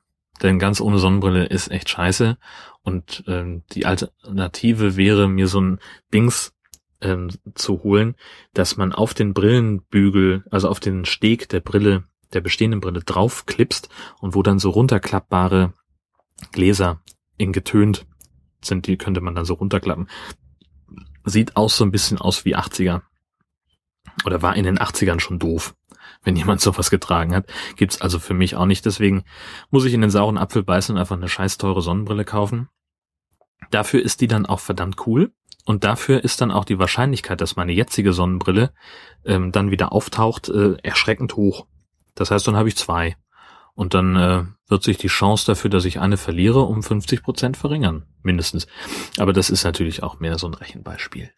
Denn 0.43 0.59
ganz 0.59 0.81
ohne 0.81 0.99
Sonnenbrille 0.99 1.47
ist 1.47 1.71
echt 1.71 1.89
scheiße. 1.89 2.37
Und 2.83 3.23
ähm, 3.29 3.63
die 3.71 3.87
Alternative 3.87 4.97
wäre, 4.97 5.29
mir 5.29 5.47
so 5.47 5.61
ein 5.61 5.79
Dings 6.13 6.53
ähm, 7.01 7.31
zu 7.55 7.85
holen, 7.85 8.17
dass 8.55 8.77
man 8.77 8.93
auf 8.93 9.15
den 9.15 9.33
Brillenbügel, 9.33 10.45
also 10.51 10.69
auf 10.69 10.81
den 10.81 11.05
Steg 11.05 11.49
der 11.49 11.61
Brille, 11.61 12.05
der 12.33 12.41
bestehenden 12.41 12.81
Brille 12.81 13.05
draufklipst 13.05 13.89
und 14.21 14.35
wo 14.35 14.43
dann 14.43 14.59
so 14.59 14.71
runterklappbare 14.71 15.75
Gläser 16.51 17.01
in 17.37 17.53
getönt 17.53 18.07
sind, 18.63 18.89
die 18.89 18.97
könnte 18.97 19.21
man 19.21 19.37
dann 19.37 19.45
so 19.45 19.55
runterklappen. 19.55 20.09
Sieht 21.25 21.55
aus 21.55 21.77
so 21.77 21.85
ein 21.85 21.93
bisschen 21.93 22.19
aus 22.19 22.45
wie 22.45 22.57
80er. 22.57 23.03
Oder 24.25 24.43
war 24.43 24.57
in 24.57 24.65
den 24.65 24.79
80ern 24.79 25.21
schon 25.21 25.39
doof, 25.39 25.77
wenn 26.23 26.37
jemand 26.37 26.61
sowas 26.61 26.91
getragen 26.91 27.35
hat. 27.35 27.47
Gibt's 27.77 28.01
also 28.01 28.19
für 28.19 28.35
mich 28.35 28.57
auch 28.57 28.67
nicht. 28.67 28.85
Deswegen 28.85 29.25
muss 29.71 29.85
ich 29.85 29.95
in 29.95 30.01
den 30.01 30.11
sauren 30.11 30.39
Apfel 30.39 30.63
beißen 30.63 30.95
und 30.95 31.01
einfach 31.01 31.17
eine 31.17 31.29
scheiß 31.29 31.59
teure 31.59 31.83
Sonnenbrille 31.83 32.25
kaufen. 32.25 32.69
Dafür 33.71 34.03
ist 34.03 34.21
die 34.21 34.29
dann 34.29 34.47
auch 34.47 34.61
verdammt 34.61 35.07
cool. 35.07 35.33
Und 35.67 35.85
dafür 35.85 36.25
ist 36.25 36.41
dann 36.41 36.51
auch 36.51 36.65
die 36.65 36.79
Wahrscheinlichkeit, 36.79 37.41
dass 37.41 37.57
meine 37.57 37.73
jetzige 37.73 38.13
Sonnenbrille 38.13 38.73
ähm, 39.25 39.53
dann 39.53 39.71
wieder 39.71 39.93
auftaucht, 39.93 40.49
äh, 40.49 40.77
erschreckend 40.83 41.37
hoch. 41.37 41.67
Das 42.15 42.31
heißt, 42.31 42.47
dann 42.47 42.57
habe 42.57 42.69
ich 42.69 42.77
zwei. 42.77 43.17
Und 43.75 43.95
dann 43.95 44.17
äh, 44.17 44.45
wird 44.69 44.83
sich 44.83 44.99
die 44.99 45.09
Chance 45.09 45.47
dafür, 45.47 45.71
dass 45.71 45.85
ich 45.85 46.01
eine 46.01 46.17
verliere, 46.17 46.63
um 46.63 46.83
50 46.83 47.23
Prozent 47.23 47.57
verringern, 47.57 48.05
mindestens. 48.23 48.67
Aber 49.19 49.33
das 49.33 49.51
ist 49.51 49.65
natürlich 49.65 50.03
auch 50.03 50.19
mehr 50.19 50.39
so 50.39 50.49
ein 50.49 50.55
Rechenbeispiel. 50.55 51.31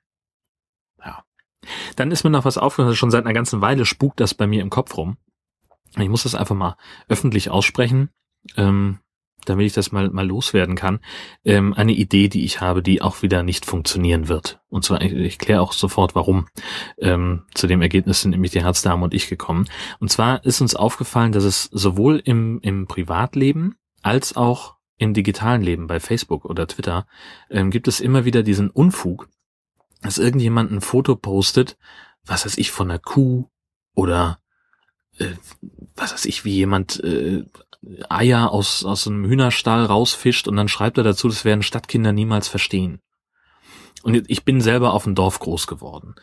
Dann 1.96 2.10
ist 2.10 2.24
mir 2.24 2.30
noch 2.30 2.44
was 2.44 2.58
aufgefallen, 2.58 2.96
schon 2.96 3.10
seit 3.10 3.24
einer 3.24 3.34
ganzen 3.34 3.60
Weile 3.60 3.84
spukt 3.84 4.20
das 4.20 4.34
bei 4.34 4.46
mir 4.46 4.62
im 4.62 4.70
Kopf 4.70 4.96
rum. 4.96 5.16
Ich 5.98 6.08
muss 6.08 6.22
das 6.22 6.34
einfach 6.34 6.56
mal 6.56 6.76
öffentlich 7.08 7.50
aussprechen. 7.50 8.10
Ähm, 8.56 8.98
damit 9.44 9.66
ich 9.66 9.72
das 9.72 9.92
mal, 9.92 10.10
mal 10.10 10.26
loswerden 10.26 10.76
kann, 10.76 11.00
ähm, 11.44 11.74
eine 11.74 11.92
Idee, 11.92 12.28
die 12.28 12.44
ich 12.44 12.60
habe, 12.60 12.82
die 12.82 13.02
auch 13.02 13.22
wieder 13.22 13.42
nicht 13.42 13.66
funktionieren 13.66 14.28
wird. 14.28 14.60
Und 14.68 14.84
zwar, 14.84 15.02
ich, 15.02 15.12
ich 15.12 15.38
kläre 15.38 15.60
auch 15.60 15.72
sofort, 15.72 16.14
warum. 16.14 16.48
Ähm, 16.98 17.42
zu 17.54 17.66
dem 17.66 17.82
Ergebnis 17.82 18.22
sind 18.22 18.30
nämlich 18.30 18.52
die 18.52 18.62
Herzdame 18.62 19.04
und 19.04 19.14
ich 19.14 19.28
gekommen. 19.28 19.68
Und 19.98 20.10
zwar 20.10 20.44
ist 20.44 20.60
uns 20.60 20.74
aufgefallen, 20.74 21.32
dass 21.32 21.44
es 21.44 21.64
sowohl 21.64 22.20
im, 22.24 22.60
im 22.62 22.86
Privatleben 22.86 23.76
als 24.02 24.36
auch 24.36 24.76
im 24.98 25.14
digitalen 25.14 25.62
Leben 25.62 25.86
bei 25.86 25.98
Facebook 25.98 26.44
oder 26.44 26.66
Twitter 26.66 27.06
ähm, 27.50 27.70
gibt 27.70 27.88
es 27.88 28.00
immer 28.00 28.24
wieder 28.24 28.42
diesen 28.42 28.70
Unfug, 28.70 29.28
dass 30.02 30.18
irgendjemand 30.18 30.70
ein 30.70 30.80
Foto 30.80 31.16
postet, 31.16 31.78
was 32.24 32.44
weiß 32.44 32.58
ich, 32.58 32.70
von 32.70 32.90
einer 32.90 32.98
Kuh 32.98 33.46
oder 33.94 34.40
äh, 35.18 35.30
was 35.96 36.12
weiß 36.12 36.26
ich, 36.26 36.44
wie 36.44 36.54
jemand 36.54 37.02
äh, 37.02 37.44
Eier 38.08 38.52
aus, 38.52 38.84
aus 38.84 39.06
einem 39.06 39.24
Hühnerstall 39.24 39.84
rausfischt 39.84 40.46
und 40.46 40.56
dann 40.56 40.68
schreibt 40.68 40.98
er 40.98 41.04
dazu, 41.04 41.28
das 41.28 41.44
werden 41.44 41.62
Stadtkinder 41.62 42.12
niemals 42.12 42.48
verstehen. 42.48 43.00
Und 44.02 44.28
ich 44.28 44.44
bin 44.44 44.60
selber 44.60 44.92
auf 44.92 45.04
dem 45.04 45.14
Dorf 45.14 45.38
groß 45.38 45.66
geworden. 45.66 46.14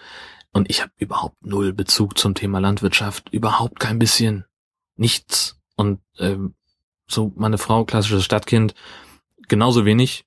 Und 0.52 0.70
ich 0.70 0.82
habe 0.82 0.92
überhaupt 0.98 1.46
null 1.46 1.74
Bezug 1.74 2.18
zum 2.18 2.34
Thema 2.34 2.60
Landwirtschaft, 2.60 3.30
überhaupt 3.32 3.80
kein 3.80 4.00
bisschen, 4.00 4.46
nichts. 4.96 5.60
Und 5.76 6.02
ähm, 6.18 6.56
so 7.08 7.32
meine 7.36 7.58
Frau, 7.58 7.86
klassisches 7.86 8.26
Stadtkind, 8.26 8.74
genauso 9.48 9.86
wenig 9.86 10.26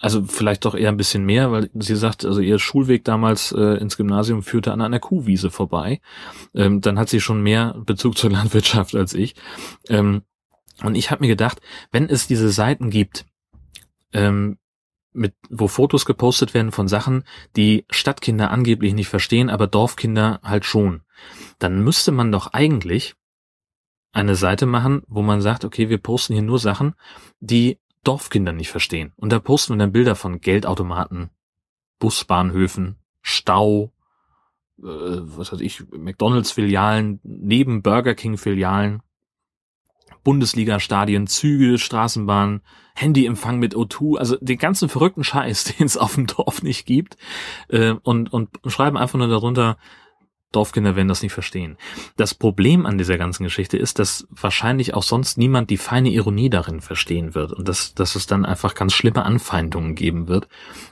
also 0.00 0.24
vielleicht 0.24 0.64
doch 0.64 0.74
eher 0.74 0.88
ein 0.88 0.96
bisschen 0.96 1.24
mehr, 1.24 1.52
weil 1.52 1.70
sie 1.74 1.94
sagt, 1.94 2.24
also 2.24 2.40
ihr 2.40 2.58
Schulweg 2.58 3.04
damals 3.04 3.52
äh, 3.52 3.76
ins 3.78 3.98
Gymnasium 3.98 4.42
führte 4.42 4.72
an 4.72 4.80
einer 4.80 4.98
Kuhwiese 4.98 5.50
vorbei. 5.50 6.00
Ähm, 6.54 6.80
dann 6.80 6.98
hat 6.98 7.10
sie 7.10 7.20
schon 7.20 7.42
mehr 7.42 7.76
Bezug 7.84 8.16
zur 8.16 8.30
Landwirtschaft 8.32 8.94
als 8.94 9.12
ich. 9.12 9.34
Ähm, 9.88 10.22
und 10.82 10.94
ich 10.94 11.10
habe 11.10 11.20
mir 11.20 11.28
gedacht, 11.28 11.60
wenn 11.92 12.08
es 12.08 12.26
diese 12.26 12.48
Seiten 12.48 12.88
gibt, 12.88 13.26
ähm, 14.14 14.56
mit, 15.12 15.34
wo 15.50 15.68
Fotos 15.68 16.06
gepostet 16.06 16.54
werden 16.54 16.72
von 16.72 16.88
Sachen, 16.88 17.24
die 17.56 17.84
Stadtkinder 17.90 18.50
angeblich 18.50 18.94
nicht 18.94 19.08
verstehen, 19.08 19.50
aber 19.50 19.66
Dorfkinder 19.66 20.40
halt 20.42 20.64
schon, 20.64 21.02
dann 21.58 21.82
müsste 21.82 22.12
man 22.12 22.32
doch 22.32 22.52
eigentlich 22.52 23.16
eine 24.12 24.34
Seite 24.34 24.66
machen, 24.66 25.02
wo 25.08 25.20
man 25.22 25.42
sagt, 25.42 25.64
okay, 25.64 25.88
wir 25.88 25.98
posten 25.98 26.32
hier 26.32 26.42
nur 26.42 26.58
Sachen, 26.58 26.94
die 27.40 27.79
Dorfkinder 28.04 28.52
nicht 28.52 28.70
verstehen. 28.70 29.12
Und 29.16 29.30
da 29.30 29.38
posten 29.38 29.74
wir 29.74 29.78
dann 29.78 29.92
Bilder 29.92 30.14
von 30.14 30.40
Geldautomaten, 30.40 31.30
Busbahnhöfen, 31.98 32.96
Stau, 33.20 33.92
äh, 34.78 34.84
was 34.84 35.52
weiß 35.52 35.60
ich, 35.60 35.84
McDonalds-Filialen, 35.90 37.20
neben 37.22 37.82
Burger 37.82 38.14
King-Filialen, 38.14 39.02
Bundesliga-Stadien, 40.24 41.26
Züge, 41.26 41.78
Straßenbahnen, 41.78 42.62
Handyempfang 42.94 43.58
mit 43.58 43.74
O2, 43.74 44.18
also 44.18 44.36
den 44.40 44.58
ganzen 44.58 44.88
verrückten 44.88 45.24
Scheiß, 45.24 45.64
den 45.78 45.86
es 45.86 45.96
auf 45.96 46.14
dem 46.14 46.26
Dorf 46.26 46.62
nicht 46.62 46.86
gibt, 46.86 47.16
äh, 47.68 47.92
und, 48.02 48.32
und 48.32 48.50
schreiben 48.66 48.96
einfach 48.96 49.18
nur 49.18 49.28
darunter, 49.28 49.78
Dorfkinder 50.52 50.96
werden 50.96 51.08
das 51.08 51.22
nicht 51.22 51.32
verstehen. 51.32 51.76
Das 52.16 52.34
Problem 52.34 52.84
an 52.86 52.98
dieser 52.98 53.18
ganzen 53.18 53.44
Geschichte 53.44 53.76
ist, 53.76 53.98
dass 53.98 54.26
wahrscheinlich 54.30 54.94
auch 54.94 55.02
sonst 55.02 55.38
niemand 55.38 55.70
die 55.70 55.76
feine 55.76 56.10
Ironie 56.10 56.50
darin 56.50 56.80
verstehen 56.80 57.34
wird 57.34 57.52
und 57.52 57.68
dass, 57.68 57.94
dass 57.94 58.16
es 58.16 58.26
dann 58.26 58.44
einfach 58.44 58.74
ganz 58.74 58.92
schlimme 58.92 59.24
Anfeindungen 59.24 59.94
geben 59.94 60.28
wird. 60.28 60.48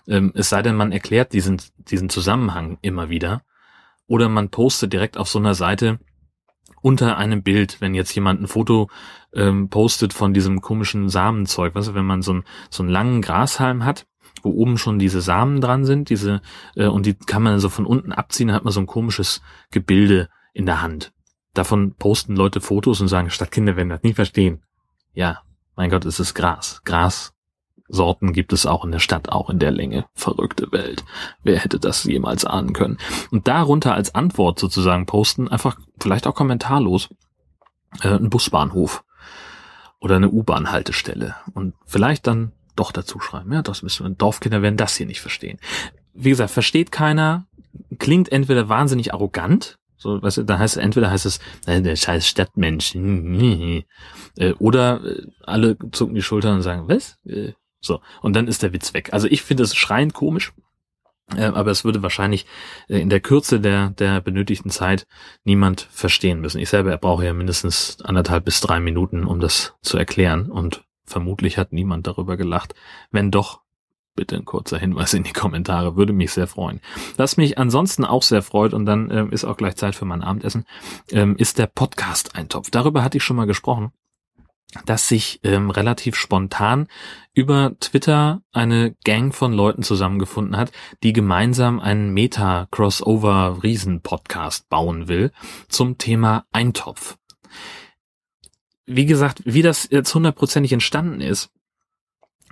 Ähm, 0.07 0.33
es 0.35 0.49
sei 0.49 0.63
denn, 0.63 0.77
man 0.77 0.93
erklärt 0.93 1.33
diesen, 1.33 1.61
diesen 1.77 2.09
Zusammenhang 2.09 2.79
immer 2.83 3.09
wieder 3.09 3.43
oder 4.07 4.29
man 4.29 4.49
postet 4.49 4.93
direkt 4.93 5.19
auf 5.19 5.29
so 5.29 5.39
einer 5.39 5.55
Seite 5.55 5.99
unter 6.81 7.17
einem 7.17 7.43
Bild, 7.43 7.81
wenn 7.81 7.95
jetzt 7.95 8.15
jemand 8.15 8.41
ein 8.41 8.47
Foto 8.47 8.89
ähm, 9.33 9.69
postet 9.69 10.13
von 10.13 10.33
diesem 10.33 10.61
komischen 10.61 11.09
Samenzeug, 11.09 11.75
weißt 11.75 11.89
du, 11.89 11.95
wenn 11.95 12.07
man 12.07 12.23
so, 12.23 12.35
ein, 12.35 12.45
so 12.71 12.83
einen 12.83 12.91
langen 12.91 13.23
Grashalm 13.23 13.85
hat 13.85 14.07
wo 14.43 14.51
oben 14.51 14.79
schon 14.79 14.99
diese 14.99 15.21
Samen 15.21 15.61
dran 15.61 15.85
sind, 15.85 16.11
diese, 16.11 16.41
äh, 16.75 16.87
und 16.87 17.07
die 17.07 17.15
kann 17.15 17.43
man 17.43 17.59
so 17.61 17.69
von 17.69 17.87
unten 17.87 18.13
abziehen, 18.13 18.53
hat 18.53 18.65
man 18.65 18.73
so 18.73 18.81
ein 18.81 18.87
komisches 18.87 19.43
Gebilde 19.71 20.29
in 20.53 20.67
der 20.67 20.83
Hand. 20.83 21.13
Davon 21.55 21.95
posten 21.95 22.37
Leute 22.37 22.61
Fotos 22.61 23.01
und 23.01 23.09
sagen, 23.09 23.31
Stadtkinder 23.31 23.77
werden 23.77 23.89
das 23.89 24.03
nie 24.03 24.13
verstehen. 24.13 24.63
Ja, 25.13 25.43
mein 25.77 25.91
Gott, 25.91 26.05
es 26.05 26.21
ist 26.21 26.35
Gras. 26.35 26.83
Grassorten 26.85 28.33
gibt 28.33 28.53
es 28.53 28.67
auch 28.67 28.85
in 28.85 28.93
der 28.93 28.99
Stadt, 28.99 29.29
auch 29.31 29.51
in 29.51 29.59
der 29.59 29.71
Länge. 29.71 30.07
Verrückte 30.15 30.71
Welt. 30.73 31.05
Wer 31.43 31.59
hätte 31.59 31.79
das 31.79 32.05
jemals 32.05 32.45
ahnen 32.45 32.73
können? 32.73 32.99
Und 33.31 33.49
darunter 33.49 33.95
als 33.95 34.15
Antwort 34.15 34.59
sozusagen 34.59 35.07
posten, 35.07 35.49
einfach 35.49 35.79
vielleicht 36.01 36.27
auch 36.27 36.35
kommentarlos, 36.35 37.09
äh, 38.03 38.09
ein 38.09 38.31
Busbahnhof 38.31 39.05
oder 40.01 40.17
eine 40.17 40.31
U-Bahn-Haltestelle. 40.31 41.35
Und 41.55 41.75
vielleicht 41.87 42.27
dann 42.27 42.53
doch 42.79 42.93
dazu 42.93 43.21
schreiben. 43.21 43.53
Ja, 43.53 43.63
das 43.63 43.83
müssen 43.83 44.07
wir. 44.07 44.11
Dorfkinder 44.15 44.63
werden 44.63 44.77
das 44.77 44.97
hier 44.97 45.07
nicht 45.07 45.21
verstehen. 45.21 45.59
Wie 46.15 46.31
gesagt, 46.31 46.51
versteht 46.51 46.93
keiner, 46.93 47.47
klingt 47.99 48.31
entweder 48.33 48.69
wahnsinnig 48.69 49.13
arrogant, 49.15 49.79
so, 49.99 50.19
du, 50.19 50.45
da 50.45 50.59
heißt 50.59 50.77
entweder 50.77 51.11
heißt 51.11 51.27
es, 51.27 51.41
äh, 51.67 51.83
der 51.83 51.97
scheiß 51.97 52.27
Stadtmensch, 52.27 52.95
äh, 52.95 53.83
oder 54.59 55.05
äh, 55.05 55.27
alle 55.43 55.77
zucken 55.91 56.15
die 56.15 56.23
Schultern 56.23 56.57
und 56.57 56.63
sagen, 56.63 56.89
was? 56.89 57.19
Äh, 57.27 57.53
so, 57.81 58.01
und 58.23 58.35
dann 58.35 58.47
ist 58.47 58.63
der 58.63 58.73
Witz 58.73 58.95
weg. 58.95 59.13
Also 59.13 59.27
ich 59.27 59.43
finde 59.43 59.65
es 59.65 59.75
schreiend 59.75 60.15
komisch, 60.15 60.53
äh, 61.37 61.45
aber 61.45 61.73
es 61.73 61.85
würde 61.85 62.03
wahrscheinlich 62.03 62.47
äh, 62.89 63.01
in 63.01 63.11
der 63.11 63.21
Kürze 63.21 63.61
der, 63.61 63.91
der 63.91 64.21
benötigten 64.21 64.71
Zeit 64.71 65.07
niemand 65.45 65.89
verstehen 65.91 66.41
müssen. 66.41 66.61
Ich 66.61 66.71
selber 66.71 66.97
brauche 66.97 67.25
ja 67.25 67.33
mindestens 67.33 68.01
anderthalb 68.03 68.45
bis 68.45 68.61
drei 68.61 68.79
Minuten, 68.79 69.25
um 69.25 69.41
das 69.41 69.75
zu 69.83 69.99
erklären 69.99 70.49
und 70.49 70.85
Vermutlich 71.09 71.59
hat 71.59 71.73
niemand 71.73 72.07
darüber 72.07 72.37
gelacht. 72.37 72.75
Wenn 73.11 73.31
doch, 73.31 73.61
bitte 74.15 74.37
ein 74.37 74.45
kurzer 74.45 74.79
Hinweis 74.79 75.15
in 75.15 75.23
die 75.23 75.33
Kommentare, 75.33 75.97
würde 75.97 76.13
mich 76.13 76.33
sehr 76.33 76.47
freuen. 76.47 76.81
Was 77.17 77.37
mich 77.37 77.59
ansonsten 77.59 78.05
auch 78.05 78.23
sehr 78.23 78.43
freut, 78.43 78.75
und 78.75 78.85
dann 78.85 79.11
äh, 79.11 79.27
ist 79.31 79.45
auch 79.45 79.57
gleich 79.57 79.77
Zeit 79.77 79.95
für 79.95 80.05
mein 80.05 80.23
Abendessen, 80.23 80.67
ähm, 81.11 81.37
ist 81.37 81.59
der 81.59 81.67
Podcast-Eintopf. 81.67 82.71
Darüber 82.71 83.03
hatte 83.03 83.19
ich 83.19 83.25
schon 83.25 83.37
mal 83.37 83.47
gesprochen 83.47 83.93
dass 84.85 85.09
sich 85.09 85.41
ähm, 85.45 85.71
relativ 85.71 86.15
spontan 86.15 86.89
über 87.33 87.73
Twitter 87.81 88.43
eine 88.53 88.95
Gang 89.05 89.35
von 89.35 89.55
Leuten 89.55 89.83
zusammengefunden 89.83 90.59
hat, 90.59 90.73
die 91.03 91.15
gemeinsam 91.15 91.81
einen 91.81 92.13
Meta-Crossover-Riesen-Podcast 92.13 94.69
bauen 94.69 95.09
will 95.09 95.33
zum 95.69 95.97
Thema 95.97 96.45
Eintopf 96.53 97.17
wie 98.89 99.07
gesagt, 99.07 99.43
wie 99.45 99.63
das 99.63 99.89
jetzt 99.91 100.15
hundertprozentig 100.15 100.73
entstanden 100.73 101.21
ist, 101.21 101.51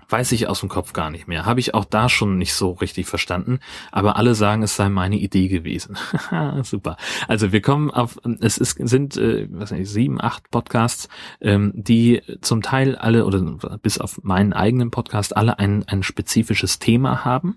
weiß 0.09 0.33
ich 0.33 0.47
aus 0.47 0.61
dem 0.61 0.69
Kopf 0.69 0.93
gar 0.93 1.11
nicht 1.11 1.27
mehr. 1.27 1.47
Habe 1.47 1.61
ich 1.61 1.75
auch 1.75 1.85
da 1.85 2.09
schon 2.09 2.39
nicht 2.39 2.55
so 2.55 2.71
richtig 2.73 3.07
verstanden. 3.07 3.59
Aber 3.91 4.17
alle 4.17 4.35
sagen, 4.35 4.63
es 4.63 4.77
sei 4.77 4.89
meine 4.89 5.17
Idee 5.17 5.49
gewesen. 5.49 5.97
Super. 6.63 6.97
Also 7.27 7.53
wir 7.53 7.61
kommen 7.61 7.91
auf, 7.91 8.19
es 8.41 8.59
ist, 8.59 8.79
sind, 8.89 9.17
äh, 9.17 9.49
was 9.51 9.73
ich, 9.73 9.91
sieben, 9.91 10.21
acht 10.21 10.51
Podcasts, 10.51 11.09
ähm, 11.41 11.73
die 11.75 12.23
zum 12.41 12.63
Teil 12.63 12.97
alle 12.97 13.25
oder 13.25 13.41
bis 13.83 13.99
auf 13.99 14.21
meinen 14.23 14.53
eigenen 14.53 14.91
Podcast 14.91 15.37
alle 15.37 15.59
ein, 15.59 15.85
ein 15.89 16.03
spezifisches 16.03 16.79
Thema 16.79 17.25
haben 17.25 17.57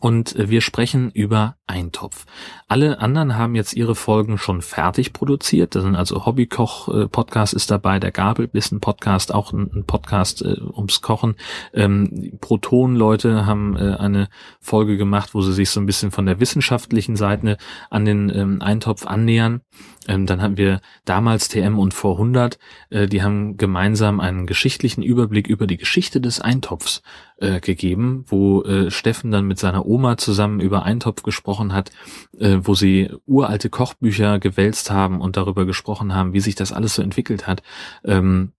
und 0.00 0.34
wir 0.36 0.60
sprechen 0.60 1.10
über 1.10 1.56
Eintopf. 1.66 2.26
Alle 2.68 3.00
anderen 3.00 3.36
haben 3.36 3.54
jetzt 3.54 3.74
ihre 3.74 3.94
Folgen 3.94 4.38
schon 4.38 4.62
fertig 4.62 5.12
produziert. 5.12 5.74
Da 5.74 5.80
sind 5.80 5.96
also 5.96 6.26
Hobbykoch-Podcast 6.26 7.54
ist 7.54 7.70
dabei, 7.70 7.98
der 7.98 8.12
Gabelbissen-Podcast, 8.12 9.34
auch 9.34 9.52
ein 9.52 9.84
Podcast 9.86 10.42
äh, 10.42 10.56
ums 10.60 11.02
Kochen. 11.02 11.36
Ähm, 11.74 12.38
Proton-Leute 12.40 13.46
haben 13.46 13.76
äh, 13.76 13.96
eine 13.96 14.28
Folge 14.60 14.96
gemacht, 14.96 15.34
wo 15.34 15.42
sie 15.42 15.52
sich 15.52 15.70
so 15.70 15.80
ein 15.80 15.86
bisschen 15.86 16.10
von 16.10 16.26
der 16.26 16.40
wissenschaftlichen 16.40 17.16
Seite 17.16 17.58
an 17.90 18.04
den 18.04 18.30
ähm, 18.34 18.62
Eintopf 18.62 19.06
annähern. 19.06 19.60
Ähm, 20.08 20.26
dann 20.26 20.42
haben 20.42 20.56
wir 20.56 20.80
damals 21.04 21.48
TM 21.48 21.78
und 21.78 21.94
vor 21.94 22.14
100, 22.14 22.58
äh, 22.90 23.06
die 23.06 23.22
haben 23.22 23.56
gemeinsam 23.56 24.20
einen 24.20 24.46
geschichtlichen 24.46 25.02
Überblick 25.02 25.46
über 25.46 25.66
die 25.66 25.76
Geschichte 25.76 26.20
des 26.20 26.40
Eintopfs 26.40 27.02
äh, 27.38 27.60
gegeben, 27.60 28.24
wo 28.28 28.62
äh, 28.62 28.90
Steffen 28.90 29.30
dann 29.30 29.46
mit 29.46 29.58
seiner 29.58 29.86
Oma 29.86 30.16
zusammen 30.16 30.60
über 30.60 30.84
Eintopf 30.84 31.22
gesprochen 31.22 31.72
hat, 31.72 31.90
äh, 32.38 32.58
wo 32.62 32.74
sie 32.74 33.10
uralte 33.26 33.70
Kochbücher 33.70 34.38
gewälzt 34.38 34.90
haben 34.90 35.20
und 35.20 35.36
darüber 35.36 35.66
gesprochen 35.66 36.14
haben, 36.14 36.32
wie 36.32 36.40
sich 36.40 36.54
das 36.54 36.72
alles 36.72 36.94
so 36.94 37.02
entwickelt 37.02 37.46
hat. 37.46 37.62
Ähm, 38.04 38.52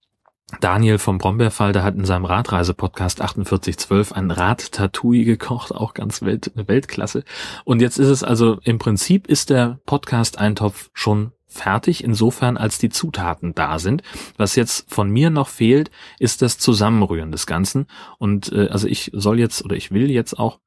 Daniel 0.59 0.97
vom 0.97 1.17
Brombeerfall, 1.17 1.73
der 1.73 1.83
hat 1.83 1.95
in 1.95 2.05
seinem 2.05 2.25
Radreise-Podcast 2.25 3.17
4812 3.17 4.11
ein 4.11 4.31
Rad-Tatui 4.31 5.23
gekocht, 5.23 5.73
auch 5.73 5.93
ganz 5.93 6.21
Welt, 6.21 6.51
Weltklasse. 6.55 7.23
Und 7.65 7.81
jetzt 7.81 7.97
ist 7.97 8.09
es 8.09 8.23
also, 8.23 8.59
im 8.63 8.79
Prinzip 8.79 9.27
ist 9.27 9.49
der 9.49 9.79
Podcast-Eintopf 9.85 10.89
schon 10.93 11.31
fertig, 11.47 12.03
insofern 12.03 12.57
als 12.57 12.79
die 12.79 12.89
Zutaten 12.89 13.53
da 13.53 13.79
sind. 13.79 14.01
Was 14.37 14.55
jetzt 14.55 14.91
von 14.91 15.09
mir 15.09 15.29
noch 15.29 15.47
fehlt, 15.47 15.91
ist 16.19 16.41
das 16.41 16.57
Zusammenrühren 16.57 17.31
des 17.31 17.45
Ganzen. 17.45 17.85
Und 18.17 18.51
äh, 18.51 18.69
also 18.69 18.87
ich 18.87 19.11
soll 19.13 19.39
jetzt 19.39 19.63
oder 19.63 19.75
ich 19.75 19.91
will 19.91 20.09
jetzt 20.09 20.37
auch 20.37 20.59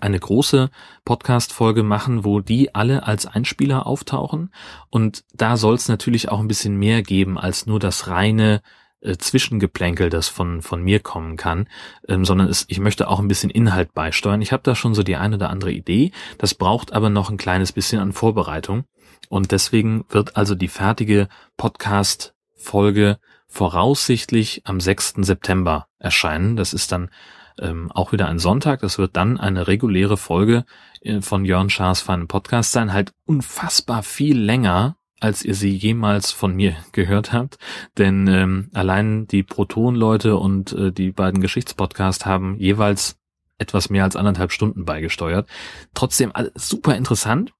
eine 0.00 0.18
große 0.18 0.70
Podcast-Folge 1.04 1.82
machen, 1.82 2.24
wo 2.24 2.40
die 2.40 2.74
alle 2.74 3.04
als 3.04 3.26
Einspieler 3.26 3.86
auftauchen. 3.86 4.52
Und 4.90 5.24
da 5.32 5.56
soll 5.56 5.74
es 5.74 5.88
natürlich 5.88 6.28
auch 6.28 6.40
ein 6.40 6.48
bisschen 6.48 6.76
mehr 6.76 7.02
geben 7.02 7.38
als 7.38 7.66
nur 7.66 7.78
das 7.78 8.08
reine 8.08 8.62
äh, 9.00 9.16
Zwischengeplänkel, 9.16 10.10
das 10.10 10.28
von, 10.28 10.62
von 10.62 10.82
mir 10.82 11.00
kommen 11.00 11.36
kann, 11.36 11.68
ähm, 12.08 12.24
sondern 12.24 12.48
es, 12.48 12.64
ich 12.68 12.80
möchte 12.80 13.08
auch 13.08 13.20
ein 13.20 13.28
bisschen 13.28 13.50
Inhalt 13.50 13.92
beisteuern. 13.94 14.42
Ich 14.42 14.52
habe 14.52 14.62
da 14.62 14.74
schon 14.74 14.94
so 14.94 15.02
die 15.02 15.16
eine 15.16 15.36
oder 15.36 15.50
andere 15.50 15.72
Idee. 15.72 16.12
Das 16.38 16.54
braucht 16.54 16.92
aber 16.92 17.10
noch 17.10 17.30
ein 17.30 17.36
kleines 17.36 17.72
bisschen 17.72 18.00
an 18.00 18.12
Vorbereitung. 18.12 18.84
Und 19.28 19.52
deswegen 19.52 20.04
wird 20.08 20.36
also 20.36 20.54
die 20.54 20.68
fertige 20.68 21.28
Podcast-Folge 21.56 23.18
voraussichtlich 23.48 24.62
am 24.64 24.80
6. 24.80 25.14
September 25.18 25.88
erscheinen. 25.98 26.56
Das 26.56 26.72
ist 26.72 26.92
dann 26.92 27.10
ähm, 27.58 27.90
auch 27.92 28.12
wieder 28.12 28.28
ein 28.28 28.38
Sonntag. 28.38 28.80
Das 28.80 28.98
wird 28.98 29.16
dann 29.16 29.38
eine 29.38 29.66
reguläre 29.66 30.16
Folge 30.16 30.64
äh, 31.00 31.20
von 31.20 31.44
Jörn 31.44 31.70
Schaas 31.70 32.00
feinen 32.00 32.28
Podcast 32.28 32.72
sein. 32.72 32.92
Halt 32.92 33.12
unfassbar 33.24 34.02
viel 34.02 34.38
länger, 34.38 34.96
als 35.20 35.44
ihr 35.44 35.54
sie 35.54 35.74
jemals 35.74 36.30
von 36.30 36.54
mir 36.54 36.76
gehört 36.92 37.32
habt. 37.32 37.58
Denn 37.98 38.26
ähm, 38.28 38.70
allein 38.74 39.26
die 39.26 39.42
Proton-Leute 39.42 40.36
und 40.36 40.72
äh, 40.72 40.92
die 40.92 41.10
beiden 41.10 41.40
Geschichtspodcasts 41.40 42.26
haben 42.26 42.56
jeweils 42.58 43.18
etwas 43.58 43.88
mehr 43.88 44.04
als 44.04 44.16
anderthalb 44.16 44.52
Stunden 44.52 44.84
beigesteuert. 44.84 45.48
Trotzdem 45.94 46.32
super 46.54 46.94
interessant 46.94 47.52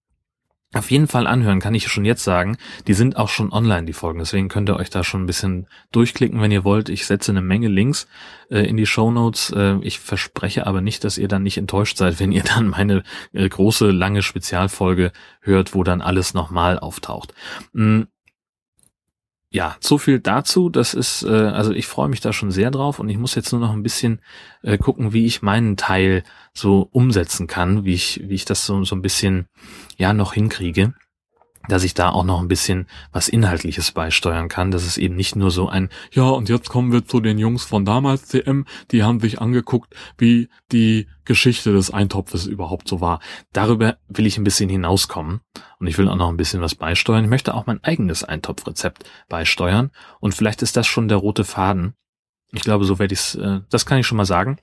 auf 0.74 0.90
jeden 0.90 1.06
Fall 1.06 1.26
anhören, 1.26 1.60
kann 1.60 1.74
ich 1.74 1.88
schon 1.88 2.04
jetzt 2.04 2.24
sagen. 2.24 2.58
Die 2.86 2.94
sind 2.94 3.16
auch 3.16 3.28
schon 3.28 3.52
online, 3.52 3.86
die 3.86 3.92
Folgen. 3.92 4.18
Deswegen 4.18 4.48
könnt 4.48 4.68
ihr 4.68 4.76
euch 4.76 4.90
da 4.90 5.04
schon 5.04 5.22
ein 5.22 5.26
bisschen 5.26 5.68
durchklicken, 5.92 6.40
wenn 6.40 6.50
ihr 6.50 6.64
wollt. 6.64 6.88
Ich 6.88 7.06
setze 7.06 7.32
eine 7.32 7.40
Menge 7.40 7.68
Links 7.68 8.06
äh, 8.50 8.60
in 8.60 8.76
die 8.76 8.86
Show 8.86 9.10
Notes. 9.10 9.50
Äh, 9.56 9.78
ich 9.82 10.00
verspreche 10.00 10.66
aber 10.66 10.80
nicht, 10.80 11.04
dass 11.04 11.18
ihr 11.18 11.28
dann 11.28 11.44
nicht 11.44 11.58
enttäuscht 11.58 11.96
seid, 11.96 12.20
wenn 12.20 12.32
ihr 12.32 12.42
dann 12.42 12.68
meine 12.68 13.04
äh, 13.32 13.48
große, 13.48 13.90
lange 13.90 14.22
Spezialfolge 14.22 15.12
hört, 15.40 15.74
wo 15.74 15.84
dann 15.84 16.02
alles 16.02 16.34
nochmal 16.34 16.78
auftaucht. 16.78 17.32
Mhm 17.72 18.08
ja, 19.56 19.74
so 19.80 19.96
viel 19.96 20.20
dazu. 20.20 20.68
Das 20.68 20.92
ist, 20.92 21.22
äh, 21.22 21.28
also 21.28 21.72
ich 21.72 21.86
freue 21.86 22.10
mich 22.10 22.20
da 22.20 22.34
schon 22.34 22.50
sehr 22.50 22.70
drauf 22.70 22.98
und 22.98 23.08
ich 23.08 23.16
muss 23.16 23.34
jetzt 23.34 23.52
nur 23.52 23.60
noch 23.62 23.72
ein 23.72 23.82
bisschen 23.82 24.20
äh, 24.60 24.76
gucken, 24.76 25.14
wie 25.14 25.24
ich 25.24 25.40
meinen 25.40 25.78
Teil 25.78 26.24
so 26.52 26.90
umsetzen 26.92 27.46
kann, 27.46 27.86
wie 27.86 27.94
ich, 27.94 28.20
wie 28.28 28.34
ich 28.34 28.44
das 28.44 28.66
so, 28.66 28.84
so 28.84 28.94
ein 28.94 29.00
bisschen 29.00 29.46
ja 29.96 30.12
noch 30.12 30.34
hinkriege 30.34 30.92
dass 31.68 31.84
ich 31.84 31.94
da 31.94 32.10
auch 32.10 32.24
noch 32.24 32.40
ein 32.40 32.48
bisschen 32.48 32.86
was 33.12 33.28
Inhaltliches 33.28 33.92
beisteuern 33.92 34.48
kann, 34.48 34.70
dass 34.70 34.84
es 34.84 34.98
eben 34.98 35.16
nicht 35.16 35.36
nur 35.36 35.50
so 35.50 35.68
ein, 35.68 35.88
ja, 36.12 36.24
und 36.24 36.48
jetzt 36.48 36.68
kommen 36.68 36.92
wir 36.92 37.04
zu 37.04 37.20
den 37.20 37.38
Jungs 37.38 37.64
von 37.64 37.84
damals 37.84 38.26
CM, 38.26 38.66
die 38.90 39.02
haben 39.02 39.20
sich 39.20 39.40
angeguckt, 39.40 39.94
wie 40.18 40.48
die 40.72 41.08
Geschichte 41.24 41.72
des 41.72 41.90
Eintopfes 41.90 42.46
überhaupt 42.46 42.88
so 42.88 43.00
war. 43.00 43.20
Darüber 43.52 43.98
will 44.08 44.26
ich 44.26 44.38
ein 44.38 44.44
bisschen 44.44 44.68
hinauskommen 44.68 45.40
und 45.78 45.86
ich 45.86 45.98
will 45.98 46.08
auch 46.08 46.16
noch 46.16 46.28
ein 46.28 46.36
bisschen 46.36 46.60
was 46.60 46.74
beisteuern. 46.74 47.24
Ich 47.24 47.30
möchte 47.30 47.54
auch 47.54 47.66
mein 47.66 47.82
eigenes 47.82 48.24
Eintopfrezept 48.24 49.04
beisteuern 49.28 49.90
und 50.20 50.34
vielleicht 50.34 50.62
ist 50.62 50.76
das 50.76 50.86
schon 50.86 51.08
der 51.08 51.18
rote 51.18 51.44
Faden. 51.44 51.94
Ich 52.52 52.62
glaube, 52.62 52.84
so 52.84 52.98
werde 52.98 53.12
ich 53.12 53.20
es, 53.20 53.34
äh, 53.34 53.60
das 53.70 53.86
kann 53.86 53.98
ich 53.98 54.06
schon 54.06 54.16
mal 54.16 54.24
sagen. 54.24 54.58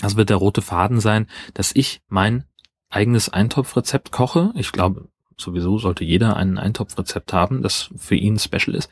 Das 0.00 0.16
wird 0.16 0.30
der 0.30 0.36
rote 0.36 0.62
Faden 0.62 1.00
sein, 1.00 1.26
dass 1.54 1.72
ich 1.74 2.02
mein 2.08 2.44
eigenes 2.88 3.28
Eintopfrezept 3.28 4.12
koche. 4.12 4.52
Ich 4.54 4.72
glaube, 4.72 5.08
sowieso 5.40 5.78
sollte 5.78 6.04
jeder 6.04 6.36
ein 6.36 6.58
Eintopfrezept 6.58 7.32
haben, 7.32 7.62
das 7.62 7.90
für 7.96 8.14
ihn 8.14 8.38
special 8.38 8.74
ist. 8.74 8.90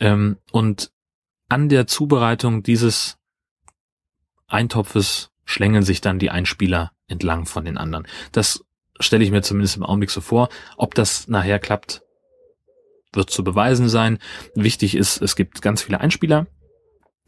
Ähm, 0.00 0.38
und 0.52 0.90
an 1.48 1.68
der 1.68 1.86
Zubereitung 1.86 2.62
dieses 2.62 3.18
Eintopfes 4.46 5.30
schlängeln 5.44 5.82
sich 5.82 6.00
dann 6.00 6.18
die 6.18 6.30
Einspieler 6.30 6.92
entlang 7.06 7.46
von 7.46 7.64
den 7.64 7.78
anderen. 7.78 8.06
Das 8.32 8.64
stelle 9.00 9.24
ich 9.24 9.30
mir 9.30 9.42
zumindest 9.42 9.76
im 9.76 9.84
Augenblick 9.84 10.10
so 10.10 10.20
vor. 10.20 10.48
Ob 10.76 10.94
das 10.94 11.28
nachher 11.28 11.58
klappt, 11.58 12.02
wird 13.12 13.30
zu 13.30 13.42
beweisen 13.44 13.88
sein. 13.88 14.18
Wichtig 14.54 14.94
ist, 14.94 15.22
es 15.22 15.36
gibt 15.36 15.62
ganz 15.62 15.82
viele 15.82 16.00
Einspieler. 16.00 16.46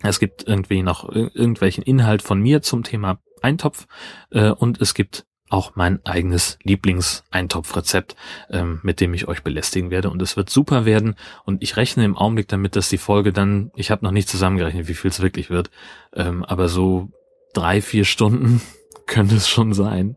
Es 0.03 0.19
gibt 0.19 0.47
irgendwie 0.47 0.83
noch 0.83 1.09
irgendwelchen 1.09 1.83
Inhalt 1.83 2.23
von 2.23 2.41
mir 2.41 2.63
zum 2.63 2.85
Thema 2.85 3.21
Eintopf 3.43 3.87
äh, 4.31 4.51
und 4.51 4.81
es 4.81 4.95
gibt 4.95 5.27
auch 5.51 5.75
mein 5.75 6.05
eigenes 6.07 6.59
Lieblingseintopfrezept, 6.63 8.17
ähm, 8.51 8.81
mit 8.83 9.01
dem 9.01 9.13
ich 9.13 9.29
euch 9.29 9.43
belästigen 9.43 9.91
werde. 9.91 10.09
Und 10.09 10.23
es 10.23 10.37
wird 10.37 10.49
super 10.49 10.85
werden. 10.87 11.17
Und 11.45 11.63
ich 11.63 11.77
rechne 11.77 12.05
im 12.05 12.17
Augenblick 12.17 12.49
damit, 12.49 12.77
dass 12.77 12.89
die 12.89 12.99
Folge 12.99 13.33
dann, 13.33 13.71
ich 13.75 13.91
habe 13.91 14.05
noch 14.05 14.13
nicht 14.13 14.29
zusammengerechnet, 14.29 14.89
wie 14.89 14.95
viel 14.95 15.11
es 15.11 15.21
wirklich 15.21 15.51
wird, 15.51 15.71
ähm, 16.15 16.45
aber 16.45 16.69
so 16.69 17.11
drei, 17.53 17.83
vier 17.83 18.05
Stunden 18.05 18.63
könnte 19.07 19.35
es 19.35 19.49
schon 19.49 19.75
sein. 19.75 20.17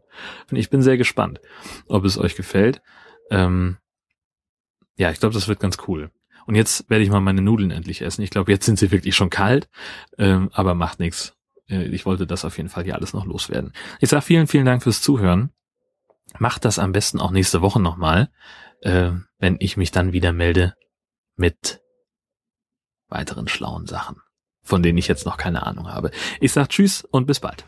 Und 0.52 0.58
ich 0.58 0.70
bin 0.70 0.84
sehr 0.84 0.98
gespannt, 0.98 1.42
ob 1.88 2.06
es 2.06 2.18
euch 2.18 2.36
gefällt. 2.36 2.82
Ähm, 3.32 3.78
ja, 4.96 5.10
ich 5.10 5.20
glaube, 5.20 5.34
das 5.34 5.48
wird 5.48 5.60
ganz 5.60 5.78
cool. 5.88 6.12
Und 6.46 6.56
jetzt 6.56 6.90
werde 6.90 7.04
ich 7.04 7.10
mal 7.10 7.22
meine 7.22 7.42
Nudeln 7.42 7.72
endlich 7.72 8.02
essen. 8.02 8.22
Ich 8.22 8.30
glaube, 8.30 8.52
jetzt 8.52 8.66
sind 8.66 8.78
sie 8.78 8.92
wirklich 8.92 9.16
schon 9.16 9.30
kalt, 9.32 9.68
ähm, 10.20 10.50
aber 10.54 10.76
macht 10.76 11.00
nichts. 11.00 11.36
Äh, 11.70 11.86
ich 11.86 12.06
wollte 12.06 12.28
das 12.28 12.46
auf 12.46 12.58
jeden 12.58 12.70
Fall 12.70 12.84
hier 12.84 12.96
alles 12.96 13.14
noch 13.14 13.26
loswerden. 13.26 13.74
Ich 14.00 14.10
sage 14.10 14.22
vielen, 14.22 14.48
vielen 14.48 14.66
Dank 14.66 14.84
fürs 14.84 15.02
Zuhören. 15.02 15.52
Macht 16.40 16.66
das 16.66 16.80
am 16.80 16.92
besten 16.92 17.20
auch 17.20 17.32
nächste 17.32 17.62
Woche 17.62 17.80
nochmal, 17.80 18.30
äh, 18.82 19.12
wenn 19.38 19.58
ich 19.60 19.78
mich 19.78 19.92
dann 19.92 20.14
wieder 20.14 20.34
melde 20.34 20.74
mit 21.36 21.82
weiteren 23.08 23.48
schlauen 23.48 23.86
Sachen, 23.86 24.18
von 24.64 24.82
denen 24.82 24.98
ich 24.98 25.08
jetzt 25.08 25.26
noch 25.26 25.38
keine 25.38 25.66
Ahnung 25.66 25.88
habe. 25.90 26.12
Ich 26.40 26.52
sage 26.52 26.70
Tschüss 26.70 27.04
und 27.04 27.28
bis 27.28 27.40
bald. 27.40 27.66